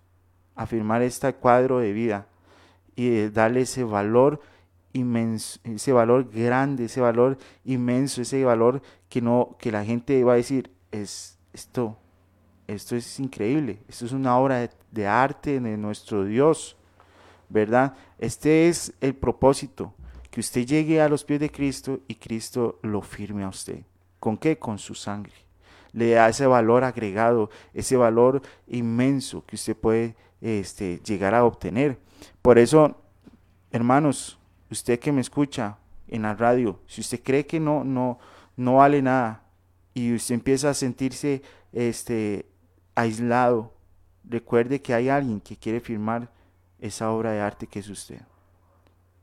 a 0.55 0.65
firmar 0.65 1.01
este 1.01 1.33
cuadro 1.33 1.79
de 1.79 1.93
vida 1.93 2.27
y 2.95 3.27
darle 3.27 3.61
ese 3.61 3.83
valor 3.83 4.41
inmenso, 4.93 5.59
ese 5.63 5.93
valor 5.93 6.29
grande, 6.29 6.85
ese 6.85 7.01
valor 7.01 7.37
inmenso, 7.63 8.21
ese 8.21 8.43
valor 8.43 8.81
que 9.09 9.21
no 9.21 9.55
que 9.59 9.71
la 9.71 9.85
gente 9.85 10.23
va 10.23 10.33
a 10.33 10.37
decir 10.37 10.71
es 10.91 11.37
esto 11.53 11.97
esto 12.67 12.95
es 12.95 13.19
increíble, 13.19 13.79
esto 13.87 14.05
es 14.05 14.11
una 14.11 14.37
obra 14.37 14.59
de, 14.59 14.69
de 14.91 15.07
arte 15.07 15.59
de 15.59 15.77
nuestro 15.77 16.25
Dios. 16.25 16.77
¿verdad? 17.49 17.95
Este 18.17 18.67
es 18.67 18.93
el 19.01 19.15
propósito, 19.15 19.93
que 20.29 20.39
usted 20.39 20.65
llegue 20.65 21.01
a 21.01 21.09
los 21.09 21.23
pies 21.23 21.39
de 21.39 21.51
Cristo 21.51 21.99
y 22.07 22.15
Cristo 22.15 22.79
lo 22.83 23.01
firme 23.01 23.43
a 23.43 23.49
usted. 23.49 23.83
¿Con 24.19 24.37
qué? 24.37 24.57
Con 24.57 24.77
su 24.77 24.93
sangre. 24.95 25.33
Le 25.93 26.11
da 26.11 26.29
ese 26.29 26.45
valor 26.45 26.83
agregado, 26.83 27.49
ese 27.73 27.97
valor 27.97 28.41
inmenso 28.67 29.45
que 29.45 29.55
usted 29.55 29.75
puede 29.75 30.15
este, 30.41 30.99
llegar 31.05 31.33
a 31.33 31.45
obtener. 31.45 31.99
Por 32.41 32.57
eso, 32.57 32.95
hermanos, 33.71 34.37
usted 34.69 34.99
que 34.99 35.11
me 35.11 35.21
escucha 35.21 35.77
en 36.07 36.23
la 36.23 36.33
radio, 36.35 36.79
si 36.87 37.01
usted 37.01 37.21
cree 37.21 37.45
que 37.45 37.59
no, 37.59 37.83
no, 37.83 38.19
no 38.55 38.75
vale 38.75 39.01
nada 39.01 39.43
y 39.93 40.13
usted 40.13 40.35
empieza 40.35 40.69
a 40.69 40.73
sentirse 40.73 41.41
este, 41.73 42.45
aislado, 42.95 43.73
recuerde 44.23 44.81
que 44.81 44.93
hay 44.93 45.09
alguien 45.09 45.41
que 45.41 45.57
quiere 45.57 45.79
firmar 45.79 46.31
esa 46.79 47.11
obra 47.11 47.31
de 47.31 47.41
arte 47.41 47.67
que 47.67 47.79
es 47.79 47.89
usted 47.89 48.21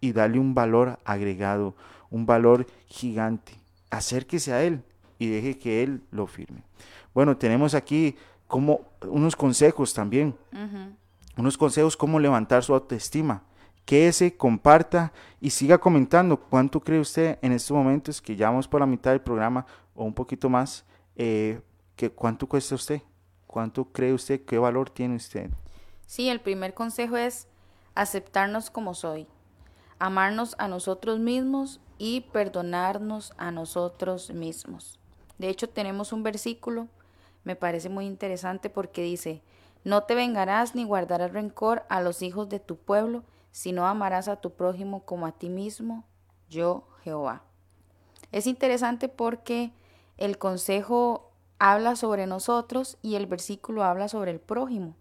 y 0.00 0.12
darle 0.12 0.38
un 0.38 0.54
valor 0.54 0.98
agregado, 1.04 1.74
un 2.10 2.26
valor 2.26 2.66
gigante. 2.86 3.52
Acérquese 3.90 4.52
a 4.52 4.62
Él 4.62 4.82
y 5.24 5.30
deje 5.30 5.58
que 5.58 5.82
Él 5.82 6.02
lo 6.10 6.26
firme. 6.26 6.62
Bueno, 7.12 7.36
tenemos 7.36 7.74
aquí 7.74 8.16
como 8.46 8.82
unos 9.08 9.34
consejos 9.36 9.94
también, 9.94 10.36
unos 11.36 11.58
consejos 11.58 11.96
cómo 11.96 12.20
levantar 12.20 12.62
su 12.62 12.74
autoestima. 12.74 13.42
Que 13.84 14.08
ese 14.08 14.34
comparta 14.34 15.12
y 15.40 15.50
siga 15.50 15.76
comentando 15.76 16.38
cuánto 16.38 16.80
cree 16.80 17.00
usted 17.00 17.38
en 17.42 17.52
estos 17.52 17.76
momentos 17.76 18.22
que 18.22 18.34
ya 18.34 18.48
vamos 18.48 18.66
por 18.66 18.80
la 18.80 18.86
mitad 18.86 19.10
del 19.10 19.20
programa 19.20 19.66
o 19.94 20.04
un 20.04 20.14
poquito 20.14 20.48
más, 20.48 20.86
eh, 21.16 21.60
que 21.94 22.08
cuánto 22.10 22.46
cuesta 22.46 22.74
usted, 22.74 23.02
cuánto 23.46 23.84
cree 23.84 24.14
usted, 24.14 24.42
qué 24.46 24.56
valor 24.56 24.88
tiene 24.88 25.16
usted. 25.16 25.50
Sí, 26.06 26.30
el 26.30 26.40
primer 26.40 26.72
consejo 26.72 27.18
es 27.18 27.46
aceptarnos 27.94 28.70
como 28.70 28.94
soy, 28.94 29.26
amarnos 29.98 30.54
a 30.58 30.66
nosotros 30.66 31.18
mismos 31.18 31.80
y 31.98 32.22
perdonarnos 32.32 33.34
a 33.36 33.50
nosotros 33.50 34.30
mismos. 34.30 34.98
De 35.38 35.48
hecho, 35.48 35.68
tenemos 35.68 36.12
un 36.12 36.22
versículo, 36.22 36.88
me 37.44 37.56
parece 37.56 37.88
muy 37.88 38.06
interesante 38.06 38.70
porque 38.70 39.02
dice, 39.02 39.42
no 39.84 40.04
te 40.04 40.14
vengarás 40.14 40.74
ni 40.74 40.84
guardarás 40.84 41.32
rencor 41.32 41.84
a 41.88 42.00
los 42.00 42.22
hijos 42.22 42.48
de 42.48 42.60
tu 42.60 42.76
pueblo, 42.76 43.22
sino 43.52 43.86
amarás 43.86 44.28
a 44.28 44.36
tu 44.36 44.52
prójimo 44.52 45.04
como 45.04 45.26
a 45.26 45.32
ti 45.32 45.48
mismo, 45.48 46.04
yo 46.48 46.88
Jehová. 47.02 47.42
Es 48.32 48.46
interesante 48.46 49.08
porque 49.08 49.72
el 50.16 50.38
consejo 50.38 51.30
habla 51.58 51.96
sobre 51.96 52.26
nosotros 52.26 52.98
y 53.02 53.14
el 53.14 53.26
versículo 53.26 53.84
habla 53.84 54.08
sobre 54.08 54.30
el 54.30 54.40
prójimo. 54.40 54.96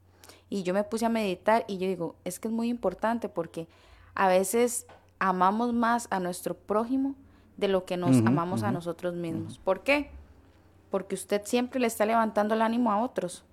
Y 0.50 0.64
yo 0.64 0.74
me 0.74 0.84
puse 0.84 1.06
a 1.06 1.10
meditar 1.10 1.66
y 1.68 1.78
yo 1.78 1.88
digo, 1.88 2.16
es 2.26 2.40
que 2.40 2.48
es 2.48 2.54
muy 2.54 2.70
importante 2.70 3.30
porque 3.30 3.68
a 4.14 4.28
veces 4.28 4.86
amamos 5.18 5.74
más 5.74 6.08
a 6.12 6.20
nuestro 6.20 6.56
prójimo 6.56 7.16
de 7.58 7.70
lo 7.70 7.86
que 7.86 7.98
nos 7.98 8.18
amamos 8.18 8.64
a 8.64 8.72
nosotros 8.72 9.16
mismos. 9.16 9.58
¿Por 9.58 9.82
qué? 9.82 10.12
Porque 10.94 11.16
usted 11.16 11.42
siempre 11.44 11.80
le 11.80 11.88
está 11.88 12.06
levantando 12.06 12.54
el 12.54 12.62
ánimo 12.62 12.92
a 12.92 13.02
otros. 13.02 13.44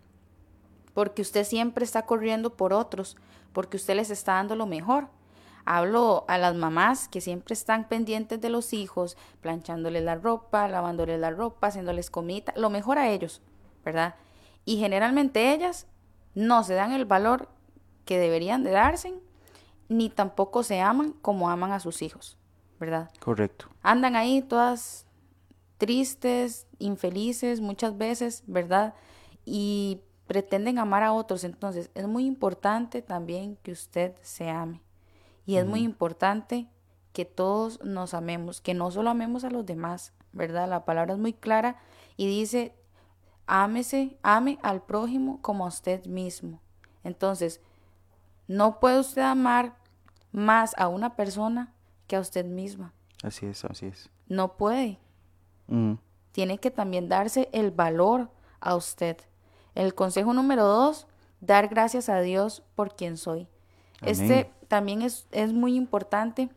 Porque 0.92 1.22
usted 1.22 1.44
siempre 1.44 1.86
está 1.86 2.04
corriendo 2.04 2.54
por 2.54 2.74
otros. 2.74 3.16
Porque 3.54 3.78
usted 3.78 3.94
les 3.94 4.10
está 4.10 4.34
dando 4.34 4.56
lo 4.56 4.66
mejor. 4.66 5.08
Hablo 5.64 6.26
a 6.28 6.36
las 6.36 6.54
mamás 6.54 7.08
que 7.08 7.22
siempre 7.22 7.54
están 7.54 7.88
pendientes 7.88 8.42
de 8.42 8.50
los 8.50 8.74
hijos, 8.74 9.16
planchándoles 9.40 10.02
la 10.02 10.16
ropa, 10.16 10.68
lavándoles 10.68 11.18
la 11.18 11.30
ropa, 11.30 11.68
haciéndoles 11.68 12.10
comida, 12.10 12.52
lo 12.56 12.68
mejor 12.68 12.98
a 12.98 13.08
ellos, 13.08 13.40
¿verdad? 13.86 14.16
Y 14.66 14.76
generalmente 14.76 15.54
ellas 15.54 15.86
no 16.34 16.62
se 16.62 16.74
dan 16.74 16.92
el 16.92 17.06
valor 17.06 17.48
que 18.04 18.18
deberían 18.18 18.64
de 18.64 18.72
darse, 18.72 19.14
ni 19.88 20.10
tampoco 20.10 20.62
se 20.62 20.82
aman 20.82 21.14
como 21.22 21.48
aman 21.48 21.72
a 21.72 21.80
sus 21.80 22.02
hijos, 22.02 22.36
¿verdad? 22.78 23.10
Correcto. 23.18 23.70
Andan 23.82 24.14
ahí 24.14 24.42
todas 24.42 25.06
tristes, 25.80 26.66
infelices 26.78 27.60
muchas 27.60 27.96
veces, 27.96 28.44
¿verdad? 28.46 28.94
Y 29.46 30.02
pretenden 30.26 30.78
amar 30.78 31.02
a 31.02 31.12
otros. 31.12 31.42
Entonces, 31.42 31.90
es 31.94 32.06
muy 32.06 32.26
importante 32.26 33.02
también 33.02 33.56
que 33.62 33.72
usted 33.72 34.14
se 34.20 34.50
ame. 34.50 34.82
Y 35.46 35.56
es 35.56 35.66
muy 35.66 35.80
importante 35.80 36.68
que 37.12 37.24
todos 37.24 37.82
nos 37.82 38.14
amemos, 38.14 38.60
que 38.60 38.74
no 38.74 38.90
solo 38.90 39.10
amemos 39.10 39.42
a 39.42 39.50
los 39.50 39.66
demás, 39.66 40.12
¿verdad? 40.32 40.68
La 40.68 40.84
palabra 40.84 41.14
es 41.14 41.18
muy 41.18 41.32
clara 41.32 41.78
y 42.16 42.28
dice, 42.28 42.76
ámese, 43.46 44.18
ame 44.22 44.58
al 44.62 44.82
prójimo 44.82 45.40
como 45.40 45.64
a 45.64 45.68
usted 45.68 46.04
mismo. 46.04 46.60
Entonces, 47.02 47.60
no 48.46 48.80
puede 48.80 49.00
usted 49.00 49.22
amar 49.22 49.76
más 50.30 50.74
a 50.76 50.88
una 50.88 51.16
persona 51.16 51.72
que 52.06 52.16
a 52.16 52.20
usted 52.20 52.44
misma. 52.44 52.92
Así 53.22 53.46
es, 53.46 53.64
así 53.64 53.86
es. 53.86 54.10
No 54.28 54.56
puede. 54.58 55.00
Mm. 55.70 55.94
Tiene 56.32 56.58
que 56.58 56.70
también 56.70 57.08
darse 57.08 57.48
el 57.52 57.70
valor 57.70 58.28
a 58.60 58.76
usted. 58.76 59.16
El 59.74 59.94
consejo 59.94 60.34
número 60.34 60.66
dos, 60.66 61.06
dar 61.40 61.68
gracias 61.68 62.10
a 62.10 62.20
Dios 62.20 62.62
por 62.74 62.94
quien 62.94 63.16
soy. 63.16 63.48
Este 64.02 64.50
también 64.68 65.00
es, 65.02 65.26
es 65.32 65.52
muy 65.52 65.74
importante 65.74 66.50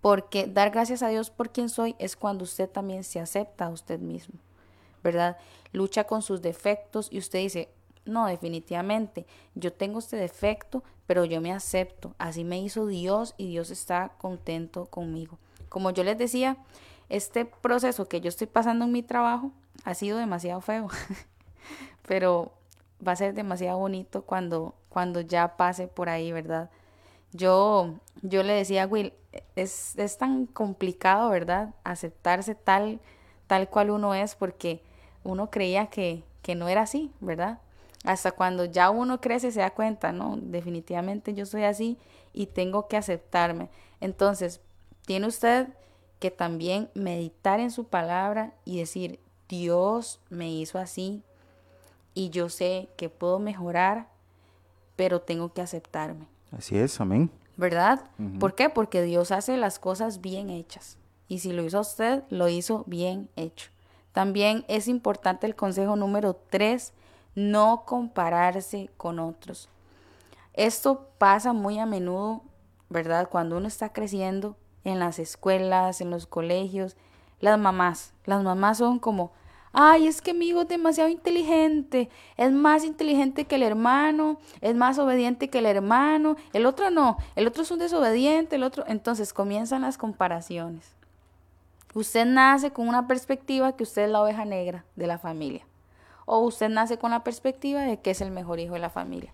porque 0.00 0.46
dar 0.46 0.70
gracias 0.70 1.02
a 1.02 1.08
Dios 1.08 1.30
por 1.30 1.50
quien 1.50 1.68
soy 1.68 1.96
es 1.98 2.16
cuando 2.16 2.44
usted 2.44 2.68
también 2.68 3.02
se 3.02 3.18
acepta 3.18 3.66
a 3.66 3.70
usted 3.70 3.98
mismo. 3.98 4.38
¿verdad? 5.02 5.36
Lucha 5.72 6.04
con 6.04 6.22
sus 6.22 6.42
defectos 6.42 7.08
y 7.10 7.18
usted 7.18 7.40
dice, 7.40 7.68
no, 8.04 8.26
definitivamente, 8.26 9.26
yo 9.54 9.72
tengo 9.72 9.98
este 9.98 10.16
defecto, 10.16 10.82
pero 11.06 11.24
yo 11.24 11.40
me 11.40 11.52
acepto. 11.52 12.14
Así 12.18 12.44
me 12.44 12.60
hizo 12.60 12.86
Dios 12.86 13.34
y 13.36 13.48
Dios 13.48 13.70
está 13.70 14.12
contento 14.18 14.86
conmigo. 14.86 15.38
Como 15.68 15.90
yo 15.90 16.04
les 16.04 16.18
decía, 16.18 16.56
este 17.12 17.44
proceso 17.44 18.06
que 18.06 18.22
yo 18.22 18.30
estoy 18.30 18.46
pasando 18.46 18.86
en 18.86 18.92
mi 18.92 19.02
trabajo 19.02 19.52
ha 19.84 19.92
sido 19.92 20.16
demasiado 20.16 20.62
feo, 20.62 20.88
pero 22.08 22.52
va 23.06 23.12
a 23.12 23.16
ser 23.16 23.34
demasiado 23.34 23.78
bonito 23.78 24.22
cuando, 24.22 24.74
cuando 24.88 25.20
ya 25.20 25.58
pase 25.58 25.88
por 25.88 26.08
ahí, 26.08 26.32
¿verdad? 26.32 26.70
Yo, 27.32 27.96
yo 28.22 28.42
le 28.42 28.54
decía 28.54 28.84
a 28.84 28.86
Will, 28.86 29.12
es, 29.56 29.98
es 29.98 30.16
tan 30.16 30.46
complicado, 30.46 31.28
¿verdad? 31.28 31.74
Aceptarse 31.84 32.54
tal, 32.54 32.98
tal 33.46 33.68
cual 33.68 33.90
uno 33.90 34.14
es, 34.14 34.34
porque 34.34 34.82
uno 35.22 35.50
creía 35.50 35.88
que, 35.88 36.24
que 36.40 36.54
no 36.54 36.68
era 36.68 36.82
así, 36.82 37.12
¿verdad? 37.20 37.58
Hasta 38.04 38.32
cuando 38.32 38.64
ya 38.64 38.88
uno 38.88 39.20
crece 39.20 39.52
se 39.52 39.60
da 39.60 39.70
cuenta, 39.70 40.12
no, 40.12 40.38
definitivamente 40.40 41.34
yo 41.34 41.44
soy 41.44 41.64
así 41.64 41.98
y 42.32 42.46
tengo 42.46 42.88
que 42.88 42.96
aceptarme. 42.96 43.68
Entonces, 44.00 44.62
tiene 45.04 45.26
usted 45.26 45.68
que 46.22 46.30
también 46.30 46.88
meditar 46.94 47.58
en 47.58 47.72
su 47.72 47.82
palabra 47.82 48.54
y 48.64 48.78
decir, 48.78 49.18
Dios 49.48 50.20
me 50.30 50.48
hizo 50.52 50.78
así 50.78 51.24
y 52.14 52.30
yo 52.30 52.48
sé 52.48 52.88
que 52.96 53.08
puedo 53.08 53.40
mejorar, 53.40 54.06
pero 54.94 55.20
tengo 55.20 55.52
que 55.52 55.62
aceptarme. 55.62 56.28
Así 56.56 56.78
es, 56.78 57.00
amén. 57.00 57.28
¿Verdad? 57.56 58.04
¿Por 58.38 58.54
qué? 58.54 58.70
Porque 58.70 59.02
Dios 59.02 59.32
hace 59.32 59.56
las 59.56 59.80
cosas 59.80 60.20
bien 60.20 60.48
hechas. 60.48 60.96
Y 61.26 61.40
si 61.40 61.52
lo 61.52 61.64
hizo 61.64 61.80
usted, 61.80 62.22
lo 62.30 62.48
hizo 62.48 62.84
bien 62.86 63.28
hecho. 63.34 63.70
También 64.12 64.64
es 64.68 64.86
importante 64.86 65.48
el 65.48 65.56
consejo 65.56 65.96
número 65.96 66.36
tres, 66.50 66.92
no 67.34 67.82
compararse 67.84 68.90
con 68.96 69.18
otros. 69.18 69.68
Esto 70.54 71.08
pasa 71.18 71.52
muy 71.52 71.80
a 71.80 71.86
menudo, 71.86 72.42
¿verdad? 72.90 73.28
Cuando 73.28 73.56
uno 73.56 73.66
está 73.66 73.92
creciendo 73.92 74.54
en 74.84 74.98
las 74.98 75.18
escuelas, 75.18 76.00
en 76.00 76.10
los 76.10 76.26
colegios, 76.26 76.96
las 77.40 77.58
mamás, 77.58 78.14
las 78.24 78.42
mamás 78.42 78.78
son 78.78 78.98
como, 78.98 79.32
ay, 79.72 80.06
es 80.06 80.22
que 80.22 80.34
mi 80.34 80.48
hijo 80.48 80.62
es 80.62 80.68
demasiado 80.68 81.10
inteligente, 81.10 82.08
es 82.36 82.52
más 82.52 82.84
inteligente 82.84 83.46
que 83.46 83.56
el 83.56 83.62
hermano, 83.62 84.38
es 84.60 84.74
más 84.74 84.98
obediente 84.98 85.48
que 85.48 85.58
el 85.58 85.66
hermano, 85.66 86.36
el 86.52 86.66
otro 86.66 86.90
no, 86.90 87.16
el 87.34 87.46
otro 87.46 87.62
es 87.62 87.70
un 87.70 87.78
desobediente, 87.78 88.56
el 88.56 88.62
otro, 88.62 88.84
entonces 88.86 89.32
comienzan 89.32 89.82
las 89.82 89.98
comparaciones. 89.98 90.94
Usted 91.94 92.24
nace 92.24 92.70
con 92.70 92.88
una 92.88 93.06
perspectiva 93.06 93.76
que 93.76 93.82
usted 93.82 94.04
es 94.04 94.10
la 94.10 94.22
oveja 94.22 94.44
negra 94.44 94.84
de 94.96 95.06
la 95.06 95.18
familia. 95.18 95.66
O 96.24 96.38
usted 96.38 96.70
nace 96.70 96.96
con 96.96 97.10
la 97.10 97.22
perspectiva 97.22 97.80
de 97.82 97.98
que 97.98 98.12
es 98.12 98.20
el 98.22 98.30
mejor 98.30 98.60
hijo 98.60 98.74
de 98.74 98.80
la 98.80 98.88
familia. 98.88 99.32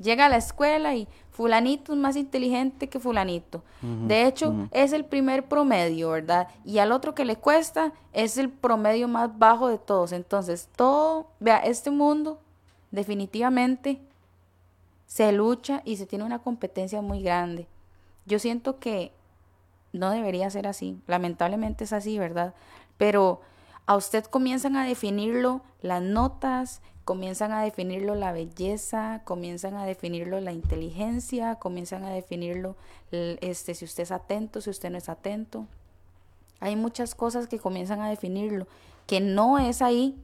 Llega 0.00 0.26
a 0.26 0.28
la 0.30 0.38
escuela 0.38 0.94
y 0.94 1.06
fulanito 1.30 1.92
es 1.92 1.98
más 1.98 2.16
inteligente 2.16 2.88
que 2.88 2.98
fulanito. 2.98 3.62
de 3.82 4.26
hecho, 4.26 4.68
es 4.72 4.92
el 4.92 5.04
primer 5.04 5.46
promedio, 5.46 6.10
¿verdad? 6.10 6.48
Y 6.64 6.78
al 6.78 6.90
otro 6.90 7.14
que 7.14 7.24
le 7.24 7.36
cuesta 7.36 7.92
es 8.12 8.38
el 8.38 8.48
promedio 8.48 9.08
más 9.08 9.38
bajo 9.38 9.68
de 9.68 9.78
todos. 9.78 10.12
Entonces, 10.12 10.68
todo, 10.74 11.28
vea, 11.38 11.58
este 11.58 11.90
mundo 11.90 12.40
definitivamente 12.90 14.00
se 15.06 15.32
lucha 15.32 15.82
y 15.84 15.96
se 15.96 16.06
tiene 16.06 16.24
una 16.24 16.38
competencia 16.38 17.02
muy 17.02 17.22
grande. 17.22 17.66
Yo 18.26 18.38
siento 18.38 18.78
que 18.78 19.12
no 19.92 20.10
debería 20.10 20.48
ser 20.50 20.66
así. 20.66 20.98
Lamentablemente 21.06 21.84
es 21.84 21.92
así, 21.92 22.18
¿verdad? 22.18 22.54
Pero 22.96 23.40
a 23.90 23.96
usted 23.96 24.24
comienzan 24.26 24.76
a 24.76 24.84
definirlo 24.84 25.62
las 25.82 26.00
notas, 26.00 26.80
comienzan 27.04 27.50
a 27.50 27.64
definirlo 27.64 28.14
la 28.14 28.30
belleza, 28.30 29.22
comienzan 29.24 29.74
a 29.74 29.84
definirlo 29.84 30.38
la 30.38 30.52
inteligencia, 30.52 31.56
comienzan 31.56 32.04
a 32.04 32.10
definirlo 32.10 32.76
este 33.10 33.74
si 33.74 33.84
usted 33.84 34.04
es 34.04 34.12
atento, 34.12 34.60
si 34.60 34.70
usted 34.70 34.90
no 34.90 34.98
es 34.98 35.08
atento. 35.08 35.66
Hay 36.60 36.76
muchas 36.76 37.16
cosas 37.16 37.48
que 37.48 37.58
comienzan 37.58 38.00
a 38.00 38.08
definirlo, 38.08 38.68
que 39.08 39.20
no 39.20 39.58
es 39.58 39.82
ahí 39.82 40.16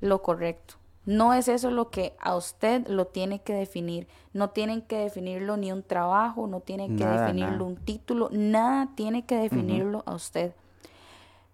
lo 0.00 0.22
correcto. 0.22 0.74
No 1.06 1.34
es 1.34 1.48
eso 1.48 1.72
lo 1.72 1.90
que 1.90 2.14
a 2.20 2.36
usted 2.36 2.86
lo 2.86 3.08
tiene 3.08 3.40
que 3.40 3.54
definir. 3.54 4.06
No 4.32 4.50
tienen 4.50 4.80
que 4.80 4.98
definirlo 4.98 5.56
ni 5.56 5.72
un 5.72 5.82
trabajo, 5.82 6.46
no 6.46 6.60
tienen 6.60 6.96
que 6.96 7.04
definirlo 7.04 7.64
un 7.64 7.78
título, 7.78 8.28
nada 8.30 8.90
tiene 8.94 9.24
que 9.26 9.38
definirlo 9.38 10.04
a 10.06 10.14
usted. 10.14 10.54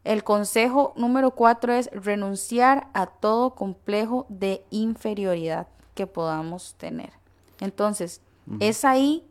El 0.05 0.25
consejo 0.25 0.95
número 0.97 1.33
cuatro 1.33 1.73
es 1.73 1.91
renunciar 1.93 2.89
a 2.95 3.07
todo 3.07 3.55
complejo 3.55 4.27
de 4.29 4.65
inferioridad 4.71 5.69
que 5.95 6.07
podamos 6.07 6.75
tener. 6.79 7.13
Entonces, 7.61 8.23
es 8.59 8.85
ahí 8.85 9.25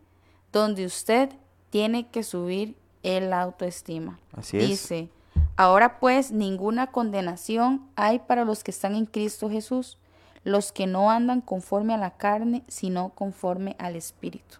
donde 0.51 0.85
usted 0.85 1.29
tiene 1.71 2.07
que 2.09 2.23
subir 2.23 2.77
el 3.03 3.33
autoestima. 3.33 4.19
Así 4.33 4.57
es. 4.57 4.67
Dice, 4.67 5.09
ahora 5.55 5.99
pues 5.99 6.31
ninguna 6.31 6.87
condenación 6.87 7.87
hay 7.95 8.19
para 8.19 8.45
los 8.45 8.63
que 8.63 8.71
están 8.71 8.95
en 8.95 9.05
Cristo 9.05 9.49
Jesús 9.49 9.97
los 10.43 10.71
que 10.71 10.87
no 10.87 11.11
andan 11.11 11.41
conforme 11.41 11.93
a 11.93 11.97
la 11.97 12.11
carne, 12.11 12.63
sino 12.67 13.09
conforme 13.09 13.75
al 13.79 13.95
Espíritu. 13.95 14.57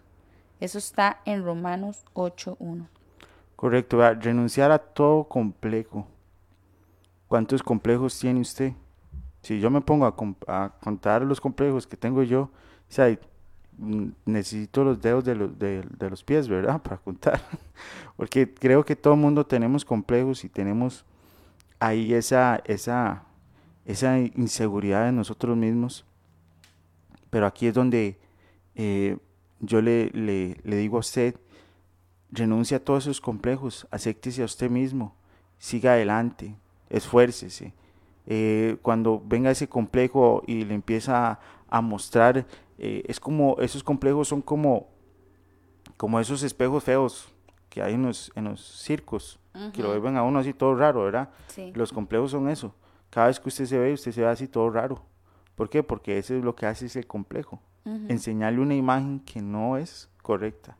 Eso 0.60 0.78
está 0.78 1.20
en 1.24 1.44
Romanos 1.44 2.04
8.1. 2.14 2.86
Correcto, 3.60 3.98
renunciar 4.14 4.72
a 4.72 4.78
todo 4.78 5.24
complejo. 5.24 6.06
¿Cuántos 7.28 7.62
complejos 7.62 8.18
tiene 8.18 8.40
usted? 8.40 8.72
Si 9.42 9.60
yo 9.60 9.68
me 9.68 9.82
pongo 9.82 10.06
a, 10.06 10.70
contar 10.80 11.20
los 11.20 11.42
complejos 11.42 11.86
que 11.86 11.94
tengo 11.94 12.22
yo, 12.22 12.44
o 12.44 12.50
sea, 12.88 13.14
necesito 14.24 14.82
los 14.82 15.02
dedos 15.02 15.24
de 15.26 16.08
los, 16.08 16.24
pies, 16.24 16.48
¿verdad? 16.48 16.80
Para 16.82 16.96
contar. 16.96 17.38
Porque 18.16 18.50
creo 18.50 18.82
que 18.82 18.96
todo 18.96 19.12
el 19.12 19.20
mundo 19.20 19.44
tenemos 19.44 19.84
complejos 19.84 20.42
y 20.42 20.48
tenemos 20.48 21.04
ahí 21.78 22.14
esa, 22.14 22.62
esa, 22.64 23.26
inseguridad 24.36 25.04
de 25.04 25.12
nosotros 25.12 25.54
mismos. 25.54 26.06
Pero 27.28 27.44
aquí 27.44 27.66
es 27.66 27.74
donde 27.74 28.18
eh, 28.74 29.18
yo 29.60 29.82
le, 29.82 30.10
digo 30.64 30.96
a 30.96 31.00
usted, 31.00 31.34
renuncia 32.32 32.78
a 32.78 32.80
todos 32.80 33.04
esos 33.04 33.20
complejos, 33.20 33.86
acéptese 33.90 34.42
a 34.42 34.44
usted 34.44 34.70
mismo, 34.70 35.14
siga 35.58 35.92
adelante, 35.92 36.56
esfuércese. 36.88 37.74
Eh, 38.26 38.76
cuando 38.82 39.22
venga 39.24 39.50
ese 39.50 39.68
complejo 39.68 40.42
y 40.46 40.64
le 40.64 40.74
empieza 40.74 41.40
a, 41.68 41.80
mostrar, 41.80 42.46
eh, 42.78 43.02
es 43.06 43.18
como, 43.18 43.56
esos 43.60 43.82
complejos 43.82 44.28
son 44.28 44.42
como, 44.42 44.88
como 45.96 46.20
esos 46.20 46.42
espejos 46.42 46.84
feos 46.84 47.32
que 47.68 47.82
hay 47.82 47.94
en 47.94 48.02
los, 48.02 48.32
en 48.34 48.44
los 48.44 48.60
circos, 48.60 49.38
que 49.72 49.82
lo 49.82 50.00
ven 50.00 50.16
a 50.16 50.22
uno 50.22 50.38
así 50.38 50.52
todo 50.52 50.74
raro, 50.74 51.04
¿verdad? 51.04 51.30
Los 51.74 51.92
complejos 51.92 52.30
son 52.30 52.48
eso. 52.48 52.74
Cada 53.10 53.26
vez 53.26 53.40
que 53.40 53.48
usted 53.48 53.66
se 53.66 53.78
ve, 53.78 53.92
usted 53.92 54.12
se 54.12 54.20
ve 54.20 54.28
así 54.28 54.46
todo 54.46 54.70
raro. 54.70 55.02
¿Por 55.56 55.68
qué? 55.68 55.82
Porque 55.82 56.18
eso 56.18 56.34
es 56.34 56.44
lo 56.44 56.54
que 56.54 56.66
hace 56.66 56.86
ese 56.86 57.04
complejo. 57.04 57.60
Enseñarle 57.84 58.60
una 58.60 58.74
imagen 58.74 59.20
que 59.20 59.40
no 59.40 59.76
es 59.76 60.08
correcta, 60.22 60.76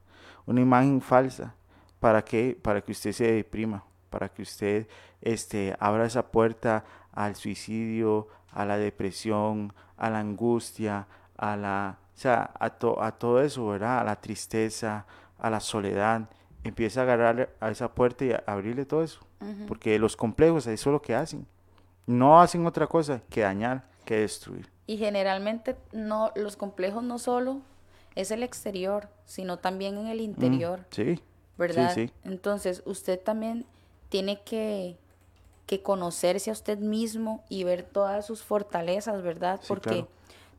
una 0.47 0.61
imagen 0.61 1.01
falsa, 1.01 1.55
¿para 1.99 2.23
qué? 2.25 2.59
Para 2.61 2.81
que 2.81 2.93
usted 2.93 3.13
se 3.13 3.33
deprima, 3.33 3.85
para 4.11 4.29
que 4.29 4.43
usted 4.43 4.89
este, 5.21 5.77
abra 5.79 6.07
esa 6.07 6.31
puerta 6.31 6.85
al 7.13 7.37
suicidio, 7.37 8.29
a 8.53 8.65
la 8.65 8.79
depresión, 8.79 9.73
a 9.97 10.11
la 10.11 10.21
angustia, 10.21 11.07
a 11.37 11.57
la, 11.57 11.99
o 12.15 12.19
sea, 12.19 12.51
a, 12.59 12.67
a 12.67 13.11
todo 13.13 13.43
eso, 13.43 13.67
¿verdad? 13.69 14.01
A 14.01 14.05
la 14.05 14.21
tristeza, 14.21 15.07
a 15.39 15.51
la 15.51 15.61
soledad. 15.61 16.29
Empieza 16.65 17.01
a 17.01 17.03
agarrar 17.05 17.51
a 17.61 17.71
esa 17.71 17.93
puerta 17.93 18.25
y 18.25 18.33
a 18.33 18.43
abrirle 18.47 18.85
todo 18.85 19.03
eso. 19.03 19.21
Porque 19.67 19.99
los 19.99 20.17
complejos, 20.17 20.67
eso 20.67 20.91
es 20.91 20.93
lo 20.93 21.01
que 21.01 21.15
hacen 21.15 21.47
no 22.11 22.41
hacen 22.41 22.67
otra 22.67 22.87
cosa 22.87 23.23
que 23.31 23.43
dañar, 23.43 23.85
que 24.05 24.19
destruir. 24.19 24.69
Y 24.87 24.97
generalmente 24.99 25.77
no, 25.93 26.33
los 26.35 26.57
complejos 26.57 27.03
no 27.03 27.19
solo 27.19 27.61
es 28.15 28.31
el 28.31 28.43
exterior, 28.43 29.09
sino 29.25 29.59
también 29.59 29.99
en 29.99 30.07
el 30.07 30.19
mm, 30.19 30.23
interior. 30.23 30.85
sí. 30.91 31.21
¿Verdad? 31.59 31.95
Entonces, 32.25 32.83
usted 32.87 33.21
también 33.21 33.67
tiene 34.09 34.41
que, 34.41 34.97
que, 35.67 35.83
conocerse 35.83 36.49
a 36.49 36.55
usted 36.55 36.79
mismo 36.79 37.45
y 37.51 37.65
ver 37.65 37.83
todas 37.83 38.25
sus 38.25 38.43
fortalezas, 38.43 39.21
¿verdad? 39.21 39.61
Porque 39.69 40.07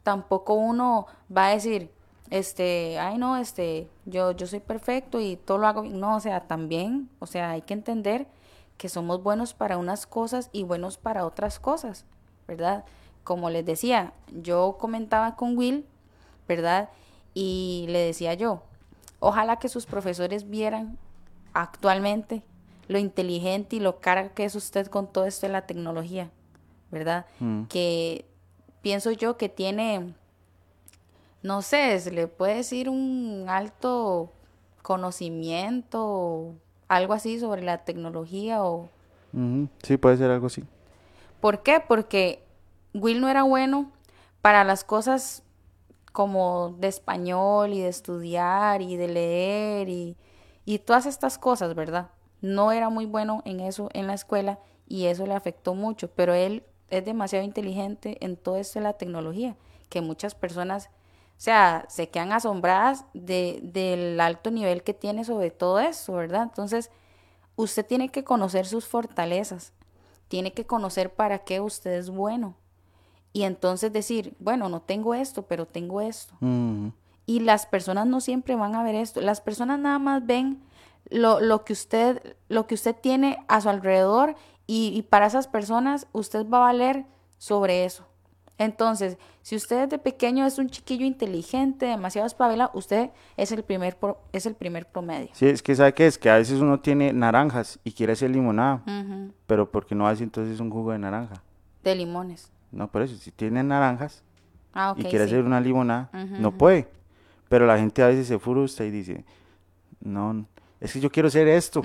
tampoco 0.03 0.53
uno 0.53 1.07
va 1.35 1.47
a 1.47 1.53
decir, 1.55 1.89
este, 2.29 2.99
ay 2.99 3.17
no, 3.17 3.35
este, 3.37 3.87
yo, 4.05 4.31
yo 4.31 4.45
soy 4.45 4.59
perfecto 4.59 5.19
y 5.19 5.37
todo 5.37 5.57
lo 5.57 5.67
hago 5.67 5.81
bien. 5.81 5.99
No, 5.99 6.17
o 6.17 6.19
sea, 6.19 6.41
también, 6.41 7.09
o 7.17 7.25
sea, 7.25 7.51
hay 7.51 7.63
que 7.63 7.73
entender 7.73 8.27
que 8.77 8.87
somos 8.87 9.21
buenos 9.21 9.53
para 9.53 9.77
unas 9.77 10.07
cosas 10.07 10.49
y 10.53 10.63
buenos 10.63 10.97
para 10.97 11.25
otras 11.25 11.59
cosas, 11.59 12.05
¿verdad? 12.47 12.85
Como 13.23 13.49
les 13.49 13.65
decía, 13.65 14.13
yo 14.31 14.77
comentaba 14.79 15.35
con 15.35 15.57
Will, 15.57 15.85
¿verdad? 16.47 16.89
Y 17.33 17.85
le 17.89 17.99
decía 17.99 18.33
yo, 18.33 18.63
ojalá 19.19 19.57
que 19.57 19.69
sus 19.69 19.85
profesores 19.85 20.49
vieran 20.49 20.97
actualmente 21.53 22.43
lo 22.87 22.99
inteligente 22.99 23.77
y 23.77 23.79
lo 23.79 23.99
cara 23.99 24.29
que 24.33 24.45
es 24.45 24.55
usted 24.55 24.87
con 24.87 25.07
todo 25.07 25.25
esto 25.25 25.47
de 25.47 25.53
la 25.53 25.65
tecnología, 25.65 26.29
¿verdad? 26.91 27.25
Mm. 27.39 27.63
Que 27.63 28.25
pienso 28.81 29.11
yo 29.11 29.37
que 29.37 29.49
tiene, 29.49 30.13
no 31.41 31.61
sé, 31.61 31.99
se 31.99 32.11
le 32.11 32.27
puede 32.27 32.55
decir 32.55 32.89
un 32.89 33.45
alto 33.47 34.31
conocimiento, 34.81 36.53
algo 36.87 37.13
así 37.13 37.39
sobre 37.39 37.63
la 37.63 37.79
tecnología 37.85 38.63
o... 38.63 38.89
Sí, 39.83 39.95
puede 39.95 40.17
ser 40.17 40.29
algo 40.29 40.47
así. 40.47 40.65
¿Por 41.39 41.63
qué? 41.63 41.81
Porque 41.85 42.43
Will 42.93 43.21
no 43.21 43.29
era 43.29 43.43
bueno 43.43 43.89
para 44.41 44.65
las 44.65 44.83
cosas 44.83 45.43
como 46.11 46.75
de 46.79 46.87
español 46.87 47.73
y 47.73 47.81
de 47.81 47.89
estudiar 47.89 48.81
y 48.81 48.97
de 48.97 49.07
leer 49.07 49.89
y, 49.89 50.17
y 50.65 50.79
todas 50.79 51.05
estas 51.05 51.37
cosas, 51.37 51.75
¿verdad? 51.75 52.11
No 52.41 52.71
era 52.71 52.89
muy 52.89 53.05
bueno 53.05 53.41
en 53.45 53.59
eso 53.59 53.89
en 53.93 54.07
la 54.07 54.13
escuela 54.13 54.59
y 54.87 55.05
eso 55.05 55.25
le 55.25 55.33
afectó 55.33 55.73
mucho, 55.75 56.09
pero 56.11 56.33
él 56.33 56.63
es 56.89 57.05
demasiado 57.05 57.45
inteligente 57.45 58.17
en 58.19 58.35
todo 58.35 58.57
esto 58.57 58.79
de 58.79 58.83
la 58.83 58.93
tecnología 58.93 59.55
que 59.91 60.01
muchas 60.01 60.33
personas, 60.33 60.87
o 60.87 60.89
sea, 61.37 61.85
se 61.89 62.09
quedan 62.09 62.31
asombradas 62.31 63.05
de, 63.13 63.59
del 63.61 64.19
alto 64.19 64.49
nivel 64.49 64.83
que 64.83 64.93
tiene 64.93 65.23
sobre 65.25 65.51
todo 65.51 65.79
eso, 65.79 66.13
¿verdad? 66.13 66.43
Entonces, 66.43 66.89
usted 67.55 67.85
tiene 67.85 68.09
que 68.09 68.23
conocer 68.23 68.65
sus 68.65 68.87
fortalezas, 68.87 69.73
tiene 70.29 70.53
que 70.53 70.65
conocer 70.65 71.13
para 71.13 71.39
qué 71.39 71.59
usted 71.59 71.91
es 71.91 72.09
bueno. 72.09 72.55
Y 73.33 73.43
entonces 73.43 73.93
decir, 73.93 74.35
bueno, 74.39 74.67
no 74.69 74.81
tengo 74.81 75.13
esto, 75.13 75.43
pero 75.43 75.65
tengo 75.65 76.01
esto. 76.01 76.35
Y 77.25 77.39
las 77.39 77.65
personas 77.65 78.07
no 78.07 78.19
siempre 78.19 78.55
van 78.55 78.75
a 78.75 78.83
ver 78.83 78.95
esto. 78.95 79.21
Las 79.21 79.41
personas 79.41 79.79
nada 79.79 79.99
más 79.99 80.25
ven 80.25 80.61
lo, 81.09 81.39
lo, 81.39 81.63
que, 81.63 81.73
usted, 81.73 82.35
lo 82.49 82.67
que 82.67 82.75
usted 82.75 82.95
tiene 82.95 83.37
a 83.47 83.61
su 83.61 83.69
alrededor 83.69 84.35
y, 84.67 85.01
para 85.09 85.25
esas 85.25 85.47
personas 85.47 86.07
usted 86.13 86.47
va 86.47 86.59
a 86.59 86.61
valer 86.61 87.05
sobre 87.37 87.83
eso. 87.83 88.05
Entonces, 88.57 89.17
si 89.41 89.55
usted 89.55 89.89
de 89.89 89.97
pequeño 89.97 90.45
es 90.45 90.59
un 90.59 90.69
chiquillo 90.69 91.05
inteligente, 91.05 91.87
demasiado 91.87 92.27
espabilado, 92.27 92.69
usted 92.75 93.09
es 93.35 93.51
el 93.51 93.63
primer 93.63 93.97
es 94.31 94.45
el 94.45 94.55
primer 94.55 94.85
promedio. 94.85 95.29
Sí, 95.33 95.47
es 95.47 95.63
que 95.63 95.75
sabe 95.75 95.93
que 95.93 96.05
es 96.05 96.17
que 96.17 96.29
a 96.29 96.37
veces 96.37 96.59
uno 96.61 96.79
tiene 96.79 97.11
naranjas 97.11 97.79
y 97.83 97.91
quiere 97.91 98.13
hacer 98.13 98.29
limonada, 98.29 98.83
pero 99.47 99.69
porque 99.71 99.95
no 99.95 100.07
hace 100.07 100.23
entonces 100.23 100.59
un 100.59 100.69
jugo 100.69 100.91
de 100.91 100.99
naranja. 100.99 101.41
De 101.83 101.95
limones. 101.95 102.51
No, 102.71 102.89
por 102.89 103.01
eso, 103.01 103.15
si 103.15 103.31
tiene 103.31 103.63
naranjas 103.63 104.23
ah, 104.73 104.93
y 104.97 105.03
quiere 105.03 105.25
hacer 105.25 105.43
una 105.43 105.59
limonada, 105.59 106.09
no 106.13 106.51
puede. 106.51 106.87
Pero 107.49 107.65
la 107.65 107.77
gente 107.77 108.01
a 108.01 108.07
veces 108.07 108.27
se 108.27 108.39
frustra 108.39 108.85
y 108.85 108.91
dice, 108.91 109.25
no, 109.99 110.45
es 110.79 110.93
que 110.93 110.99
yo 110.99 111.11
quiero 111.11 111.29
ser 111.29 111.47
esto, 111.47 111.81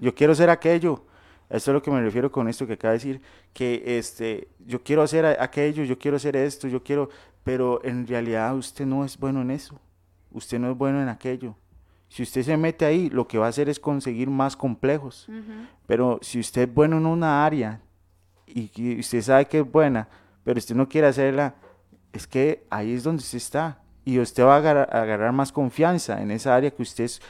yo 0.00 0.14
quiero 0.14 0.34
ser 0.34 0.50
aquello. 0.50 1.04
Eso 1.50 1.70
es 1.70 1.74
lo 1.74 1.82
que 1.82 1.90
me 1.90 2.00
refiero 2.00 2.30
con 2.30 2.46
esto 2.46 2.66
que 2.66 2.74
acaba 2.74 2.92
de 2.92 2.98
decir, 2.98 3.22
que 3.54 3.98
este, 3.98 4.48
yo 4.66 4.82
quiero 4.82 5.02
hacer 5.02 5.24
aquello, 5.24 5.82
yo 5.82 5.98
quiero 5.98 6.18
hacer 6.18 6.36
esto, 6.36 6.68
yo 6.68 6.82
quiero, 6.82 7.08
pero 7.42 7.80
en 7.84 8.06
realidad 8.06 8.54
usted 8.54 8.84
no 8.84 9.04
es 9.04 9.18
bueno 9.18 9.40
en 9.40 9.50
eso, 9.50 9.80
usted 10.30 10.58
no 10.58 10.70
es 10.70 10.76
bueno 10.76 11.00
en 11.00 11.08
aquello. 11.08 11.56
Si 12.08 12.22
usted 12.22 12.42
se 12.42 12.56
mete 12.56 12.84
ahí, 12.84 13.10
lo 13.10 13.28
que 13.28 13.38
va 13.38 13.46
a 13.46 13.48
hacer 13.50 13.68
es 13.68 13.78
conseguir 13.78 14.30
más 14.30 14.56
complejos. 14.56 15.28
Pero 15.86 16.18
si 16.22 16.40
usted 16.40 16.62
es 16.62 16.74
bueno 16.74 16.96
en 16.96 17.06
una 17.06 17.44
área 17.44 17.80
y, 18.46 18.98
usted 18.98 19.20
sabe 19.20 19.46
que 19.46 19.60
es 19.60 19.70
buena, 19.70 20.08
pero 20.44 20.58
usted 20.58 20.74
no 20.74 20.88
quiere 20.88 21.06
hacerla, 21.06 21.56
es 22.12 22.26
que 22.26 22.66
ahí 22.70 22.92
es 22.92 23.02
donde 23.02 23.22
usted 23.22 23.38
está 23.38 23.82
y 24.04 24.18
usted 24.18 24.42
va 24.42 24.54
a 24.54 24.58
agarrar, 24.58 25.32
más 25.32 25.52
confianza 25.52 26.22
en 26.22 26.30
esa 26.30 26.56
área 26.56 26.70
que 26.70 26.80
usted 26.80 27.04
es, 27.04 27.20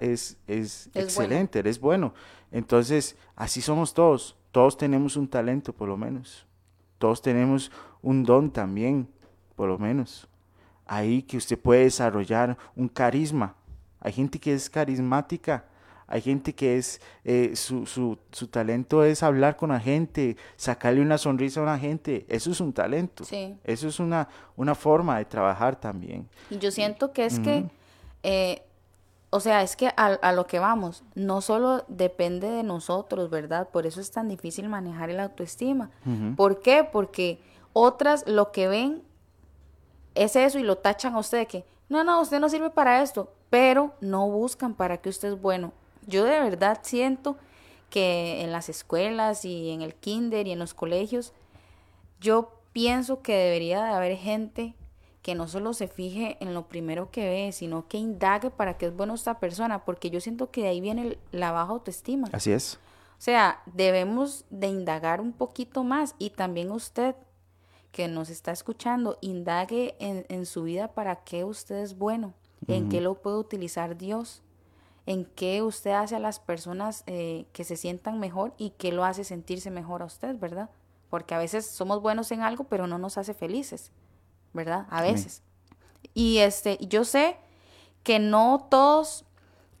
es, 0.00 0.36
es, 0.48 0.90
excelente, 0.92 1.60
eres 1.60 1.78
bueno. 1.78 2.12
Entonces, 2.50 3.16
así 3.36 3.60
somos 3.60 3.94
todos. 3.94 4.36
Todos 4.50 4.76
tenemos 4.76 5.16
un 5.16 5.28
talento, 5.28 5.72
por 5.72 5.88
lo 5.88 5.96
menos. 5.96 6.44
Todos 6.98 7.22
tenemos 7.22 7.70
un 8.02 8.24
don 8.24 8.50
también, 8.50 9.08
por 9.54 9.68
lo 9.68 9.78
menos. 9.78 10.26
Ahí 10.86 11.22
que 11.22 11.36
usted 11.36 11.56
puede 11.56 11.84
desarrollar 11.84 12.58
un 12.74 12.88
carisma. 12.88 13.54
Hay 14.00 14.12
gente 14.12 14.40
que 14.40 14.54
es 14.54 14.68
carismática 14.68 15.66
hay 16.08 16.22
gente 16.22 16.54
que 16.54 16.78
es, 16.78 17.02
eh, 17.22 17.52
su, 17.54 17.84
su, 17.84 18.18
su, 18.32 18.48
talento 18.48 19.04
es 19.04 19.22
hablar 19.22 19.56
con 19.56 19.68
la 19.68 19.78
gente, 19.78 20.38
sacarle 20.56 21.02
una 21.02 21.18
sonrisa 21.18 21.60
a 21.60 21.66
la 21.66 21.78
gente. 21.78 22.24
Eso 22.30 22.50
es 22.50 22.60
un 22.62 22.72
talento. 22.72 23.24
Eso 23.62 23.88
es 23.88 24.00
una, 24.00 24.26
una 24.56 24.74
forma 24.74 25.18
de 25.18 25.26
trabajar 25.26 25.76
también. 25.76 26.26
Y 26.48 26.56
yo 26.56 26.70
siento 26.70 27.12
que 27.12 27.26
es 27.26 27.38
que, 27.40 27.66
eh, 28.22 28.62
o 29.28 29.38
sea, 29.38 29.62
es 29.62 29.76
que 29.76 29.90
a, 29.94 30.32
lo 30.32 30.46
que 30.46 30.58
vamos, 30.58 31.04
no 31.14 31.42
solo 31.42 31.84
depende 31.88 32.48
de 32.48 32.62
nosotros, 32.62 33.28
¿verdad? 33.28 33.68
Por 33.68 33.84
eso 33.86 34.00
es 34.00 34.10
tan 34.10 34.28
difícil 34.28 34.66
manejar 34.70 35.10
el 35.10 35.20
autoestima. 35.20 35.90
¿Por 36.36 36.62
qué? 36.62 36.88
Porque 36.90 37.38
otras 37.74 38.26
lo 38.26 38.50
que 38.50 38.66
ven 38.66 39.02
es 40.14 40.36
eso 40.36 40.58
y 40.58 40.62
lo 40.62 40.78
tachan 40.78 41.14
a 41.14 41.18
usted 41.18 41.40
de 41.40 41.46
que, 41.46 41.64
no, 41.90 42.02
no, 42.02 42.22
usted 42.22 42.40
no 42.40 42.48
sirve 42.48 42.70
para 42.70 43.02
esto, 43.02 43.30
pero 43.50 43.92
no 44.00 44.26
buscan 44.30 44.72
para 44.72 44.96
que 44.96 45.10
usted 45.10 45.34
es 45.34 45.40
bueno 45.40 45.74
yo 46.08 46.24
de 46.24 46.40
verdad 46.40 46.80
siento 46.82 47.36
que 47.90 48.42
en 48.42 48.50
las 48.50 48.68
escuelas 48.68 49.44
y 49.44 49.70
en 49.70 49.82
el 49.82 49.94
kinder 49.94 50.46
y 50.46 50.52
en 50.52 50.58
los 50.58 50.74
colegios, 50.74 51.32
yo 52.20 52.60
pienso 52.72 53.22
que 53.22 53.34
debería 53.34 53.84
de 53.84 53.90
haber 53.90 54.16
gente 54.16 54.74
que 55.22 55.34
no 55.34 55.46
solo 55.46 55.74
se 55.74 55.88
fije 55.88 56.38
en 56.40 56.54
lo 56.54 56.68
primero 56.68 57.10
que 57.10 57.28
ve, 57.28 57.52
sino 57.52 57.86
que 57.86 57.98
indague 57.98 58.50
para 58.50 58.78
qué 58.78 58.86
es 58.86 58.96
bueno 58.96 59.14
esta 59.14 59.38
persona, 59.38 59.84
porque 59.84 60.10
yo 60.10 60.20
siento 60.20 60.50
que 60.50 60.62
de 60.62 60.68
ahí 60.68 60.80
viene 60.80 61.18
la 61.32 61.52
baja 61.52 61.72
autoestima. 61.72 62.28
Así 62.32 62.52
es. 62.52 62.78
O 63.18 63.20
sea, 63.20 63.62
debemos 63.66 64.44
de 64.48 64.68
indagar 64.68 65.20
un 65.20 65.32
poquito 65.32 65.84
más 65.84 66.14
y 66.18 66.30
también 66.30 66.70
usted 66.70 67.14
que 67.92 68.06
nos 68.06 68.30
está 68.30 68.52
escuchando, 68.52 69.18
indague 69.20 69.96
en, 69.98 70.24
en 70.28 70.46
su 70.46 70.62
vida 70.62 70.88
para 70.88 71.16
qué 71.16 71.44
usted 71.44 71.76
es 71.76 71.98
bueno, 71.98 72.32
en 72.66 72.88
qué 72.88 73.00
lo 73.00 73.14
puede 73.14 73.38
utilizar 73.38 73.96
Dios 73.96 74.42
en 75.08 75.24
qué 75.24 75.62
usted 75.62 75.92
hace 75.92 76.16
a 76.16 76.18
las 76.18 76.38
personas 76.38 77.02
eh, 77.06 77.46
que 77.54 77.64
se 77.64 77.78
sientan 77.78 78.20
mejor 78.20 78.52
y 78.58 78.74
qué 78.76 78.92
lo 78.92 79.06
hace 79.06 79.24
sentirse 79.24 79.70
mejor 79.70 80.02
a 80.02 80.04
usted, 80.04 80.38
¿verdad? 80.38 80.68
Porque 81.08 81.34
a 81.34 81.38
veces 81.38 81.64
somos 81.64 82.02
buenos 82.02 82.30
en 82.30 82.42
algo, 82.42 82.64
pero 82.64 82.86
no 82.86 82.98
nos 82.98 83.16
hace 83.16 83.32
felices, 83.32 83.90
¿verdad? 84.52 84.86
A 84.90 85.00
veces. 85.00 85.42
Y 86.12 86.38
este, 86.38 86.76
yo 86.86 87.06
sé 87.06 87.38
que 88.02 88.18
no 88.18 88.66
todos 88.70 89.24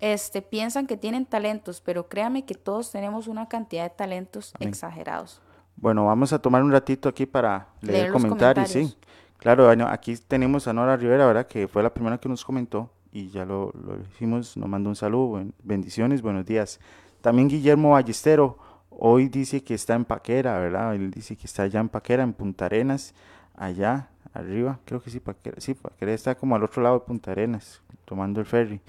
este, 0.00 0.40
piensan 0.40 0.86
que 0.86 0.96
tienen 0.96 1.26
talentos, 1.26 1.82
pero 1.82 2.08
créame 2.08 2.46
que 2.46 2.54
todos 2.54 2.90
tenemos 2.90 3.28
una 3.28 3.50
cantidad 3.50 3.82
de 3.82 3.90
talentos 3.90 4.54
exagerados. 4.60 5.42
Bueno, 5.76 6.06
vamos 6.06 6.32
a 6.32 6.38
tomar 6.38 6.62
un 6.62 6.72
ratito 6.72 7.06
aquí 7.06 7.26
para 7.26 7.68
leer, 7.82 8.10
comentarios, 8.12 8.70
sí. 8.70 8.96
Claro, 9.36 9.66
bueno, 9.66 9.88
aquí 9.88 10.16
tenemos 10.16 10.66
a 10.68 10.72
Nora 10.72 10.96
Rivera, 10.96 11.26
¿verdad? 11.26 11.46
Que 11.46 11.68
fue 11.68 11.82
la 11.82 11.92
primera 11.92 12.16
que 12.16 12.30
nos 12.30 12.46
comentó 12.46 12.90
y 13.12 13.28
ya 13.28 13.44
lo, 13.44 13.72
lo 13.72 14.00
hicimos, 14.00 14.56
nos 14.56 14.68
manda 14.68 14.88
un 14.88 14.96
saludo, 14.96 15.44
bendiciones, 15.62 16.22
buenos 16.22 16.46
días. 16.46 16.80
También 17.20 17.48
Guillermo 17.48 17.90
Ballestero, 17.90 18.58
hoy 18.90 19.28
dice 19.28 19.62
que 19.62 19.74
está 19.74 19.94
en 19.94 20.04
Paquera, 20.04 20.58
¿verdad? 20.58 20.94
Él 20.94 21.10
dice 21.10 21.36
que 21.36 21.46
está 21.46 21.64
allá 21.64 21.80
en 21.80 21.88
Paquera, 21.88 22.22
en 22.22 22.32
Punta 22.32 22.66
Arenas, 22.66 23.14
allá 23.54 24.10
arriba, 24.32 24.78
creo 24.84 25.02
que 25.02 25.10
sí, 25.10 25.20
Paquera, 25.20 25.60
sí, 25.60 25.74
Paquera 25.74 26.12
está 26.12 26.34
como 26.34 26.54
al 26.54 26.62
otro 26.62 26.82
lado 26.82 26.98
de 26.98 27.06
Punta 27.06 27.32
Arenas, 27.32 27.82
tomando 28.04 28.40
el 28.40 28.46
ferry. 28.46 28.80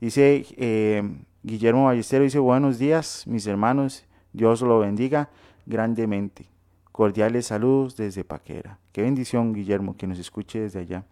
Dice 0.00 0.46
eh, 0.56 1.02
Guillermo 1.42 1.86
Ballestero, 1.86 2.24
dice 2.24 2.38
buenos 2.38 2.78
días, 2.78 3.24
mis 3.26 3.46
hermanos, 3.46 4.04
Dios 4.32 4.62
lo 4.62 4.78
bendiga 4.80 5.30
grandemente. 5.66 6.46
Cordiales 6.92 7.46
saludos 7.46 7.96
desde 7.96 8.24
Paquera. 8.24 8.78
Qué 8.98 9.04
bendición, 9.04 9.52
Guillermo, 9.52 9.96
que 9.96 10.08
nos 10.08 10.18
escuche 10.18 10.58
desde 10.58 10.80
allá. 10.80 11.04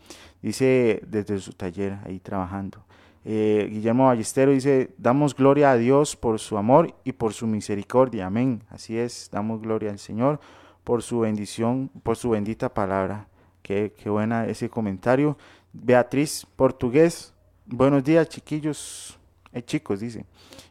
Dice 0.42 1.00
desde 1.06 1.38
su 1.38 1.52
taller, 1.52 1.98
ahí 2.04 2.18
trabajando. 2.18 2.84
Eh, 3.24 3.68
Guillermo 3.70 4.06
Ballestero 4.06 4.50
dice, 4.50 4.90
damos 4.98 5.36
gloria 5.36 5.70
a 5.70 5.76
Dios 5.76 6.16
por 6.16 6.40
su 6.40 6.58
amor 6.58 6.96
y 7.04 7.12
por 7.12 7.32
su 7.32 7.46
misericordia. 7.46 8.26
Amén. 8.26 8.64
Así 8.70 8.98
es, 8.98 9.28
damos 9.30 9.62
gloria 9.62 9.92
al 9.92 10.00
Señor 10.00 10.40
por 10.82 11.00
su 11.00 11.20
bendición, 11.20 11.88
por 12.02 12.16
su 12.16 12.30
bendita 12.30 12.74
palabra. 12.74 13.28
Qué, 13.62 13.94
qué 13.96 14.10
buena 14.10 14.46
ese 14.48 14.68
comentario. 14.68 15.38
Beatriz, 15.72 16.44
portugués. 16.56 17.34
Buenos 17.66 18.02
días, 18.02 18.28
chiquillos. 18.28 19.16
Eh, 19.52 19.62
chicos, 19.62 20.00
dice. 20.00 20.24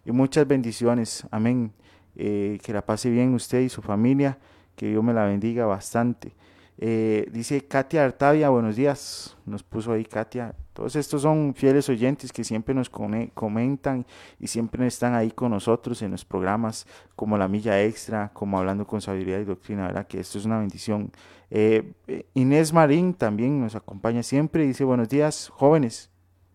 Y 0.03 0.11
muchas 0.11 0.45
bendiciones. 0.45 1.25
Amén. 1.31 1.71
Eh, 2.17 2.59
que 2.61 2.73
la 2.73 2.85
pase 2.85 3.09
bien 3.09 3.33
usted 3.33 3.61
y 3.61 3.69
su 3.69 3.81
familia 3.81 4.37
que 4.75 4.89
Dios 4.89 5.01
me 5.01 5.13
la 5.13 5.23
bendiga 5.23 5.65
bastante. 5.65 6.33
Eh, 6.77 7.29
dice 7.31 7.65
Katia 7.65 8.03
Artavia, 8.03 8.49
buenos 8.49 8.75
días, 8.75 9.37
nos 9.45 9.63
puso 9.63 9.93
ahí 9.93 10.03
Katia. 10.03 10.53
Todos 10.73 10.97
estos 10.97 11.21
son 11.21 11.53
fieles 11.55 11.87
oyentes 11.87 12.33
que 12.33 12.43
siempre 12.43 12.75
nos 12.75 12.89
comentan 12.89 14.05
y 14.39 14.47
siempre 14.47 14.85
están 14.85 15.13
ahí 15.13 15.31
con 15.31 15.51
nosotros 15.51 16.01
en 16.01 16.11
los 16.11 16.25
programas 16.25 16.85
como 17.15 17.37
La 17.37 17.47
Milla 17.47 17.81
Extra, 17.81 18.29
como 18.33 18.59
Hablando 18.59 18.85
con 18.85 18.99
Sabiduría 18.99 19.39
y 19.39 19.45
Doctrina, 19.45 19.87
¿verdad? 19.87 20.05
Que 20.05 20.19
esto 20.19 20.37
es 20.37 20.45
una 20.45 20.59
bendición. 20.59 21.11
Eh, 21.49 21.93
eh, 22.07 22.25
Inés 22.33 22.73
Marín 22.73 23.13
también 23.13 23.61
nos 23.61 23.75
acompaña 23.75 24.21
siempre, 24.21 24.65
dice 24.65 24.83
buenos 24.83 25.07
días, 25.07 25.47
jóvenes, 25.47 26.09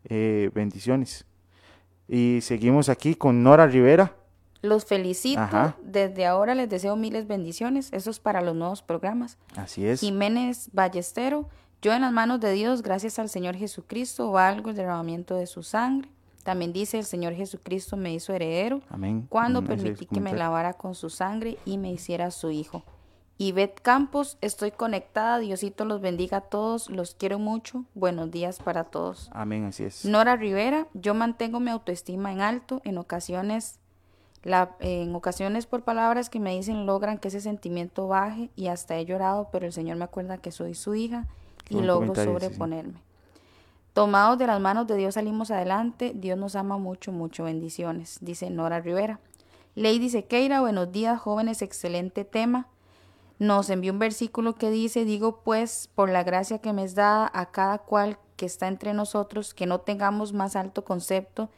bendiciones. 0.04 1.24
Y 2.08 2.40
seguimos 2.42 2.88
aquí 2.88 3.14
con 3.14 3.42
Nora 3.42 3.66
Rivera. 3.66 4.19
Los 4.62 4.84
felicito. 4.84 5.74
Desde 5.82 6.26
ahora 6.26 6.54
les 6.54 6.68
deseo 6.68 6.96
miles 6.96 7.26
bendiciones. 7.26 7.88
Eso 7.92 8.10
es 8.10 8.20
para 8.20 8.42
los 8.42 8.54
nuevos 8.54 8.82
programas. 8.82 9.38
Así 9.56 9.86
es. 9.86 10.00
Jiménez 10.00 10.70
Ballestero. 10.72 11.48
Yo 11.82 11.94
en 11.94 12.02
las 12.02 12.12
manos 12.12 12.40
de 12.40 12.52
Dios, 12.52 12.82
gracias 12.82 13.18
al 13.18 13.30
Señor 13.30 13.56
Jesucristo, 13.56 14.30
valgo 14.32 14.68
el 14.68 14.76
derramamiento 14.76 15.34
de 15.36 15.46
su 15.46 15.62
sangre. 15.62 16.10
También 16.42 16.72
dice, 16.72 16.98
el 16.98 17.04
Señor 17.04 17.34
Jesucristo 17.34 17.96
me 17.96 18.12
hizo 18.12 18.34
heredero. 18.34 18.82
Amén. 18.90 19.26
Cuando 19.28 19.64
permití 19.64 20.06
que 20.06 20.20
me 20.20 20.34
lavara 20.34 20.74
con 20.74 20.94
su 20.94 21.08
sangre 21.08 21.58
y 21.64 21.78
me 21.78 21.90
hiciera 21.90 22.30
su 22.30 22.50
hijo. 22.50 22.82
Ivette 23.38 23.80
Campos, 23.80 24.36
estoy 24.42 24.70
conectada. 24.70 25.38
Diosito 25.38 25.86
los 25.86 26.02
bendiga 26.02 26.38
a 26.38 26.40
todos. 26.42 26.90
Los 26.90 27.14
quiero 27.14 27.38
mucho. 27.38 27.86
Buenos 27.94 28.30
días 28.30 28.58
para 28.58 28.84
todos. 28.84 29.30
Amén, 29.32 29.64
así 29.64 29.84
es. 29.84 30.04
Nora 30.04 30.36
Rivera, 30.36 30.86
yo 30.92 31.14
mantengo 31.14 31.60
mi 31.60 31.70
autoestima 31.70 32.32
en 32.32 32.42
alto. 32.42 32.82
En 32.84 32.98
ocasiones 32.98 33.78
la, 34.42 34.76
en 34.80 35.14
ocasiones 35.14 35.66
por 35.66 35.82
palabras 35.82 36.30
que 36.30 36.40
me 36.40 36.56
dicen 36.56 36.86
logran 36.86 37.18
que 37.18 37.28
ese 37.28 37.40
sentimiento 37.40 38.08
baje 38.08 38.50
y 38.56 38.68
hasta 38.68 38.96
he 38.96 39.04
llorado, 39.04 39.48
pero 39.52 39.66
el 39.66 39.72
Señor 39.72 39.96
me 39.96 40.04
acuerda 40.04 40.38
que 40.38 40.50
soy 40.50 40.74
su 40.74 40.94
hija, 40.94 41.26
y 41.68 41.74
buen 41.74 41.86
logro 41.86 42.14
sí, 42.14 42.24
sobreponerme. 42.24 43.00
Tomados 43.92 44.38
de 44.38 44.46
las 44.46 44.60
manos 44.60 44.86
de 44.86 44.96
Dios 44.96 45.14
salimos 45.14 45.50
adelante. 45.50 46.12
Dios 46.14 46.38
nos 46.38 46.54
ama 46.54 46.78
mucho, 46.78 47.12
mucho. 47.12 47.44
Bendiciones, 47.44 48.18
dice 48.20 48.48
Nora 48.48 48.80
Rivera. 48.80 49.18
Lady 49.74 50.08
Sequeira, 50.08 50.60
buenos 50.60 50.92
días, 50.92 51.20
jóvenes, 51.20 51.60
excelente 51.60 52.24
tema. 52.24 52.68
Nos 53.38 53.70
envió 53.70 53.92
un 53.92 53.98
versículo 53.98 54.54
que 54.54 54.70
dice, 54.70 55.04
digo 55.04 55.40
pues, 55.42 55.88
por 55.94 56.10
la 56.10 56.22
gracia 56.22 56.58
que 56.58 56.72
me 56.72 56.84
es 56.84 56.94
dada 56.94 57.30
a 57.32 57.50
cada 57.50 57.78
cual 57.78 58.18
que 58.36 58.46
está 58.46 58.68
entre 58.68 58.94
nosotros, 58.94 59.54
que 59.54 59.66
no 59.66 59.80
tengamos 59.80 60.32
más 60.32 60.56
alto 60.56 60.84
concepto 60.84 61.50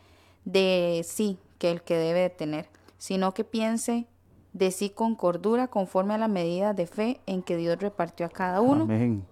de 0.45 1.03
sí 1.05 1.39
que 1.63 1.71
el 1.71 1.83
que 1.83 1.97
debe 1.97 2.19
de 2.19 2.31
tener, 2.31 2.69
sino 2.99 3.35
que 3.35 3.45
piense 3.45 4.09
de 4.53 4.73
sí 4.73 4.91
con 4.91 5.15
cordura 5.15 5.69
conforme 5.69 6.13
a 6.13 6.19
la 6.19 6.27
medida 6.27 6.75
de 6.75 6.89
fe 6.89 7.21
en 7.25 7.45
que 7.45 7.57
Dios 7.57 7.79
repartió 7.79 8.27
a 8.27 8.31
cada 8.31 8.61
uno. 8.61 8.83
Amén. 8.83 9.25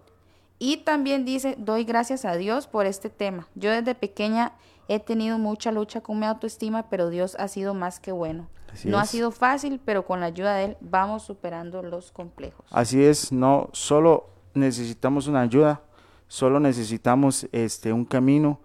Y 0.61 0.77
también 0.85 1.25
dice, 1.25 1.57
doy 1.59 1.83
gracias 1.83 2.25
a 2.25 2.37
Dios 2.37 2.69
por 2.69 2.87
este 2.87 3.11
tema. 3.11 3.49
Yo 3.57 3.73
desde 3.73 3.97
pequeña 3.97 4.53
he 4.87 5.01
tenido 5.01 5.39
mucha 5.39 5.73
lucha 5.73 6.03
con 6.03 6.21
mi 6.21 6.27
autoestima, 6.27 6.89
pero 6.89 7.11
Dios 7.11 7.35
ha 7.41 7.49
sido 7.49 7.75
más 7.75 7.99
que 7.99 8.13
bueno. 8.13 8.49
Así 8.73 8.89
no 8.89 9.01
ha 9.01 9.07
sido 9.07 9.33
fácil, 9.33 9.81
pero 9.85 10.07
con 10.07 10.21
la 10.21 10.27
ayuda 10.27 10.55
de 10.55 10.65
Él 10.67 10.77
vamos 10.81 11.25
superando 11.25 11.83
los 11.83 12.13
complejos. 12.13 12.65
Así 12.71 13.03
es, 13.03 13.33
no 13.33 13.71
solo 13.73 14.31
necesitamos 14.55 15.27
una 15.27 15.41
ayuda, 15.41 15.83
solo 16.29 16.61
necesitamos 16.61 17.49
este 17.51 17.93
un 17.93 18.05
camino, 18.05 18.61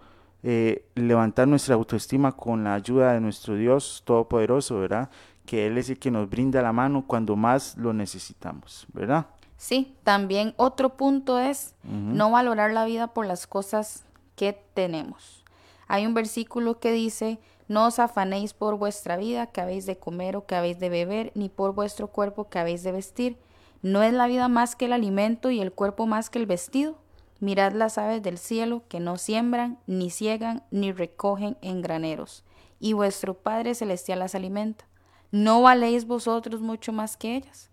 eh, 0.48 0.84
levantar 0.94 1.48
nuestra 1.48 1.74
autoestima 1.74 2.30
con 2.30 2.62
la 2.62 2.74
ayuda 2.74 3.14
de 3.14 3.20
nuestro 3.20 3.56
Dios 3.56 4.02
Todopoderoso, 4.04 4.78
¿verdad? 4.78 5.10
Que 5.44 5.66
Él 5.66 5.76
es 5.76 5.90
el 5.90 5.98
que 5.98 6.12
nos 6.12 6.30
brinda 6.30 6.62
la 6.62 6.72
mano 6.72 7.04
cuando 7.04 7.34
más 7.34 7.76
lo 7.76 7.92
necesitamos, 7.92 8.86
¿verdad? 8.92 9.26
Sí, 9.56 9.96
también 10.04 10.54
otro 10.56 10.90
punto 10.90 11.40
es 11.40 11.74
no 11.82 12.30
valorar 12.30 12.70
la 12.70 12.84
vida 12.84 13.08
por 13.08 13.26
las 13.26 13.48
cosas 13.48 14.04
que 14.36 14.52
tenemos. 14.72 15.42
Hay 15.88 16.06
un 16.06 16.14
versículo 16.14 16.78
que 16.78 16.92
dice, 16.92 17.40
no 17.66 17.84
os 17.84 17.98
afanéis 17.98 18.54
por 18.54 18.76
vuestra 18.76 19.16
vida 19.16 19.48
que 19.48 19.60
habéis 19.60 19.84
de 19.84 19.98
comer 19.98 20.36
o 20.36 20.46
que 20.46 20.54
habéis 20.54 20.78
de 20.78 20.90
beber, 20.90 21.32
ni 21.34 21.48
por 21.48 21.74
vuestro 21.74 22.06
cuerpo 22.06 22.48
que 22.48 22.60
habéis 22.60 22.84
de 22.84 22.92
vestir. 22.92 23.36
¿No 23.82 24.00
es 24.04 24.12
la 24.12 24.28
vida 24.28 24.46
más 24.46 24.76
que 24.76 24.84
el 24.84 24.92
alimento 24.92 25.50
y 25.50 25.60
el 25.60 25.72
cuerpo 25.72 26.06
más 26.06 26.30
que 26.30 26.38
el 26.38 26.46
vestido? 26.46 26.98
Mirad 27.40 27.72
las 27.72 27.98
aves 27.98 28.22
del 28.22 28.38
cielo 28.38 28.82
que 28.88 29.00
no 29.00 29.18
siembran, 29.18 29.78
ni 29.86 30.10
ciegan, 30.10 30.62
ni 30.70 30.92
recogen 30.92 31.56
en 31.60 31.82
graneros, 31.82 32.44
y 32.80 32.92
vuestro 32.94 33.34
Padre 33.34 33.74
Celestial 33.74 34.18
las 34.20 34.34
alimenta. 34.34 34.86
¿No 35.32 35.60
valéis 35.62 36.06
vosotros 36.06 36.60
mucho 36.60 36.92
más 36.92 37.16
que 37.16 37.36
ellas? 37.36 37.70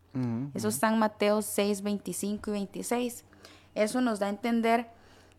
Eso 0.53 0.67
está 0.67 0.89
en 0.91 0.99
Mateo 0.99 1.41
6, 1.41 1.81
25 1.81 2.51
y 2.51 2.53
26. 2.53 3.25
Eso 3.73 4.01
nos 4.01 4.19
da 4.19 4.27
a 4.27 4.29
entender 4.29 4.87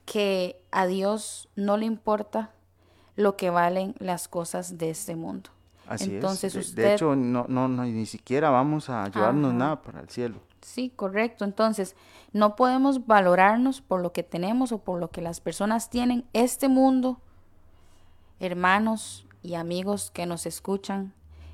que 0.04 0.60
a 0.72 0.86
Dios 0.86 1.48
no 1.54 1.76
le 1.76 1.86
importa 1.86 2.50
lo 3.14 3.36
que 3.36 3.50
valen 3.50 3.94
las 4.00 4.26
cosas 4.26 4.76
de 4.78 4.90
este 4.90 5.14
mundo. 5.14 5.50
Así 5.86 6.14
Entonces 6.14 6.54
es. 6.54 6.54
De- 6.54 6.60
usted... 6.60 6.82
De 6.82 6.94
hecho, 6.94 7.14
no, 7.14 7.46
no, 7.48 7.68
no, 7.68 7.84
ni 7.84 8.06
siquiera 8.06 8.50
vamos 8.50 8.90
a 8.90 9.08
llevarnos 9.10 9.50
Ajá. 9.50 9.58
nada 9.58 9.82
para 9.82 10.00
el 10.00 10.08
cielo. 10.08 10.40
Sí, 10.64 10.90
correcto. 10.96 11.44
Entonces, 11.44 11.94
no 12.32 12.56
podemos 12.56 13.06
valorarnos 13.06 13.82
por 13.82 14.00
lo 14.00 14.12
que 14.14 14.22
tenemos 14.22 14.72
o 14.72 14.78
por 14.78 14.98
lo 14.98 15.10
que 15.10 15.20
las 15.20 15.40
personas 15.40 15.90
tienen. 15.90 16.24
Este 16.32 16.68
mundo, 16.68 17.20
hermanos 18.40 19.26
y 19.42 19.56
amigos 19.56 20.10
que 20.10 20.24
nos 20.24 20.46
escuchan, 20.46 21.12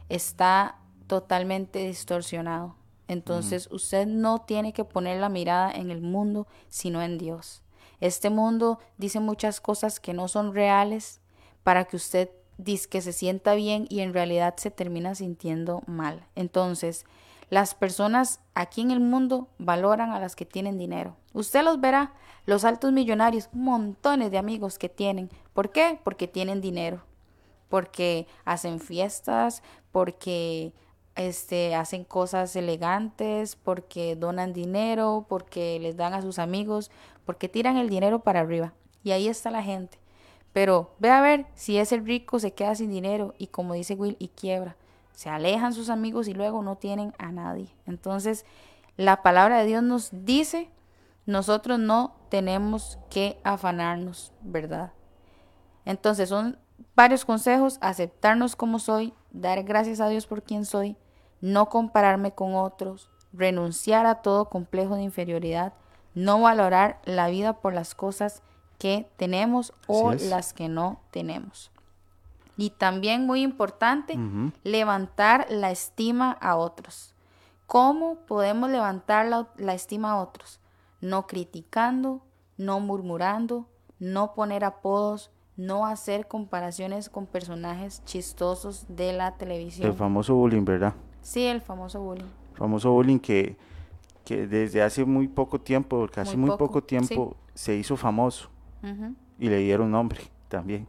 está 0.09 0.77
totalmente 1.09 1.81
distorsionado. 1.81 2.77
Entonces, 3.09 3.69
usted 3.73 4.07
no 4.07 4.43
tiene 4.43 4.73
que 4.73 4.85
poner 4.85 5.21
la 5.21 5.29
mirada 5.29 5.73
en 5.73 5.91
el 5.91 6.01
mundo, 6.01 6.47
sino 6.69 7.03
en 7.03 7.19
Dios. 7.19 7.65
Este 8.01 8.31
mundo 8.31 8.79
dice 8.97 9.19
muchas 9.19 9.61
cosas 9.61 9.99
que 9.99 10.15
no 10.15 10.29
son 10.29 10.55
reales 10.55 11.21
para 11.65 11.87
que 11.87 11.97
usted 11.97 12.31
dice 12.59 12.89
que 12.89 13.03
se 13.03 13.13
sienta 13.13 13.57
bien 13.57 13.87
y 13.91 14.01
en 14.01 14.15
realidad 14.15 14.55
se 14.57 14.71
termina 14.71 15.17
sintiendo 15.17 15.83
mal. 15.87 16.25
Entonces, 16.37 17.05
las 17.51 17.75
personas 17.75 18.41
aquí 18.55 18.81
en 18.81 18.93
el 18.93 19.01
mundo 19.01 19.49
valoran 19.59 20.13
a 20.13 20.21
las 20.21 20.37
que 20.37 20.47
tienen 20.47 20.79
dinero. 20.79 21.17
Usted 21.33 21.63
los 21.65 21.81
verá, 21.81 22.15
los 22.47 22.65
altos 22.65 22.93
millonarios, 22.93 23.49
montones 23.53 24.31
de 24.31 24.39
amigos 24.39 24.79
que 24.79 24.89
tienen. 24.89 25.31
¿Por 25.53 25.71
qué? 25.71 25.99
Porque 26.03 26.29
tienen 26.29 26.61
dinero. 26.61 27.03
Porque 27.69 28.27
hacen 28.45 28.81
fiestas, 28.81 29.63
porque 29.91 30.73
este, 31.17 31.75
hacen 31.75 32.05
cosas 32.05 32.55
elegantes, 32.55 33.57
porque 33.57 34.15
donan 34.15 34.53
dinero, 34.53 35.27
porque 35.29 35.79
les 35.81 35.97
dan 35.97 36.15
a 36.15 36.23
sus 36.23 36.39
amigos, 36.39 36.91
porque 37.25 37.49
tiran 37.49 37.77
el 37.77 37.89
dinero 37.89 38.21
para 38.21 38.41
arriba. 38.41 38.73
Y 39.03 39.11
ahí 39.11 39.27
está 39.29 39.51
la 39.51 39.63
gente. 39.63 39.99
Pero 40.53 40.93
ve 40.99 41.11
a 41.11 41.21
ver 41.21 41.47
si 41.55 41.79
es 41.79 41.93
el 41.93 42.07
rico 42.07 42.39
se 42.39 42.53
queda 42.53 42.75
sin 42.75 42.91
dinero 42.91 43.35
y 43.39 43.49
como 43.49 43.75
dice 43.75 43.95
Will 43.95 44.17
y 44.19 44.29
quiebra. 44.29 44.77
Se 45.13 45.29
alejan 45.29 45.73
sus 45.73 45.91
amigos 45.91 46.29
y 46.29 46.35
luego 46.35 46.63
no 46.63 46.77
tienen 46.77 47.15
a 47.19 47.33
nadie. 47.33 47.75
Entonces, 47.87 48.47
la 48.97 49.23
palabra 49.23 49.59
de 49.59 49.67
Dios 49.67 49.83
nos 49.83 50.11
dice, 50.13 50.71
nosotros 51.27 51.79
no 51.79 52.15
tenemos 52.29 52.99
que 53.11 53.39
afanarnos, 53.45 54.33
¿verdad? 54.43 54.93
Entonces, 55.85 56.29
son 56.29 56.59
varios 56.95 57.25
consejos, 57.25 57.79
aceptarnos 57.81 58.57
como 58.57 58.79
soy, 58.79 59.15
dar 59.31 59.63
gracias 59.63 60.01
a 60.01 60.09
Dios 60.09 60.27
por 60.27 60.43
quien 60.43 60.65
soy, 60.65 60.97
no 61.41 61.69
compararme 61.69 62.33
con 62.33 62.55
otros, 62.55 63.09
renunciar 63.33 64.07
a 64.07 64.17
todo 64.17 64.49
complejo 64.49 64.97
de 64.97 65.03
inferioridad, 65.03 65.73
no 66.15 66.41
valorar 66.41 67.01
la 67.05 67.29
vida 67.29 67.55
por 67.55 67.73
las 67.73 67.95
cosas 67.95 68.43
que 68.79 69.09
tenemos 69.17 69.73
o 69.87 70.13
las 70.13 70.53
que 70.53 70.69
no 70.69 71.01
tenemos. 71.11 71.71
Y 72.61 72.69
también 72.69 73.27
muy 73.27 73.41
importante, 73.41 74.19
levantar 74.65 75.47
la 75.49 75.71
estima 75.71 76.31
a 76.33 76.57
otros. 76.57 77.15
¿Cómo 77.67 78.17
podemos 78.27 78.69
levantar 78.69 79.27
la, 79.27 79.49
la 79.57 79.73
estima 79.73 80.11
a 80.11 80.21
otros? 80.21 80.61
No 81.01 81.27
criticando, 81.27 82.21
no 82.59 82.79
murmurando, 82.81 83.67
no 83.99 84.35
poner 84.35 84.65
apodos, 84.65 85.31
no 85.57 85.87
hacer 85.87 86.29
comparaciones 86.29 87.09
con 87.09 87.25
personajes 87.25 88.03
chistosos 88.05 88.85
de 88.89 89.15
la 89.15 89.39
televisión. 89.39 89.89
El 89.89 89.97
famoso 89.97 90.35
bullying, 90.35 90.65
¿verdad? 90.65 90.93
Sí, 91.23 91.47
el 91.47 91.63
famoso 91.63 92.03
bullying. 92.03 92.29
famoso 92.53 92.93
bullying 92.93 93.19
que, 93.19 93.57
que 94.27 94.47
desde 94.47 94.83
hace 94.83 95.07
muy 95.07 95.29
poco 95.29 95.59
tiempo, 95.59 95.99
porque 95.99 96.21
hace 96.21 96.37
Muy 96.37 96.49
muy, 96.49 96.51
poco, 96.59 96.67
poco, 96.67 96.83
tiempo 96.83 97.37
se 97.55 97.75
hizo 97.75 97.97
famoso 97.97 98.51
y 99.39 99.49
le 99.49 99.57
dieron 99.59 99.91
nombre 99.91 100.21
también. 100.49 100.87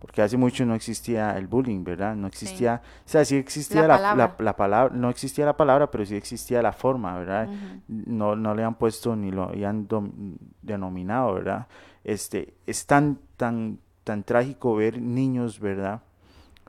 Porque 0.00 0.22
hace 0.22 0.36
mucho 0.38 0.64
no 0.64 0.74
existía 0.74 1.36
el 1.36 1.46
bullying, 1.46 1.84
¿verdad? 1.84 2.16
No 2.16 2.26
existía, 2.26 2.80
o 3.04 3.08
sea, 3.08 3.24
sí 3.24 3.36
existía 3.36 3.82
La 3.82 3.88
la, 3.88 3.96
palabra. 3.96 4.34
la- 4.38 4.44
la 4.44 4.56
palabra, 4.56 4.94
no 4.96 5.10
existía 5.10 5.44
la 5.44 5.56
palabra, 5.56 5.90
pero 5.90 6.06
sí 6.06 6.16
existía 6.16 6.62
la 6.62 6.72
forma, 6.72 7.18
¿verdad? 7.18 7.50
No, 7.86 8.34
no 8.34 8.54
le 8.54 8.64
han 8.64 8.76
puesto 8.76 9.14
ni 9.14 9.30
lo 9.30 9.52
dom- 9.86 10.36
denominado, 10.62 11.34
¿verdad? 11.34 11.66
Este, 12.02 12.54
es 12.66 12.86
tan, 12.86 13.18
tan, 13.36 13.78
tan 14.04 14.22
trágico 14.24 14.74
ver 14.74 15.00
niños, 15.00 15.60
¿verdad? 15.60 16.00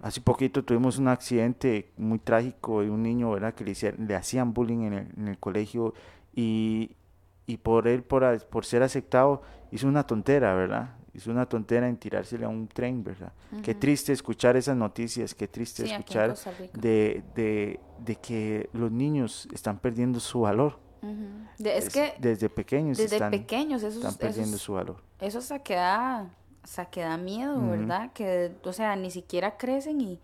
Hace 0.02 0.20
poquito 0.20 0.64
tuvimos 0.66 0.98
un 0.98 1.08
accidente 1.08 1.92
muy 1.96 2.20
trágico 2.20 2.82
de 2.82 2.90
un 2.90 3.02
niño, 3.04 3.32
¿verdad? 3.32 3.54
Que 3.54 3.64
le, 3.64 3.72
hacían 4.16 4.54
bullying 4.54 4.80
en 4.80 4.94
el, 4.94 5.08
en 5.16 5.28
el 5.30 5.38
colegio 5.38 5.94
y, 6.36 6.98
y 7.46 7.58
por 7.58 7.88
él, 7.88 8.04
por, 8.04 8.24
por 8.48 8.66
ser 8.66 8.84
aceptado, 8.84 9.42
hizo 9.72 9.88
una 9.88 10.04
tontera, 10.06 10.54
¿verdad? 10.54 10.96
Hizo 11.14 11.30
una 11.32 11.46
tontera 11.46 11.90
en 11.90 11.98
tirársele 11.98 12.46
a 12.46 12.50
un 12.50 12.68
tren, 12.68 13.04
¿verdad? 13.04 13.34
Qué 13.64 13.76
triste 13.76 14.14
escuchar 14.14 14.56
esas 14.56 14.78
noticias, 14.78 15.36
qué 15.36 15.48
triste 15.48 15.86
Sí, 15.86 15.92
escuchar 15.92 16.36
de, 16.74 17.22
de, 17.36 17.80
de 18.00 18.16
que 18.16 18.70
los 18.74 18.92
niños 18.92 19.48
están 19.54 19.78
perdiendo 19.80 20.20
su 20.22 20.42
valor. 20.42 20.80
De- 21.58 21.78
es, 21.78 21.88
Es- 21.88 21.94
que 21.94 22.14
desde 22.20 22.48
pequeños 22.50 22.98
desde 22.98 23.16
están, 23.18 23.32
pequeños 23.32 23.84
están 23.84 24.12
es- 24.12 24.18
perdiendo 24.18 24.58
su 24.58 24.74
valor. 24.74 24.98
eso 25.20 25.40
hasta 25.40 25.60
que 25.60 25.76
da, 25.76 26.30
hasta 26.64 26.86
que 26.86 27.02
da 27.02 27.18
miedo. 27.18 27.60
¿verdad? 27.70 28.14
Que, 28.14 28.52
o 28.64 28.72
sea, 28.72 28.96
ni 28.96 29.12
siquiera 29.12 29.58
crecen 29.58 30.00
y, 30.00 30.20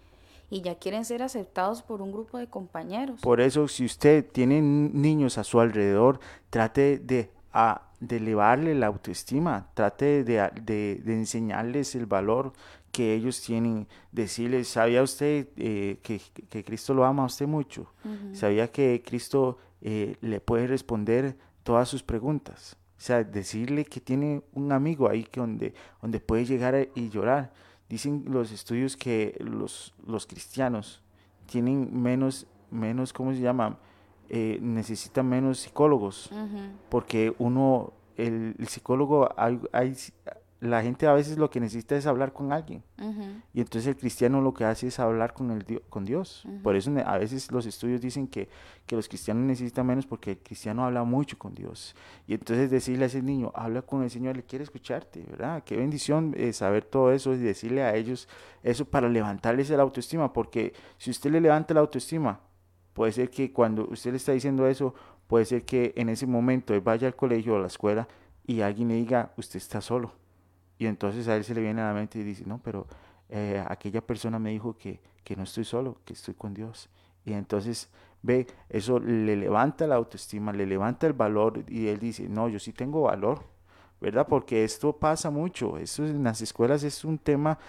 y 0.49 0.61
ya 0.61 0.75
quieren 0.75 1.03
ser 1.03 1.21
aceptados 1.23 1.81
por 1.81 2.01
un 2.01 2.11
grupo 2.13 2.37
de 2.37 2.47
compañeros. 2.47 3.19
Por 3.21 3.41
eso, 3.41 3.67
si 3.67 3.83
usted 3.85 4.25
tiene 4.31 4.61
niños 4.61 5.37
a 5.37 5.43
su 5.43 5.59
alrededor, 5.59 6.19
trate 6.49 6.99
de, 6.99 7.29
a- 7.51 7.81
de 7.99 8.17
elevarle 8.17 8.75
la 8.75 8.87
autoestima, 8.87 9.69
trate 9.73 10.23
de, 10.23 10.49
de- 10.63 11.01
de 11.03 11.13
enseñarles 11.13 11.95
el 11.95 12.05
valor 12.05 12.53
que 12.91 13.13
ellos 13.13 13.41
tienen, 13.41 13.87
decirles, 14.11 14.67
¿sabía 14.67 15.03
usted 15.03 15.47
eh, 15.57 15.99
que, 16.01 16.21
que 16.49 16.63
Cristo 16.63 16.93
lo 16.93 17.05
ama 17.05 17.23
a 17.23 17.27
usted 17.27 17.47
mucho? 17.47 17.91
¿Sabía 18.33 18.71
que 18.71 19.03
Cristo 19.05 19.57
eh, 19.81 20.15
le 20.21 20.39
puede 20.39 20.67
responder 20.67 21.37
todas 21.63 21.89
sus 21.89 22.01
preguntas? 22.03 22.77
O 22.97 23.01
sea, 23.01 23.23
decirle 23.23 23.85
que 23.85 23.99
tiene 24.01 24.41
un 24.53 24.71
amigo 24.71 25.07
ahí 25.09 25.23
que 25.23 25.39
donde, 25.39 25.73
donde 26.01 26.19
puede 26.19 26.45
llegar 26.45 26.73
a- 26.75 26.87
y 26.95 27.09
llorar. 27.09 27.53
Dicen 27.89 28.25
los 28.27 28.51
estudios 28.51 28.97
que 28.97 29.35
los, 29.39 29.93
los 30.05 30.25
cristianos 30.25 31.01
tienen 31.45 32.01
menos, 32.01 32.47
menos, 32.71 33.13
¿cómo 33.13 33.31
se 33.33 33.39
llama? 33.39 33.77
Eh, 34.29 34.59
necesitan 34.61 35.27
menos 35.27 35.59
psicólogos 35.59 36.29
porque 36.89 37.33
uno 37.37 37.93
el, 38.17 38.55
el 38.59 38.67
psicólogo, 38.67 39.29
hay, 39.37 39.59
hay, 39.71 39.95
la 40.59 40.81
gente 40.81 41.05
a 41.05 41.13
veces 41.13 41.37
lo 41.37 41.51
que 41.51 41.59
necesita 41.59 41.95
es 41.95 42.07
hablar 42.07 42.33
con 42.33 42.51
alguien. 42.51 42.83
Y 43.53 43.61
entonces 43.61 43.87
el 43.87 43.95
cristiano 43.95 44.41
lo 44.41 44.53
que 44.53 44.65
hace 44.65 44.87
es 44.87 44.99
hablar 44.99 45.33
con, 45.33 45.51
el, 45.51 45.81
con 45.89 46.03
Dios. 46.03 46.47
Por 46.63 46.75
eso 46.75 46.91
a 47.05 47.17
veces 47.17 47.51
los 47.51 47.65
estudios 47.67 48.01
dicen 48.01 48.27
que, 48.27 48.49
que, 48.87 48.95
los 48.95 49.07
cristianos 49.07 49.43
necesitan 49.43 49.85
menos 49.85 50.07
porque 50.07 50.31
el 50.31 50.37
cristiano 50.39 50.83
habla 50.83 51.03
mucho 51.03 51.37
con 51.37 51.53
Dios. 51.53 51.95
Y 52.25 52.33
entonces 52.33 52.71
decirle 52.71 53.03
a 53.03 53.07
ese 53.07 53.21
niño, 53.21 53.51
habla 53.53 53.83
con 53.83 54.01
el 54.01 54.09
Señor, 54.09 54.35
le 54.35 54.43
quiere 54.43 54.63
escucharte, 54.63 55.23
¿verdad? 55.29 55.63
Qué 55.63 55.77
bendición 55.77 56.33
eh, 56.35 56.51
saber 56.53 56.85
todo 56.85 57.11
eso 57.11 57.33
y 57.33 57.37
decirle 57.37 57.83
a 57.83 57.95
ellos 57.95 58.27
eso 58.63 58.85
para 58.85 59.07
levantarles 59.09 59.69
la 59.69 59.83
autoestima. 59.83 60.33
Porque 60.33 60.73
si 60.97 61.11
usted 61.11 61.29
le 61.29 61.39
levanta 61.39 61.75
la 61.75 61.81
autoestima, 61.81 62.39
puede 62.97 63.11
ser 63.11 63.29
que 63.29 63.53
cuando 63.53 63.87
usted 63.91 64.09
le 64.09 64.17
está 64.17 64.31
diciendo 64.31 64.65
eso, 64.65 64.95
puede 65.27 65.45
ser 65.45 65.63
que 65.65 65.93
en 65.95 66.09
ese 66.09 66.25
momento 66.25 66.73
él 66.73 66.81
vaya 66.81 67.07
al 67.07 67.15
colegio 67.15 67.53
o 67.53 67.57
a 67.57 67.59
la 67.59 67.67
escuela 67.67 68.07
y 68.43 68.61
alguien 68.61 68.87
le 68.87 68.95
diga, 68.95 69.33
usted 69.37 69.57
está 69.57 69.81
solo 69.81 70.13
y 70.79 70.87
entonces 70.87 71.27
a 71.27 71.35
él 71.35 71.43
se 71.43 71.53
le 71.53 71.61
viene 71.61 71.79
a 71.79 71.89
la 71.89 71.93
mente 71.93 72.17
y 72.17 72.23
dice, 72.23 72.43
no, 72.47 72.59
pero 72.63 72.87
eh, 73.29 73.63
aquella 73.67 74.01
persona 74.01 74.39
me 74.39 74.49
dijo 74.49 74.75
que, 74.75 74.99
que 75.23 75.35
no 75.35 75.43
estoy 75.43 75.63
solo, 75.63 75.99
que 76.05 76.13
estoy 76.13 76.33
con 76.33 76.55
Dios. 76.55 76.89
Y 77.23 77.33
entonces 77.33 77.87
ve, 78.23 78.47
eso 78.67 78.99
le 78.99 79.35
levanta 79.35 79.85
la 79.85 79.93
autoestima, 79.93 80.51
le 80.51 80.65
levanta 80.65 81.05
el 81.05 81.13
valor 81.13 81.65
y 81.67 81.89
él 81.89 81.99
dice, 81.99 82.27
no, 82.27 82.49
yo 82.49 82.57
sí 82.57 82.73
tengo 82.73 83.03
valor, 83.03 83.43
¿verdad? 84.01 84.25
Porque 84.27 84.63
esto 84.63 84.91
pasa 84.93 85.29
mucho, 85.29 85.77
esto 85.77 86.03
en 86.03 86.23
las 86.23 86.41
escuelas 86.41 86.81
es 86.81 87.05
un 87.05 87.19
tema 87.19 87.59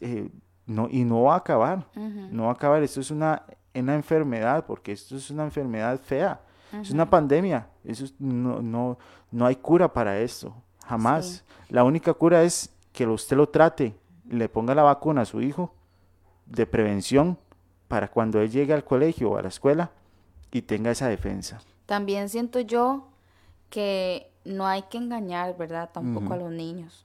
eh, 0.00 0.28
no, 0.64 0.86
y 0.88 1.02
no 1.02 1.24
va 1.24 1.34
a 1.34 1.38
acabar, 1.38 1.88
no 2.30 2.44
va 2.44 2.50
a 2.50 2.52
acabar, 2.52 2.84
esto 2.84 3.00
es 3.00 3.10
una, 3.10 3.42
una 3.82 3.94
enfermedad, 3.94 4.66
porque 4.66 4.92
esto 4.92 5.16
es 5.16 5.30
una 5.30 5.44
enfermedad 5.44 6.00
fea, 6.00 6.40
es 6.72 6.90
una 6.90 7.08
pandemia, 7.08 7.68
eso 7.84 8.06
no, 8.18 8.60
no, 8.60 8.98
no 9.30 9.46
hay 9.46 9.56
cura 9.56 9.92
para 9.92 10.18
esto, 10.18 10.54
Jamás. 10.86 11.44
La 11.68 11.82
única 11.82 12.14
cura 12.14 12.42
es 12.42 12.70
que 12.92 13.06
usted 13.06 13.36
lo 13.36 13.48
trate, 13.48 13.94
le 14.28 14.48
ponga 14.48 14.74
la 14.74 14.84
vacuna 14.84 15.22
a 15.22 15.24
su 15.24 15.40
hijo 15.40 15.74
de 16.46 16.64
prevención 16.66 17.38
para 17.88 18.08
cuando 18.08 18.40
él 18.40 18.50
llegue 18.50 18.72
al 18.72 18.84
colegio 18.84 19.32
o 19.32 19.36
a 19.36 19.42
la 19.42 19.48
escuela 19.48 19.90
y 20.52 20.62
tenga 20.62 20.92
esa 20.92 21.08
defensa. 21.08 21.60
También 21.86 22.28
siento 22.28 22.60
yo 22.60 23.08
que 23.68 24.30
no 24.44 24.66
hay 24.66 24.82
que 24.82 24.98
engañar, 24.98 25.56
¿verdad? 25.56 25.90
Tampoco 25.92 26.34
a 26.34 26.36
los 26.36 26.52
niños. 26.52 27.04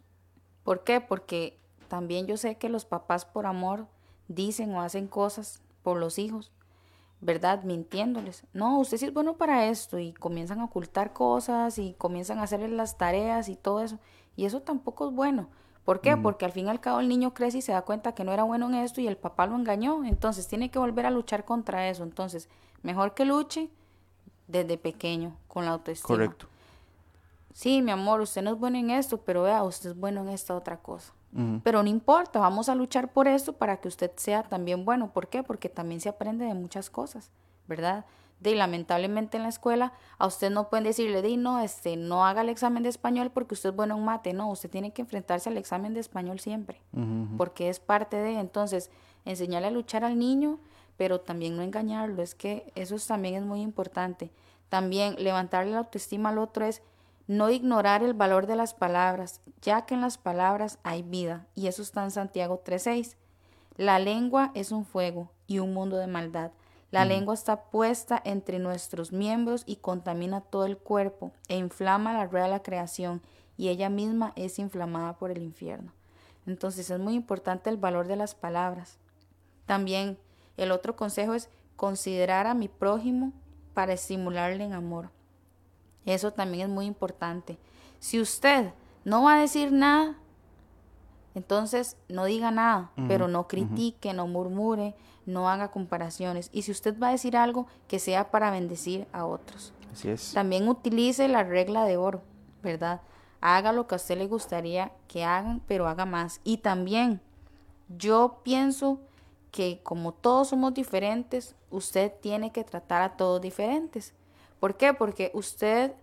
¿Por 0.64 0.84
qué? 0.84 1.02
Porque 1.02 1.60
también 1.88 2.28
yo 2.28 2.38
sé 2.38 2.56
que 2.56 2.70
los 2.70 2.86
papás 2.86 3.26
por 3.26 3.48
amor 3.48 3.88
dicen 4.28 4.74
o 4.76 4.82
hacen 4.82 5.08
cosas 5.08 5.62
por 5.82 5.98
los 5.98 6.20
hijos, 6.20 6.52
¿verdad? 7.22 7.64
Mintiéndoles. 7.64 8.44
No, 8.52 8.80
usted 8.80 8.98
sí 8.98 9.06
es 9.06 9.14
bueno 9.14 9.38
para 9.38 9.68
esto 9.68 10.00
y 10.00 10.14
comienzan 10.14 10.60
a 10.60 10.66
ocultar 10.66 11.14
cosas 11.14 11.78
y 11.78 11.94
comienzan 11.98 12.40
a 12.40 12.44
hacerle 12.44 12.68
las 12.68 12.98
tareas 12.98 13.48
y 13.48 13.56
todo 13.56 13.82
eso. 13.82 14.00
Y 14.36 14.46
eso 14.46 14.62
tampoco 14.62 15.08
es 15.08 15.14
bueno. 15.14 15.48
¿Por 15.86 16.02
qué? 16.02 16.16
Porque 16.16 16.46
al 16.46 16.52
fin 16.52 16.68
y 16.68 16.70
al 16.70 16.80
cabo 16.80 17.00
el 17.00 17.10
niño 17.10 17.34
crece 17.34 17.58
y 17.58 17.62
se 17.62 17.72
da 17.72 17.82
cuenta 17.82 18.14
que 18.14 18.24
no 18.24 18.32
era 18.32 18.44
bueno 18.44 18.68
en 18.68 18.76
esto 18.76 19.02
y 19.02 19.08
el 19.08 19.18
papá 19.18 19.48
lo 19.48 19.56
engañó. 19.56 20.04
Entonces 20.06 20.48
tiene 20.48 20.70
que 20.70 20.80
volver 20.80 21.06
a 21.06 21.12
luchar 21.12 21.44
contra 21.44 21.90
eso. 21.90 22.04
Entonces, 22.04 22.50
mejor 22.84 23.14
que 23.14 23.26
luche 23.26 23.70
desde 24.48 24.78
pequeño 24.78 25.38
con 25.48 25.66
la 25.66 25.72
autoestima. 25.72 26.08
Correcto. 26.08 26.48
Sí, 27.54 27.82
mi 27.82 27.92
amor, 27.92 28.22
usted 28.22 28.42
no 28.42 28.52
es 28.52 28.58
bueno 28.58 28.78
en 28.78 28.92
esto, 28.92 29.18
pero 29.18 29.44
vea, 29.44 29.64
usted 29.64 29.92
es 29.92 29.98
bueno 29.98 30.22
en 30.22 30.30
esta 30.30 30.56
otra 30.56 30.78
cosa. 30.78 31.14
Pero 31.64 31.82
no 31.82 31.88
importa, 31.88 32.40
vamos 32.40 32.68
a 32.68 32.76
luchar 32.76 33.14
por 33.14 33.28
esto 33.28 33.54
para 33.54 33.78
que 33.78 33.88
usted 33.88 34.12
sea 34.18 34.44
también 34.44 34.84
bueno. 34.84 35.14
¿Por 35.14 35.30
qué? 35.30 35.44
Porque 35.44 35.70
también 35.70 36.02
se 36.02 36.10
aprende 36.10 36.46
de 36.46 36.54
muchas 36.54 36.90
cosas, 36.90 37.32
¿verdad? 37.68 38.06
De 38.42 38.54
lamentablemente 38.54 39.38
en 39.38 39.44
la 39.44 39.50
escuela 39.50 39.94
a 40.18 40.28
usted 40.28 40.50
no 40.50 40.70
pueden 40.70 40.84
decirle, 40.84 41.22
di, 41.22 41.38
no, 41.38 41.60
este, 41.62 41.96
no 41.96 42.26
haga 42.26 42.42
el 42.42 42.50
examen 42.50 42.84
de 42.84 42.90
español 42.90 43.32
porque 43.34 43.54
usted 43.54 43.70
es 43.70 43.76
bueno 43.76 43.98
en 43.98 44.04
mate. 44.04 44.34
No, 44.34 44.50
usted 44.50 44.70
tiene 44.70 44.92
que 44.92 45.04
enfrentarse 45.04 45.48
al 45.48 45.58
examen 45.58 45.94
de 45.94 46.02
español 46.02 46.40
siempre, 46.40 46.82
porque 47.38 47.70
es 47.70 47.80
parte 47.80 48.18
de. 48.18 48.40
Entonces, 48.40 48.92
enseñarle 49.24 49.70
a 49.70 49.72
luchar 49.72 50.04
al 50.04 50.20
niño, 50.20 50.60
pero 50.98 51.22
también 51.22 51.56
no 51.56 51.62
engañarlo. 51.62 52.22
Es 52.22 52.36
que 52.36 52.74
eso 52.76 52.98
también 53.08 53.36
es 53.36 53.44
muy 53.44 53.62
importante. 53.62 54.32
También 54.68 55.16
levantarle 55.18 55.72
la 55.72 55.80
autoestima 55.80 56.30
al 56.30 56.40
otro 56.40 56.66
es 56.66 56.82
no 57.28 57.50
ignorar 57.50 58.04
el 58.04 58.14
valor 58.14 58.48
de 58.48 58.56
las 58.56 58.74
palabras, 58.74 59.42
ya 59.62 59.86
que 59.86 59.94
en 59.94 60.02
las 60.02 60.18
palabras 60.18 60.80
hay 60.84 61.04
vida, 61.04 61.48
y 61.56 61.68
eso 61.68 61.82
está 61.82 62.04
en 62.04 62.12
Santiago 62.12 62.62
3.6. 62.66 63.16
La 63.78 64.00
lengua 64.00 64.52
es 64.54 64.72
un 64.72 64.86
fuego 64.86 65.32
y 65.48 65.60
un 65.60 65.74
mundo 65.74 65.98
de 65.98 66.08
maldad. 66.08 66.52
La 66.92 67.06
lengua 67.06 67.34
está 67.34 67.64
puesta 67.64 68.22
entre 68.26 68.60
nuestros 68.60 69.14
miembros 69.14 69.64
y 69.66 69.78
contamina 69.78 70.42
todo 70.42 70.66
el 70.66 70.78
cuerpo 70.78 71.32
e 71.48 71.56
inflama 71.56 72.12
la 72.12 72.26
rueda 72.26 72.46
de 72.46 72.52
la 72.52 72.64
creación 72.64 73.22
y 73.56 73.70
ella 73.70 73.90
misma 73.90 74.34
es 74.36 74.60
inflamada 74.60 75.18
por 75.18 75.32
el 75.32 75.42
infierno. 75.42 75.94
Entonces 76.46 76.90
es 76.90 77.00
muy 77.00 77.14
importante 77.14 77.70
el 77.70 77.78
valor 77.78 78.08
de 78.08 78.18
las 78.18 78.36
palabras. 78.36 78.98
También 79.66 80.18
el 80.58 80.72
otro 80.72 80.98
consejo 80.98 81.34
es 81.34 81.50
considerar 81.78 82.46
a 82.46 82.54
mi 82.54 82.68
prójimo 82.68 83.32
para 83.74 83.94
estimularle 83.94 84.66
en 84.66 84.74
amor. 84.74 85.12
Eso 86.06 86.32
también 86.32 86.70
es 86.70 86.74
muy 86.74 86.86
importante. 86.86 87.58
Si 88.00 88.20
usted 88.20 88.74
no 89.06 89.24
va 89.24 89.36
a 89.36 89.42
decir 89.42 89.72
nada, 89.72 90.18
entonces 91.34 91.98
no 92.10 92.26
diga 92.26 92.52
nada, 92.52 92.92
pero 93.08 93.28
no 93.28 93.48
critique, 93.48 94.14
no 94.14 94.28
murmure, 94.28 94.96
no 95.26 95.50
haga 95.50 95.72
comparaciones. 95.72 96.50
Y 96.52 96.64
si 96.64 96.72
usted 96.72 97.00
va 97.00 97.10
a 97.10 97.12
decir 97.12 97.38
algo, 97.38 97.68
que 97.88 98.00
sea 98.00 98.32
para 98.32 98.52
bendecir 98.52 99.08
a 99.14 99.26
otros. 99.26 99.74
Así 99.94 100.10
es. 100.10 100.34
También 100.34 100.68
utilice 100.68 101.28
la 101.28 101.44
regla 101.44 101.86
de 101.86 101.98
oro, 101.98 102.22
¿verdad? 102.64 103.02
Haga 103.40 103.72
lo 103.72 103.88
que 103.88 103.96
a 103.96 103.98
usted 103.98 104.18
le 104.18 104.28
gustaría 104.28 104.92
que 105.08 105.24
hagan, 105.24 105.62
pero 105.68 105.88
haga 105.88 106.06
más. 106.06 106.42
Y 106.44 106.58
también 106.58 107.22
yo 107.98 108.42
pienso 108.44 109.00
que 109.52 109.82
como 109.84 110.14
todos 110.14 110.50
somos 110.50 110.74
diferentes, 110.74 111.56
usted 111.70 112.12
tiene 112.22 112.52
que 112.52 112.64
tratar 112.64 113.02
a 113.02 113.18
todos 113.18 113.42
diferentes. 113.42 114.14
¿Por 114.62 114.78
qué? 114.78 114.94
Porque 114.94 115.32
usted, 115.34 115.96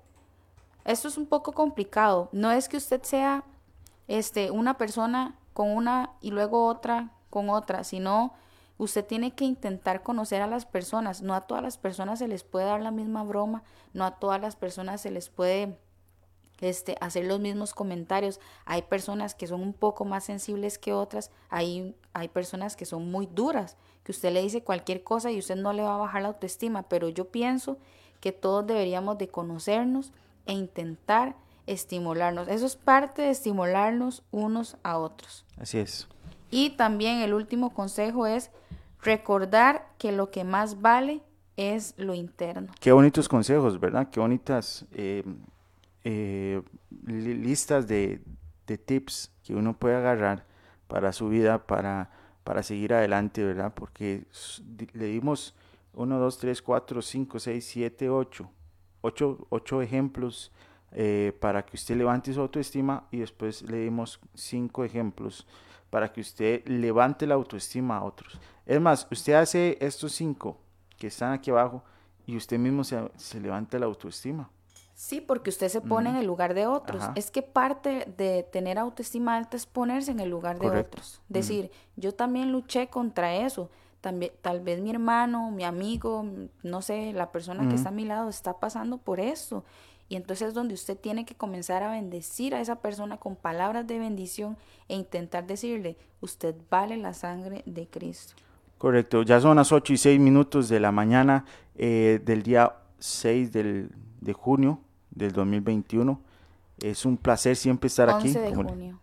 esto 0.85 1.07
es 1.07 1.17
un 1.17 1.27
poco 1.27 1.53
complicado. 1.53 2.29
No 2.33 2.51
es 2.51 2.69
que 2.69 2.77
usted 2.77 3.01
sea 3.05 3.45
este, 4.09 4.51
una 4.51 4.77
persona 4.77 5.39
con 5.53 5.71
una 5.71 6.11
y 6.21 6.33
luego 6.33 6.67
otra 6.67 7.13
con 7.31 7.51
otra, 7.51 7.85
sino 7.85 8.35
usted 8.79 9.07
tiene 9.07 9.31
que 9.31 9.45
intentar 9.45 10.03
conocer 10.03 10.43
a 10.43 10.49
las 10.49 10.67
personas. 10.67 11.23
No 11.23 11.35
a 11.35 11.43
todas 11.43 11.63
las 11.63 11.79
personas 11.79 12.19
se 12.19 12.27
les 12.27 12.43
puede 12.43 12.67
dar 12.67 12.81
la 12.81 12.91
misma 12.91 13.23
broma, 13.23 13.63
no 13.93 14.05
a 14.05 14.19
todas 14.19 14.41
las 14.41 14.57
personas 14.57 15.03
se 15.03 15.13
les 15.13 15.29
puede 15.29 15.79
este, 16.61 16.97
hacer 17.01 17.27
los 17.27 17.39
mismos 17.39 17.75
comentarios. 17.75 18.41
Hay 18.65 18.83
personas 18.83 19.37
que 19.37 19.47
son 19.47 19.61
un 19.61 19.73
poco 19.73 20.05
más 20.05 20.25
sensibles 20.25 20.79
que 20.79 20.93
otras, 20.93 21.31
hay, 21.49 21.95
hay 22.13 22.27
personas 22.27 22.75
que 22.75 22.87
son 22.87 23.09
muy 23.09 23.27
duras, 23.27 23.77
que 24.03 24.11
usted 24.11 24.33
le 24.33 24.43
dice 24.43 24.65
cualquier 24.65 25.05
cosa 25.05 25.31
y 25.31 25.39
usted 25.39 25.55
no 25.55 25.73
le 25.73 25.85
va 25.85 25.95
a 25.95 25.99
bajar 25.99 26.23
la 26.23 26.29
autoestima, 26.29 26.89
pero 26.89 27.09
yo 27.09 27.31
pienso 27.31 27.79
que 28.21 28.33
todos 28.33 28.67
deberíamos 28.67 29.19
de 29.19 29.29
conocernos 29.29 30.13
e 30.47 30.53
intentar 30.53 31.37
estimularnos. 31.67 32.49
Eso 32.49 32.67
es 32.67 32.77
parte 32.77 33.23
de 33.23 33.31
estimularnos 33.31 34.23
unos 34.31 34.77
a 34.83 34.99
otros. 34.99 35.45
Así 35.59 35.79
es. 35.79 36.09
Y 36.51 36.71
también 36.71 37.19
el 37.19 37.35
último 37.35 37.75
consejo 37.75 38.27
es 38.27 38.51
recordar 39.03 39.87
que 39.99 40.13
lo 40.13 40.31
que 40.31 40.45
más 40.45 40.81
vale 40.81 41.21
es 41.57 41.95
lo 41.99 42.15
interno. 42.15 42.73
Qué 42.81 42.93
bonitos 42.93 43.29
consejos, 43.29 43.79
¿verdad? 43.79 44.09
Qué 44.11 44.21
bonitas 44.21 44.87
eh, 44.93 45.25
eh, 46.05 46.63
listas 47.05 47.87
de, 47.89 48.23
de, 48.67 48.79
tips 48.79 49.33
que 49.43 49.55
uno 49.55 49.77
puede 49.77 49.97
agarrar 49.97 50.47
para 50.87 51.13
su 51.13 51.29
vida, 51.29 51.67
para, 51.67 52.11
para 52.45 52.63
seguir 52.63 52.95
adelante, 52.95 53.45
¿verdad? 53.45 53.75
Porque 53.75 54.25
le 54.95 55.07
dimos 55.07 55.55
1, 55.99 56.19
2, 56.19 56.39
3, 56.39 56.63
4, 56.63 57.03
5, 57.03 57.39
6, 57.39 57.65
7, 57.67 58.11
8. 58.11 58.51
8, 59.01 59.83
ejemplos 59.83 60.53
eh, 60.93 61.37
para 61.41 61.65
que 61.65 61.77
usted 61.77 61.97
levante 61.97 62.33
su 62.33 62.41
autoestima 62.41 63.07
y 63.11 63.19
después 63.19 63.63
le 63.63 63.79
dimos 63.79 64.21
5 64.35 64.85
ejemplos 64.85 65.47
para 65.91 66.13
que 66.13 66.21
usted 66.21 66.67
levante 66.67 67.27
la 67.27 67.35
autoestima 67.35 67.99
a 67.99 68.05
otros. 68.05 68.39
Es 68.67 68.81
más, 68.81 69.07
usted 69.11 69.35
hace 69.35 69.79
estos 69.81 70.13
5 70.13 70.57
que 70.97 71.09
están 71.09 71.33
aquí 71.33 71.51
abajo 71.51 71.83
y 72.27 72.37
usted 72.37 72.59
mismo 72.59 72.85
se, 72.85 73.11
se 73.17 73.41
levanta 73.41 73.79
la 73.79 73.87
autoestima. 73.87 74.51
Sí, 74.95 75.21
porque 75.21 75.51
usted 75.51 75.69
se 75.69 75.81
pone 75.81 76.11
en 76.11 76.17
el 76.17 76.27
lugar 76.27 76.55
de 76.55 76.67
otros. 76.67 77.05
Es 77.15 77.31
que 77.31 77.43
parte 77.43 78.13
de 78.17 78.43
tener 78.43 78.79
autoestima 78.79 79.37
alta 79.37 79.57
es 79.57 79.65
ponerse 79.65 80.11
en 80.11 80.19
el 80.19 80.29
lugar 80.29 80.59
de 80.59 80.69
otros. 80.69 81.23
Decir, 81.29 81.71
yo 81.95 82.13
también 82.15 82.51
luché 82.51 82.89
contra 82.89 83.37
eso 83.37 83.71
también, 84.01 84.33
tal 84.43 84.61
vez 84.61 84.81
mi 84.81 84.91
hermano, 84.91 85.51
mi 85.51 85.65
amigo, 85.65 86.25
no 86.63 86.83
sé, 86.83 87.13
la 87.13 87.31
persona 87.33 87.69
que 87.69 87.75
está 87.75 87.89
a 87.89 87.93
mi 87.93 88.05
lado 88.05 88.29
está 88.29 88.59
pasando 88.59 88.99
por 88.99 89.21
eso. 89.21 89.65
Y 90.09 90.17
entonces 90.17 90.49
es 90.49 90.55
donde 90.55 90.73
usted 90.75 90.97
tiene 90.97 91.27
que 91.27 91.35
comenzar 91.35 91.83
a 91.83 91.91
bendecir 91.91 92.55
a 92.55 92.61
esa 92.61 92.77
persona 92.77 93.19
con 93.19 93.37
palabras 93.37 93.87
de 93.87 93.99
bendición 93.99 94.57
e 94.89 94.95
intentar 94.97 95.47
decirle, 95.47 95.97
usted 96.21 96.55
vale 96.71 96.97
la 96.97 97.13
sangre 97.13 97.63
de 97.67 97.87
Cristo. 97.89 98.35
Correcto, 98.79 99.23
ya 99.23 99.41
son 99.41 99.57
las 99.57 99.73
8 99.73 99.93
y 99.93 99.97
6 99.99 100.21
minutos 100.21 100.69
de 100.69 100.81
la 100.81 100.93
mañana 100.93 101.45
eh, 101.75 102.21
del 102.25 102.43
día 102.43 102.77
6 103.01 103.53
del, 103.53 103.91
de 104.21 104.33
junio 104.33 104.81
del 105.11 105.33
2021. 105.33 106.21
Es 106.81 107.05
un 107.05 107.17
placer 107.17 107.57
siempre 107.57 107.89
estar 107.89 108.09
aquí. 108.09 108.29
11 108.29 108.41
de 108.41 108.53
como- 108.55 108.69
junio. 108.71 109.01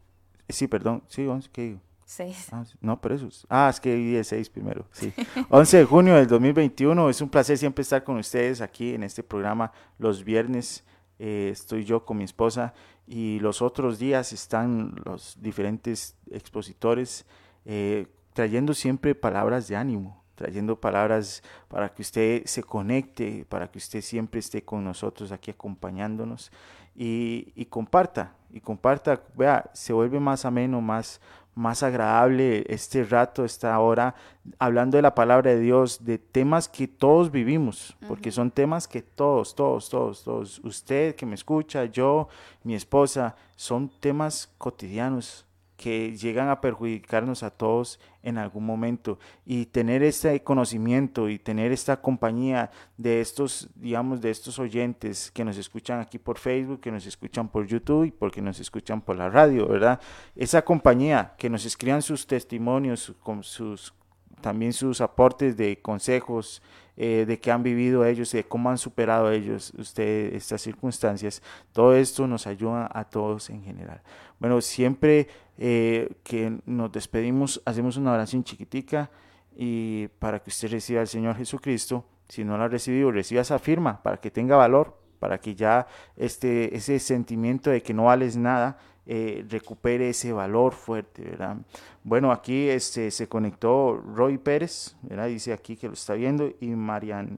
Sí, 0.47 0.67
perdón, 0.67 1.03
sí, 1.07 1.25
11, 1.27 1.49
¿qué 1.51 1.61
digo? 1.63 1.79
6. 2.05 2.49
Ah, 2.53 2.63
no, 2.81 3.01
pero 3.01 3.15
eso. 3.15 3.27
es- 3.27 3.45
Ah, 3.49 3.67
es 3.69 3.79
que 3.79 3.95
vi 3.95 4.15
el 4.15 4.23
6 4.25 4.49
primero. 4.49 4.85
Sí. 4.91 5.11
11 5.49 5.77
de 5.77 5.85
junio 5.85 6.15
del 6.15 6.27
2021. 6.27 7.09
Es 7.09 7.19
un 7.21 7.29
placer 7.29 7.57
siempre 7.57 7.81
estar 7.81 8.03
con 8.03 8.17
ustedes 8.17 8.61
aquí 8.61 8.93
en 8.93 9.03
este 9.03 9.23
programa 9.23 9.71
los 9.97 10.23
viernes. 10.23 10.83
eh, 11.17 11.49
estoy 11.51 11.85
yo 11.85 12.03
con 12.05 12.17
mi 12.17 12.25
esposa 12.25 12.73
y 13.07 13.39
los 13.39 13.61
otros 13.61 13.99
días 13.99 14.33
están 14.33 14.93
los 15.05 15.37
diferentes 15.41 16.17
expositores 16.29 17.25
eh, 17.63 18.07
trayendo 18.33 18.73
siempre 18.73 19.15
palabras 19.15 19.69
de 19.69 19.77
ánimo, 19.77 20.21
trayendo 20.35 20.77
palabras 20.79 21.41
para 21.69 21.87
que 21.93 22.01
usted 22.01 22.43
se 22.45 22.61
conecte, 22.63 23.45
para 23.47 23.71
que 23.71 23.77
usted 23.77 24.01
siempre 24.01 24.41
esté 24.41 24.63
con 24.65 24.83
nosotros 24.83 25.31
aquí 25.31 25.51
acompañándonos 25.51 26.51
y 26.97 27.65
comparta, 27.69 28.35
y 28.55 28.61
comparta, 28.61 29.21
vea, 29.35 29.69
se 29.73 29.91
vuelve 29.91 30.17
más 30.17 30.45
ameno, 30.45 30.79
más, 30.79 31.19
más 31.55 31.83
agradable 31.83 32.63
este 32.69 33.03
rato, 33.03 33.43
esta 33.43 33.77
hora, 33.81 34.15
hablando 34.57 34.95
de 34.95 35.01
la 35.01 35.13
palabra 35.13 35.51
de 35.51 35.59
Dios, 35.59 36.05
de 36.05 36.17
temas 36.17 36.69
que 36.69 36.87
todos 36.87 37.29
vivimos, 37.29 37.97
porque 38.07 38.31
son 38.31 38.49
temas 38.49 38.87
que 38.87 39.01
todos, 39.01 39.55
todos, 39.55 39.89
todos, 39.89 40.23
todos, 40.23 40.59
usted 40.63 41.15
que 41.15 41.25
me 41.25 41.35
escucha, 41.35 41.83
yo, 41.83 42.29
mi 42.63 42.75
esposa, 42.75 43.35
son 43.57 43.91
temas 43.99 44.49
cotidianos 44.57 45.45
que 45.77 46.15
llegan 46.15 46.49
a 46.49 46.61
perjudicarnos 46.61 47.43
a 47.43 47.49
todos 47.49 47.99
en 48.23 48.37
algún 48.37 48.65
momento 48.65 49.19
y 49.45 49.67
tener 49.67 50.03
este 50.03 50.41
conocimiento 50.43 51.29
y 51.29 51.37
tener 51.37 51.71
esta 51.71 52.01
compañía 52.01 52.71
de 52.97 53.21
estos, 53.21 53.69
digamos, 53.75 54.21
de 54.21 54.31
estos 54.31 54.57
oyentes 54.57 55.31
que 55.31 55.45
nos 55.45 55.57
escuchan 55.57 55.99
aquí 55.99 56.17
por 56.17 56.37
Facebook, 56.37 56.79
que 56.79 56.91
nos 56.91 57.05
escuchan 57.05 57.49
por 57.49 57.67
YouTube 57.67 58.05
y 58.05 58.11
porque 58.11 58.41
nos 58.41 58.59
escuchan 58.59 59.01
por 59.01 59.15
la 59.15 59.29
radio, 59.29 59.67
¿verdad? 59.67 59.99
Esa 60.35 60.63
compañía 60.63 61.33
que 61.37 61.49
nos 61.49 61.65
escriban 61.65 62.01
sus 62.01 62.25
testimonios, 62.25 63.13
con 63.21 63.43
sus 63.43 63.93
también 64.41 64.73
sus 64.73 65.01
aportes 65.01 65.57
de 65.57 65.81
consejos 65.81 66.61
eh, 66.97 67.25
de 67.27 67.39
que 67.39 67.51
han 67.51 67.61
vivido 67.61 68.05
ellos, 68.05 68.31
de 68.31 68.45
cómo 68.45 68.69
han 68.69 68.77
superado 68.77 69.29
ellos 69.29 69.73
usted 69.77 70.33
estas 70.33 70.61
circunstancias. 70.61 71.41
Todo 71.73 71.93
esto 71.93 72.25
nos 72.25 72.47
ayuda 72.47 72.89
a 72.93 73.03
todos 73.03 73.49
en 73.49 73.63
general. 73.63 74.01
Bueno, 74.39 74.61
siempre 74.61 75.27
eh, 75.57 76.09
que 76.23 76.57
nos 76.65 76.91
despedimos, 76.93 77.61
hacemos 77.65 77.97
una 77.97 78.13
oración 78.13 78.45
chiquitica 78.45 79.09
y 79.57 80.07
para 80.19 80.39
que 80.39 80.49
usted 80.49 80.71
reciba 80.71 81.01
al 81.01 81.07
Señor 81.07 81.35
Jesucristo. 81.35 82.05
Si 82.29 82.43
no 82.43 82.57
lo 82.57 82.63
ha 82.63 82.67
recibido, 82.69 83.11
reciba 83.11 83.41
esa 83.41 83.59
firma 83.59 84.01
para 84.01 84.17
que 84.17 84.31
tenga 84.31 84.55
valor, 84.55 84.97
para 85.19 85.37
que 85.39 85.53
ya 85.53 85.87
este, 86.15 86.75
ese 86.75 86.99
sentimiento 86.99 87.69
de 87.69 87.81
que 87.81 87.93
no 87.93 88.05
vales 88.05 88.37
nada 88.37 88.77
eh, 89.07 89.45
recupere 89.49 90.09
ese 90.09 90.33
valor 90.33 90.73
fuerte, 90.73 91.23
¿verdad? 91.23 91.57
Bueno, 92.03 92.31
aquí 92.31 92.69
este, 92.69 93.11
se 93.11 93.27
conectó 93.27 93.95
Roy 93.97 94.37
Pérez, 94.37 94.95
¿verdad? 95.03 95.27
Dice 95.27 95.53
aquí 95.53 95.75
que 95.77 95.87
lo 95.87 95.93
está 95.93 96.13
viendo, 96.15 96.51
y 96.59 96.67
Marian, 96.69 97.37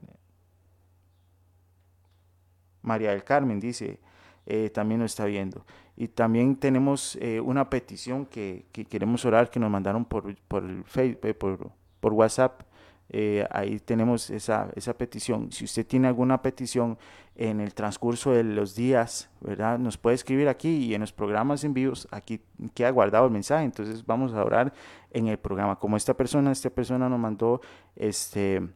María 2.82 3.10
del 3.10 3.24
Carmen 3.24 3.60
dice, 3.60 4.00
eh, 4.46 4.70
también 4.70 5.00
lo 5.00 5.06
está 5.06 5.26
viendo. 5.26 5.64
Y 5.94 6.08
también 6.08 6.56
tenemos 6.56 7.16
eh, 7.16 7.40
una 7.40 7.68
petición 7.68 8.24
que, 8.24 8.66
que 8.72 8.84
queremos 8.84 9.24
orar, 9.24 9.50
que 9.50 9.60
nos 9.60 9.70
mandaron 9.70 10.04
por, 10.04 10.34
por, 10.42 10.84
Facebook, 10.84 11.36
por, 11.36 11.72
por 12.00 12.12
WhatsApp. 12.14 12.62
Eh, 13.10 13.46
ahí 13.50 13.78
tenemos 13.80 14.30
esa, 14.30 14.68
esa 14.74 14.94
petición. 14.94 15.50
Si 15.50 15.64
usted 15.64 15.86
tiene 15.86 16.08
alguna 16.08 16.42
petición 16.42 16.98
en 17.36 17.60
el 17.60 17.72
transcurso 17.72 18.32
de 18.32 18.44
los 18.44 18.74
días, 18.74 19.30
¿verdad? 19.40 19.78
Nos 19.78 19.96
puede 19.96 20.14
escribir 20.14 20.48
aquí 20.48 20.86
y 20.86 20.94
en 20.94 21.00
los 21.00 21.12
programas 21.12 21.64
en 21.64 21.72
vivos, 21.72 22.06
aquí 22.10 22.40
queda 22.74 22.90
guardado 22.90 23.26
el 23.26 23.32
mensaje. 23.32 23.64
Entonces 23.64 24.04
vamos 24.04 24.34
a 24.34 24.44
orar 24.44 24.72
en 25.10 25.28
el 25.28 25.38
programa. 25.38 25.78
Como 25.78 25.96
esta 25.96 26.14
persona, 26.14 26.52
esta 26.52 26.70
persona 26.70 27.08
nos 27.08 27.18
mandó 27.18 27.60
este, 27.96 28.68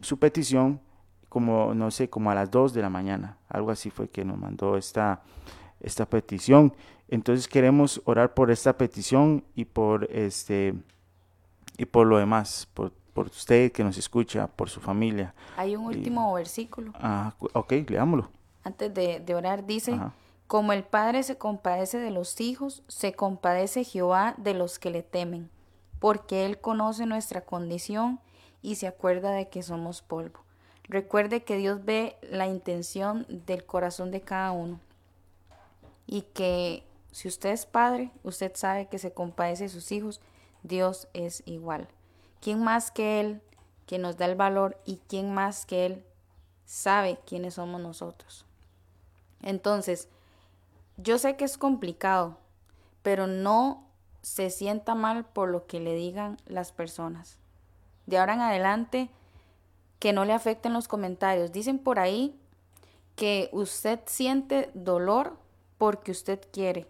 su 0.00 0.18
petición 0.18 0.80
como, 1.28 1.74
no 1.74 1.90
sé, 1.90 2.10
como 2.10 2.30
a 2.30 2.34
las 2.34 2.50
2 2.50 2.74
de 2.74 2.82
la 2.82 2.90
mañana. 2.90 3.38
Algo 3.48 3.70
así 3.70 3.88
fue 3.90 4.08
que 4.08 4.24
nos 4.24 4.38
mandó 4.38 4.76
esta, 4.76 5.22
esta 5.80 6.04
petición. 6.04 6.74
Entonces 7.08 7.48
queremos 7.48 8.00
orar 8.04 8.34
por 8.34 8.50
esta 8.50 8.76
petición 8.76 9.44
y 9.54 9.64
por 9.64 10.04
este 10.12 10.74
y 11.78 11.86
por 11.86 12.06
lo 12.06 12.18
demás, 12.18 12.68
por, 12.74 12.92
por 13.12 13.26
usted 13.26 13.72
que 13.72 13.84
nos 13.84 13.98
escucha, 13.98 14.46
por 14.46 14.70
su 14.70 14.80
familia. 14.80 15.34
Hay 15.56 15.76
un 15.76 15.84
Y- 15.92 15.96
último 15.96 16.32
versículo. 16.34 16.92
Ah, 16.94 17.34
ok, 17.52 17.72
leámoslo. 17.88 18.30
Antes 18.64 18.92
de, 18.94 19.20
de 19.20 19.34
orar 19.34 19.66
dice, 19.66 19.92
Ajá. 19.92 20.14
como 20.46 20.72
el 20.72 20.84
Padre 20.84 21.22
se 21.22 21.36
compadece 21.36 21.98
de 21.98 22.10
los 22.10 22.40
hijos, 22.40 22.82
se 22.88 23.12
compadece 23.12 23.84
Jehová 23.84 24.34
de 24.38 24.54
los 24.54 24.78
que 24.78 24.90
le 24.90 25.02
temen, 25.02 25.50
porque 25.98 26.46
Él 26.46 26.60
conoce 26.60 27.06
nuestra 27.06 27.42
condición 27.42 28.20
y 28.62 28.76
se 28.76 28.86
acuerda 28.86 29.32
de 29.32 29.48
que 29.48 29.62
somos 29.62 30.02
polvo. 30.02 30.40
Recuerde 30.84 31.42
que 31.44 31.56
Dios 31.56 31.84
ve 31.84 32.16
la 32.22 32.46
intención 32.46 33.26
del 33.28 33.64
corazón 33.64 34.10
de 34.10 34.20
cada 34.20 34.52
uno 34.52 34.80
y 36.06 36.22
que 36.22 36.84
si 37.12 37.28
usted 37.28 37.50
es 37.50 37.66
padre, 37.66 38.10
usted 38.22 38.52
sabe 38.54 38.86
que 38.86 38.98
se 38.98 39.12
compadece 39.12 39.64
de 39.64 39.68
sus 39.68 39.90
hijos, 39.92 40.20
Dios 40.62 41.08
es 41.14 41.42
igual. 41.46 41.88
¿Quién 42.42 42.62
más 42.62 42.90
que 42.90 43.20
Él 43.20 43.40
que 43.86 43.98
nos 43.98 44.16
da 44.16 44.26
el 44.26 44.34
valor 44.34 44.76
y 44.84 45.00
quién 45.08 45.32
más 45.32 45.64
que 45.64 45.86
Él 45.86 46.04
sabe 46.66 47.18
quiénes 47.24 47.54
somos 47.54 47.80
nosotros? 47.80 48.44
Entonces, 49.42 50.08
yo 50.96 51.18
sé 51.18 51.36
que 51.36 51.44
es 51.44 51.56
complicado, 51.56 52.38
pero 53.02 53.28
no 53.28 53.86
se 54.22 54.50
sienta 54.50 54.96
mal 54.96 55.24
por 55.24 55.48
lo 55.50 55.66
que 55.66 55.78
le 55.78 55.94
digan 55.94 56.36
las 56.46 56.72
personas. 56.72 57.38
De 58.06 58.18
ahora 58.18 58.34
en 58.34 58.40
adelante, 58.40 59.10
que 60.00 60.12
no 60.12 60.24
le 60.24 60.32
afecten 60.32 60.72
los 60.72 60.88
comentarios. 60.88 61.52
Dicen 61.52 61.78
por 61.78 62.00
ahí 62.00 62.36
que 63.14 63.50
usted 63.52 64.00
siente 64.06 64.68
dolor 64.74 65.36
porque 65.78 66.10
usted 66.10 66.40
quiere. 66.52 66.88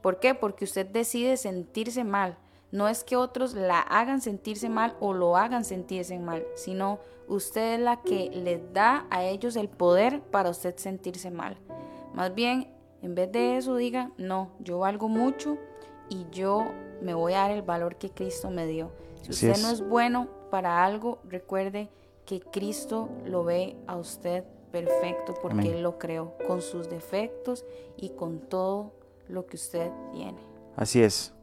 ¿Por 0.00 0.20
qué? 0.20 0.36
Porque 0.36 0.64
usted 0.64 0.86
decide 0.86 1.36
sentirse 1.36 2.04
mal. 2.04 2.38
No 2.72 2.88
es 2.88 3.04
que 3.04 3.16
otros 3.16 3.54
la 3.54 3.80
hagan 3.80 4.20
sentirse 4.20 4.68
mal 4.68 4.96
o 4.98 5.12
lo 5.12 5.36
hagan 5.36 5.64
sentirse 5.64 6.18
mal, 6.18 6.44
sino 6.54 6.98
usted 7.28 7.74
es 7.74 7.80
la 7.80 8.00
que 8.00 8.30
les 8.30 8.72
da 8.72 9.06
a 9.10 9.24
ellos 9.24 9.56
el 9.56 9.68
poder 9.68 10.22
para 10.22 10.50
usted 10.50 10.76
sentirse 10.76 11.30
mal. 11.30 11.58
Más 12.14 12.34
bien, 12.34 12.72
en 13.02 13.14
vez 13.14 13.30
de 13.30 13.58
eso, 13.58 13.76
diga, 13.76 14.10
no, 14.16 14.52
yo 14.58 14.78
valgo 14.78 15.08
mucho 15.08 15.58
y 16.08 16.26
yo 16.30 16.64
me 17.02 17.14
voy 17.14 17.34
a 17.34 17.40
dar 17.40 17.50
el 17.50 17.62
valor 17.62 17.96
que 17.96 18.10
Cristo 18.10 18.50
me 18.50 18.66
dio. 18.66 18.90
Si 19.22 19.30
Así 19.30 19.46
usted 19.46 19.50
es. 19.50 19.62
no 19.62 19.70
es 19.70 19.86
bueno 19.86 20.28
para 20.50 20.84
algo, 20.84 21.18
recuerde 21.28 21.90
que 22.24 22.40
Cristo 22.40 23.08
lo 23.26 23.44
ve 23.44 23.76
a 23.86 23.96
usted 23.96 24.44
perfecto 24.70 25.34
porque 25.42 25.60
Amén. 25.60 25.74
Él 25.74 25.82
lo 25.82 25.98
creó, 25.98 26.34
con 26.46 26.62
sus 26.62 26.88
defectos 26.88 27.64
y 27.96 28.10
con 28.10 28.40
todo 28.40 28.92
lo 29.28 29.46
que 29.46 29.56
usted 29.56 29.90
tiene. 30.12 30.38
Así 30.76 31.02
es. 31.02 31.34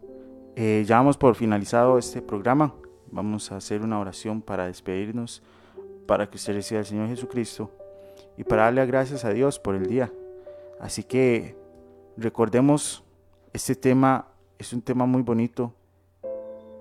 Eh, 0.56 0.84
ya 0.86 0.98
vamos 0.98 1.18
por 1.18 1.36
finalizado 1.36 1.98
este 1.98 2.22
programa. 2.22 2.74
Vamos 3.12 3.52
a 3.52 3.58
hacer 3.58 3.82
una 3.82 4.00
oración 4.00 4.42
para 4.42 4.68
despedirnos, 4.68 5.42
para 6.06 6.30
que 6.30 6.38
usted 6.38 6.54
reciba 6.54 6.80
al 6.80 6.86
Señor 6.86 7.08
Jesucristo 7.08 7.72
y 8.38 8.44
para 8.44 8.64
darle 8.64 8.86
gracias 8.86 9.26
a 9.26 9.30
Dios 9.30 9.60
por 9.60 9.76
el 9.76 9.86
día. 9.88 10.12
Así 10.80 11.04
que 11.04 11.56
recordemos, 12.18 13.04
este 13.54 13.76
tema 13.76 14.28
es 14.58 14.74
un 14.74 14.82
tema 14.82 15.06
muy 15.06 15.22
bonito. 15.22 15.74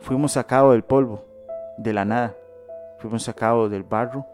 Fuimos 0.01 0.33
sacados 0.33 0.73
del 0.73 0.85
polvo, 0.85 1.25
de 1.79 1.93
la 1.93 2.05
nada. 2.05 2.37
Fuimos 2.99 3.23
sacados 3.23 3.71
del 3.71 3.85
barro 3.85 4.27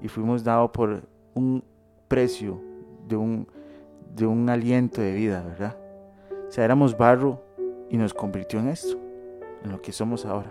y 0.00 0.08
fuimos 0.08 0.44
dados 0.44 0.70
por 0.70 1.02
un 1.34 1.64
precio 2.08 2.60
de 3.08 3.16
un, 3.16 3.48
de 4.14 4.26
un 4.26 4.48
aliento 4.48 5.00
de 5.00 5.12
vida, 5.12 5.42
¿verdad? 5.42 5.76
O 6.48 6.50
sea, 6.50 6.64
éramos 6.64 6.96
barro 6.96 7.42
y 7.92 7.98
nos 7.98 8.14
convirtió 8.14 8.58
en 8.58 8.68
esto, 8.68 8.98
en 9.62 9.70
lo 9.70 9.82
que 9.82 9.92
somos 9.92 10.24
ahora. 10.24 10.50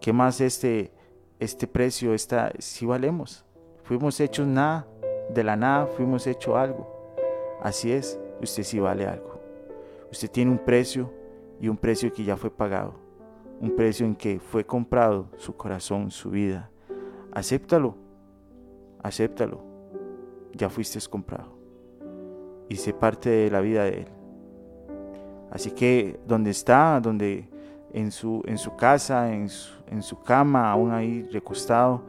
¿Qué 0.00 0.12
más 0.12 0.40
este, 0.40 0.92
este 1.38 1.68
precio, 1.68 2.12
esta, 2.12 2.52
si 2.58 2.84
valemos? 2.84 3.46
Fuimos 3.84 4.18
hechos 4.18 4.48
nada, 4.48 4.86
de 5.32 5.44
la 5.44 5.54
nada 5.54 5.86
fuimos 5.86 6.26
hechos 6.26 6.56
algo. 6.56 7.14
Así 7.62 7.92
es, 7.92 8.18
usted 8.42 8.64
sí 8.64 8.80
vale 8.80 9.06
algo. 9.06 9.40
Usted 10.10 10.28
tiene 10.28 10.50
un 10.50 10.58
precio 10.58 11.12
y 11.60 11.68
un 11.68 11.76
precio 11.76 12.12
que 12.12 12.24
ya 12.24 12.36
fue 12.36 12.50
pagado. 12.50 12.94
Un 13.60 13.76
precio 13.76 14.04
en 14.04 14.16
que 14.16 14.40
fue 14.40 14.66
comprado 14.66 15.28
su 15.36 15.56
corazón, 15.56 16.10
su 16.10 16.30
vida. 16.30 16.70
Acéptalo, 17.30 17.94
acéptalo. 19.00 19.62
Ya 20.54 20.68
fuiste 20.68 20.98
comprado. 21.08 21.56
Y 22.68 22.74
sé 22.76 22.92
parte 22.92 23.30
de 23.30 23.50
la 23.50 23.60
vida 23.60 23.84
de 23.84 24.00
Él. 24.00 24.21
Así 25.52 25.70
que 25.70 26.18
donde 26.26 26.50
está, 26.50 26.98
donde 26.98 27.46
en 27.92 28.10
su, 28.10 28.42
en 28.46 28.56
su 28.56 28.74
casa, 28.74 29.34
en 29.34 29.50
su, 29.50 29.70
en 29.86 30.02
su 30.02 30.22
cama, 30.22 30.70
aún 30.72 30.92
ahí 30.92 31.28
recostado, 31.30 32.02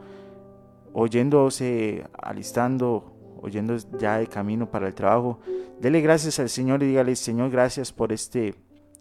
oyéndose, 0.94 2.06
alistando, 2.22 3.12
oyendo 3.42 3.76
ya 3.98 4.16
de 4.16 4.28
camino 4.28 4.70
para 4.70 4.86
el 4.86 4.94
trabajo, 4.94 5.40
dele 5.78 6.00
gracias 6.00 6.40
al 6.40 6.48
Señor 6.48 6.82
y 6.82 6.86
dígale, 6.86 7.14
Señor, 7.16 7.50
gracias 7.50 7.92
por 7.92 8.12
este 8.12 8.54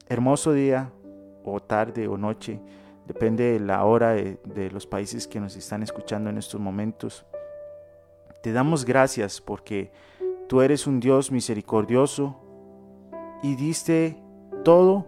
hermoso 0.10 0.52
día 0.52 0.92
o 1.46 1.62
tarde 1.62 2.10
o 2.10 2.18
noche, 2.18 2.60
depende 3.08 3.54
de 3.54 3.60
la 3.62 3.86
hora 3.86 4.12
de, 4.12 4.42
de 4.44 4.70
los 4.72 4.86
países 4.86 5.26
que 5.26 5.40
nos 5.40 5.56
están 5.56 5.84
escuchando 5.84 6.30
en 6.30 6.38
estos 6.38 6.60
momentos. 6.60 7.26
Te 8.42 8.52
damos 8.52 8.84
gracias 8.84 9.40
porque 9.40 9.94
tú 10.50 10.62
eres 10.62 10.86
un 10.86 11.00
Dios 11.00 11.32
misericordioso 11.32 12.42
y 13.42 13.56
diste 13.56 14.23
todo 14.64 15.06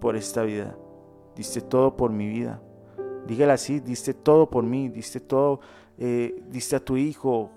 por 0.00 0.16
esta 0.16 0.42
vida, 0.42 0.76
diste 1.34 1.60
todo 1.60 1.96
por 1.96 2.10
mi 2.10 2.28
vida. 2.28 2.60
Dígale 3.26 3.52
así, 3.52 3.80
diste 3.80 4.12
todo 4.12 4.50
por 4.50 4.64
mí, 4.64 4.88
diste 4.88 5.20
todo, 5.20 5.60
eh, 5.96 6.42
diste 6.50 6.76
a 6.76 6.80
tu 6.80 6.96
Hijo 6.96 7.50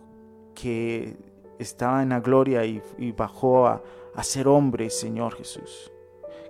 que 0.56 1.18
estaba 1.60 2.02
en 2.02 2.10
la 2.10 2.20
gloria 2.20 2.64
y, 2.66 2.82
bajó 3.12 3.68
a, 3.68 3.82
a 4.16 4.24
ser 4.24 4.48
hombre, 4.48 4.90
Señor 4.90 5.36
Jesús. 5.36 5.92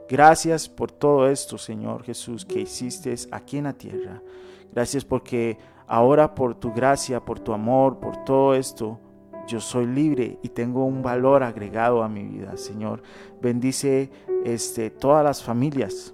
Gracias 0.07 0.69
por 0.69 0.91
todo 0.91 1.27
esto, 1.27 1.57
Señor 1.57 2.03
Jesús, 2.03 2.45
que 2.45 2.61
hiciste 2.61 3.13
aquí 3.31 3.57
en 3.57 3.65
la 3.65 3.73
tierra. 3.73 4.21
Gracias 4.71 5.03
porque 5.03 5.57
ahora 5.87 6.35
por 6.35 6.55
tu 6.55 6.71
gracia, 6.71 7.23
por 7.23 7.39
tu 7.39 7.53
amor, 7.53 7.99
por 7.99 8.23
todo 8.23 8.53
esto, 8.53 8.99
yo 9.47 9.59
soy 9.59 9.87
libre 9.87 10.37
y 10.43 10.49
tengo 10.49 10.85
un 10.85 11.01
valor 11.01 11.43
agregado 11.43 12.03
a 12.03 12.09
mi 12.09 12.23
vida, 12.23 12.57
Señor. 12.57 13.01
Bendice 13.41 14.11
este, 14.45 14.89
todas 14.89 15.23
las 15.23 15.41
familias 15.41 16.13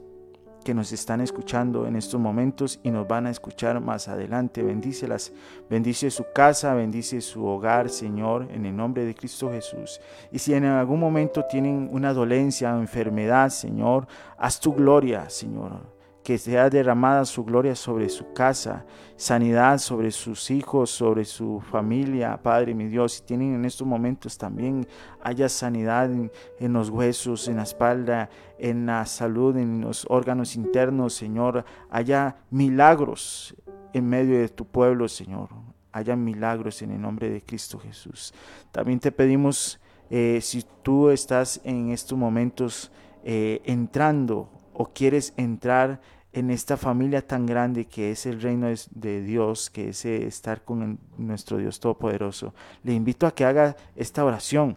que 0.63 0.73
nos 0.73 0.93
están 0.93 1.19
escuchando 1.19 1.88
en 1.88 1.95
estos 1.95 2.19
momentos 2.19 2.79
y 2.84 2.91
nos 2.91 3.07
van 3.07 3.27
a 3.27 3.31
escuchar 3.31 3.81
más 3.81 4.07
adelante. 4.07 4.63
Bendícelas, 4.63 5.34
bendice 5.69 6.09
su 6.09 6.25
casa, 6.34 6.73
bendice 6.73 7.19
su 7.19 7.45
hogar, 7.45 7.89
Señor, 7.89 8.47
en 8.51 8.65
el 8.65 8.75
nombre 8.75 9.03
de 9.03 9.13
Cristo 9.13 9.51
Jesús. 9.51 9.99
Y 10.31 10.39
si 10.39 10.53
en 10.53 10.65
algún 10.65 10.99
momento 10.99 11.43
tienen 11.49 11.89
una 11.91 12.13
dolencia 12.13 12.73
o 12.75 12.79
enfermedad, 12.79 13.49
Señor, 13.49 14.07
haz 14.38 14.59
tu 14.59 14.73
gloria, 14.73 15.29
Señor 15.29 15.92
que 16.24 16.38
sea 16.38 16.69
derramada 16.69 17.26
su 17.26 17.43
gloria 17.43 17.76
sobre 17.76 18.07
su 18.07 18.32
casa, 18.32 18.86
sanidad 19.17 19.78
sobre 19.78 20.09
sus 20.09 20.49
hijos, 20.51 20.89
sobre 20.89 21.26
su 21.26 21.59
familia, 21.59 22.39
Padre 22.41 22.74
mi 22.74 22.88
Dios. 22.88 23.13
Si 23.13 23.24
tienen 23.24 23.53
en 23.55 23.65
estos 23.65 23.86
momentos 23.86 24.38
también 24.38 24.88
haya 25.21 25.49
sanidad 25.49 26.09
en, 26.11 26.32
los 26.74 26.89
huesos, 26.89 27.49
en 27.49 27.57
la 27.57 27.63
espalda, 27.63 28.30
en 28.57 28.86
la 28.86 29.05
salud, 29.05 29.57
en 29.57 29.82
los 29.82 30.05
órganos 30.09 30.55
internos, 30.55 31.13
Señor. 31.13 31.65
Haya 31.89 32.38
milagros 32.49 33.53
en 33.91 34.07
medio 34.07 34.39
de 34.39 34.47
tu 34.47 34.65
pueblo, 34.65 35.09
Señor. 35.09 35.49
Haya 35.91 36.15
milagros 36.15 36.82
en 36.82 36.91
el 36.91 37.01
nombre 37.01 37.30
de 37.30 37.41
Cristo 37.41 37.78
Jesús. 37.80 38.34
También 38.71 38.99
te 38.99 39.11
pedimos, 39.11 39.80
eh, 40.09 40.39
si 40.41 40.63
tú 40.82 41.09
estás 41.09 41.59
en 41.65 41.91
estos 41.91 42.17
momentos 42.17 42.91
eh, 43.26 43.61
entrando 43.65 44.49
o 44.74 44.86
quieres 44.86 45.34
entrar 45.38 45.99
en 46.34 46.49
esta 46.49 46.78
familia 46.78 47.26
tan 47.26 47.45
grande 47.45 47.86
que 47.86 48.11
es 48.11 48.26
el 48.26 48.41
reino 48.41 48.67
de 48.91 49.21
Dios, 49.21 49.69
que 49.69 49.89
es 49.89 50.03
eh, 50.05 50.26
estar 50.26 50.63
con 50.63 50.99
nuestro 51.17 51.57
Dios 51.57 51.80
Todopoderoso, 51.80 52.53
le 52.84 52.93
invito 52.93 53.28
a 53.28 53.36
que 53.36 53.45
haga 53.45 53.76
esta 53.95 54.26
oración. 54.26 54.76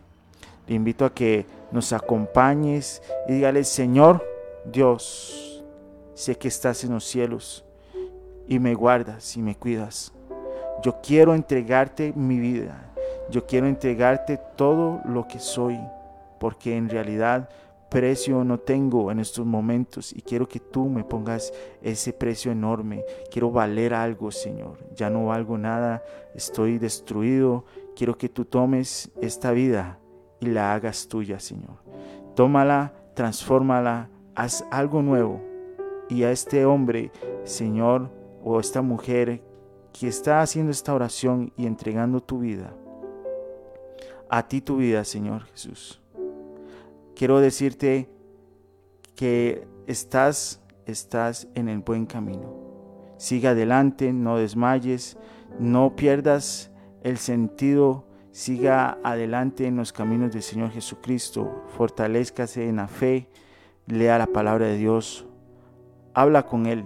Le 0.69 0.75
invito 0.75 1.05
a 1.05 1.15
que 1.15 1.47
nos 1.71 1.93
acompañes 1.93 3.01
y 3.29 3.35
dígale, 3.35 3.65
Señor 3.65 4.25
Dios, 4.65 5.65
sé 6.15 6.37
que 6.37 6.49
estás 6.49 6.83
en 6.85 6.93
los 6.93 7.05
cielos 7.05 7.65
y 8.49 8.59
me 8.59 8.75
guardas 8.75 9.37
y 9.37 9.43
me 9.43 9.55
cuidas. 9.55 10.13
Yo 10.83 11.01
quiero 11.03 11.35
entregarte 11.35 12.13
mi 12.15 12.39
vida. 12.39 12.93
Yo 13.31 13.47
quiero 13.47 13.67
entregarte 13.67 14.39
todo 14.57 15.01
lo 15.05 15.27
que 15.27 15.39
soy, 15.39 15.79
porque 16.39 16.77
en 16.77 16.89
realidad 16.89 17.49
precio 17.89 18.45
no 18.45 18.59
tengo 18.59 19.11
en 19.11 19.21
estos 19.21 19.47
momentos 19.47 20.13
y 20.13 20.21
quiero 20.23 20.49
que 20.49 20.61
tú 20.61 20.89
me 20.89 21.05
pongas 21.05 21.53
ese 21.83 22.13
precio 22.13 22.53
enorme. 22.53 23.05
Quiero 23.31 23.51
valer 23.51 23.95
algo, 23.95 24.31
Señor. 24.31 24.79
Ya 24.95 25.11
no 25.11 25.27
valgo 25.27 25.59
nada, 25.59 26.03
estoy 26.35 26.79
destruido. 26.79 27.65
Quiero 27.95 28.19
que 28.19 28.29
tú 28.29 28.45
tomes 28.45 29.11
esta 29.21 29.53
vida 29.53 29.99
y 30.41 30.47
la 30.47 30.75
hagas 30.75 31.09
tuya, 31.09 31.41
Señor. 31.41 31.83
Tómala, 32.35 32.93
transfórmala, 33.15 34.11
haz 34.35 34.65
algo 34.71 35.03
nuevo. 35.03 35.41
Y 36.09 36.25
a 36.25 36.31
este 36.31 36.67
hombre, 36.67 37.11
Señor, 37.45 38.11
o 38.45 38.61
esta 38.61 38.83
mujer 38.83 39.43
que 39.93 40.09
está 40.09 40.41
haciendo 40.43 40.71
esta 40.71 40.95
oración 40.95 41.53
y 41.57 41.67
entregando 41.67 42.23
tu 42.23 42.41
vida, 42.41 42.75
a 44.29 44.47
ti 44.47 44.61
tu 44.61 44.77
vida, 44.77 45.05
Señor 45.05 45.45
Jesús 45.47 46.01
quiero 47.17 47.41
decirte 47.41 48.09
que 49.17 49.67
estás, 49.87 50.63
estás 50.85 51.49
en 51.55 51.69
el 51.69 51.81
buen 51.81 52.07
camino. 52.07 52.55
Sigue 53.17 53.49
adelante, 53.49 54.13
no 54.13 54.37
desmayes, 54.37 55.17
no 55.59 55.97
pierdas 55.97 56.71
el 57.03 57.17
sentido, 57.17 58.05
siga 58.31 58.99
adelante 59.03 59.67
en 59.67 59.77
los 59.77 59.93
caminos 59.93 60.33
del 60.33 60.43
Señor 60.43 60.71
Jesucristo, 60.71 61.65
fortalezcase 61.77 62.69
en 62.69 62.77
la 62.77 62.89
fe, 62.89 63.29
lea 63.87 64.19
la 64.19 64.27
palabra 64.27 64.67
de 64.67 64.77
Dios, 64.77 65.27
habla 66.13 66.45
con 66.45 66.67
Él. 66.67 66.85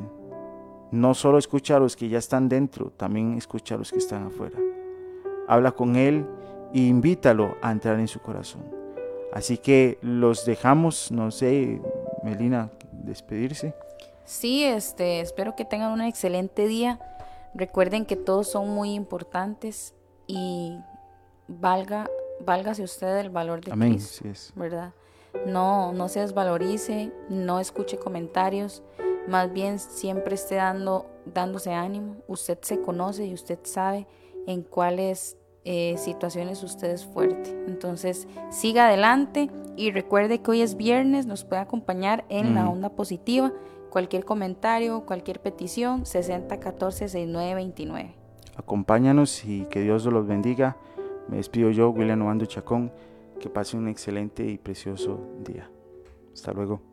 No 0.92 1.14
solo 1.14 1.38
escucha 1.38 1.76
a 1.76 1.80
los 1.80 1.96
que 1.96 2.08
ya 2.08 2.18
están 2.18 2.48
dentro, 2.48 2.90
también 2.90 3.34
escucha 3.34 3.74
a 3.74 3.78
los 3.78 3.90
que 3.90 3.98
están 3.98 4.26
afuera. 4.26 4.58
Habla 5.48 5.72
con 5.72 5.96
Él 5.96 6.26
e 6.72 6.80
invítalo 6.80 7.56
a 7.62 7.72
entrar 7.72 7.98
en 7.98 8.08
su 8.08 8.20
corazón. 8.20 8.79
Así 9.32 9.58
que 9.58 9.98
los 10.02 10.44
dejamos, 10.44 11.10
no 11.12 11.30
sé, 11.30 11.80
Melina, 12.22 12.70
despedirse. 12.92 13.74
Sí, 14.24 14.64
este, 14.64 15.20
espero 15.20 15.56
que 15.56 15.64
tengan 15.64 15.92
un 15.92 16.02
excelente 16.02 16.66
día. 16.66 17.00
Recuerden 17.54 18.06
que 18.06 18.16
todos 18.16 18.48
son 18.48 18.70
muy 18.70 18.94
importantes 18.94 19.94
y 20.26 20.78
valga, 21.48 22.08
válgase 22.44 22.82
usted 22.82 23.18
el 23.18 23.30
valor 23.30 23.64
de 23.64 23.72
Amén, 23.72 23.94
Cristo, 23.94 24.52
¿verdad? 24.54 24.92
No, 25.46 25.92
no 25.92 26.08
se 26.08 26.20
desvalorice, 26.20 27.12
no 27.28 27.60
escuche 27.60 27.98
comentarios, 27.98 28.82
más 29.28 29.52
bien 29.52 29.78
siempre 29.78 30.34
esté 30.34 30.56
dando, 30.56 31.06
dándose 31.24 31.72
ánimo. 31.72 32.16
Usted 32.26 32.58
se 32.62 32.80
conoce 32.80 33.26
y 33.26 33.34
usted 33.34 33.58
sabe 33.62 34.06
en 34.46 34.62
cuáles 34.62 35.36
eh, 35.64 35.96
situaciones 35.98 36.62
usted 36.62 36.90
es 36.90 37.04
fuerte. 37.04 37.50
Entonces, 37.66 38.26
siga 38.50 38.86
adelante 38.88 39.50
y 39.76 39.90
recuerde 39.90 40.40
que 40.40 40.52
hoy 40.52 40.62
es 40.62 40.76
viernes, 40.76 41.26
nos 41.26 41.44
puede 41.44 41.60
acompañar 41.62 42.24
en 42.28 42.54
la 42.54 42.68
onda 42.68 42.90
positiva. 42.90 43.52
Cualquier 43.90 44.24
comentario, 44.24 45.04
cualquier 45.04 45.40
petición, 45.40 46.04
6014-6929. 46.04 48.12
Acompáñanos 48.56 49.44
y 49.44 49.64
que 49.66 49.82
Dios 49.82 50.06
los 50.06 50.26
bendiga. 50.26 50.76
Me 51.28 51.36
despido 51.38 51.70
yo, 51.70 51.90
William 51.90 52.22
Ovando 52.22 52.46
Chacón. 52.46 52.92
Que 53.40 53.48
pase 53.48 53.76
un 53.76 53.88
excelente 53.88 54.44
y 54.44 54.58
precioso 54.58 55.18
día. 55.44 55.68
Hasta 56.32 56.52
luego. 56.52 56.89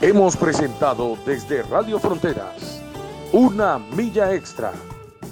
Hemos 0.00 0.36
presentado 0.36 1.18
desde 1.26 1.60
Radio 1.64 1.98
Fronteras 1.98 2.80
una 3.32 3.80
milla 3.80 4.32
extra. 4.32 4.72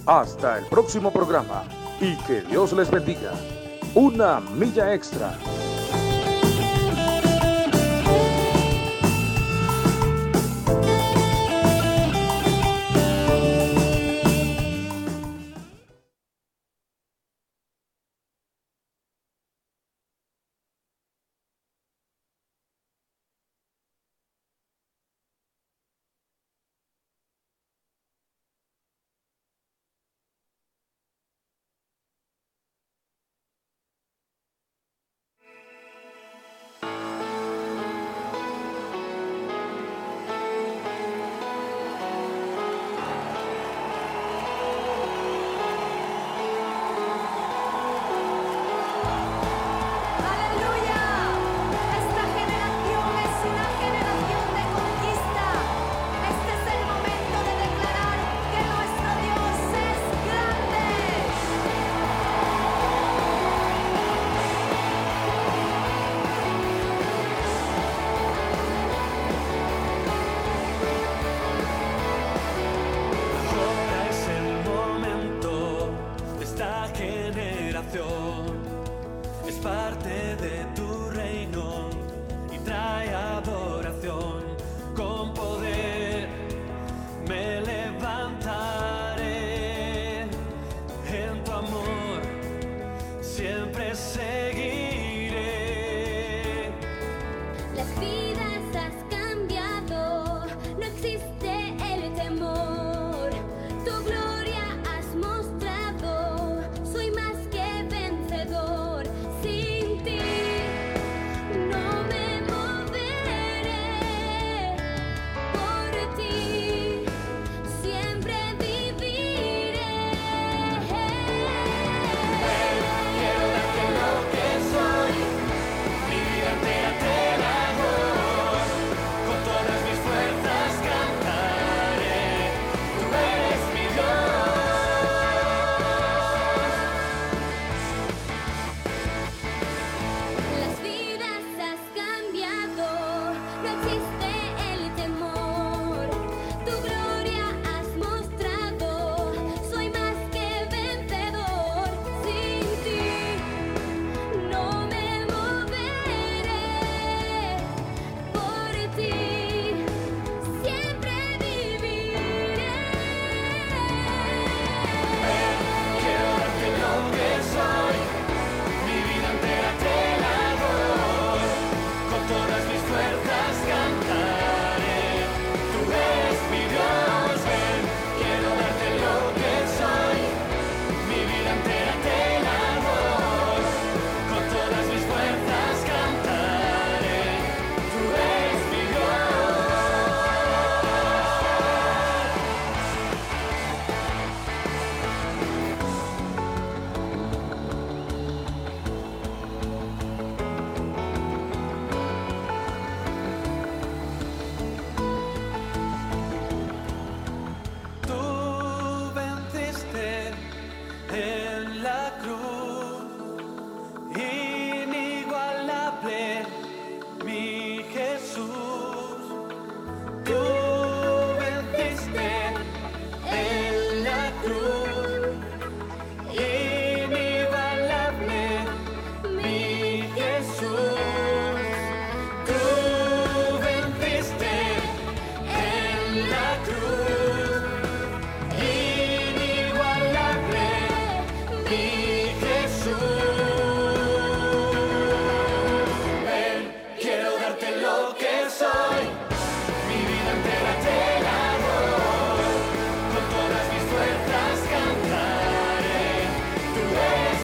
Hasta 0.07 0.59
el 0.59 0.67
próximo 0.67 1.13
programa 1.13 1.63
y 2.01 2.17
que 2.25 2.43
Dios 2.43 2.73
les 2.73 2.91
bendiga. 2.91 3.31
Una 3.95 4.41
milla 4.41 4.93
extra. 4.93 5.39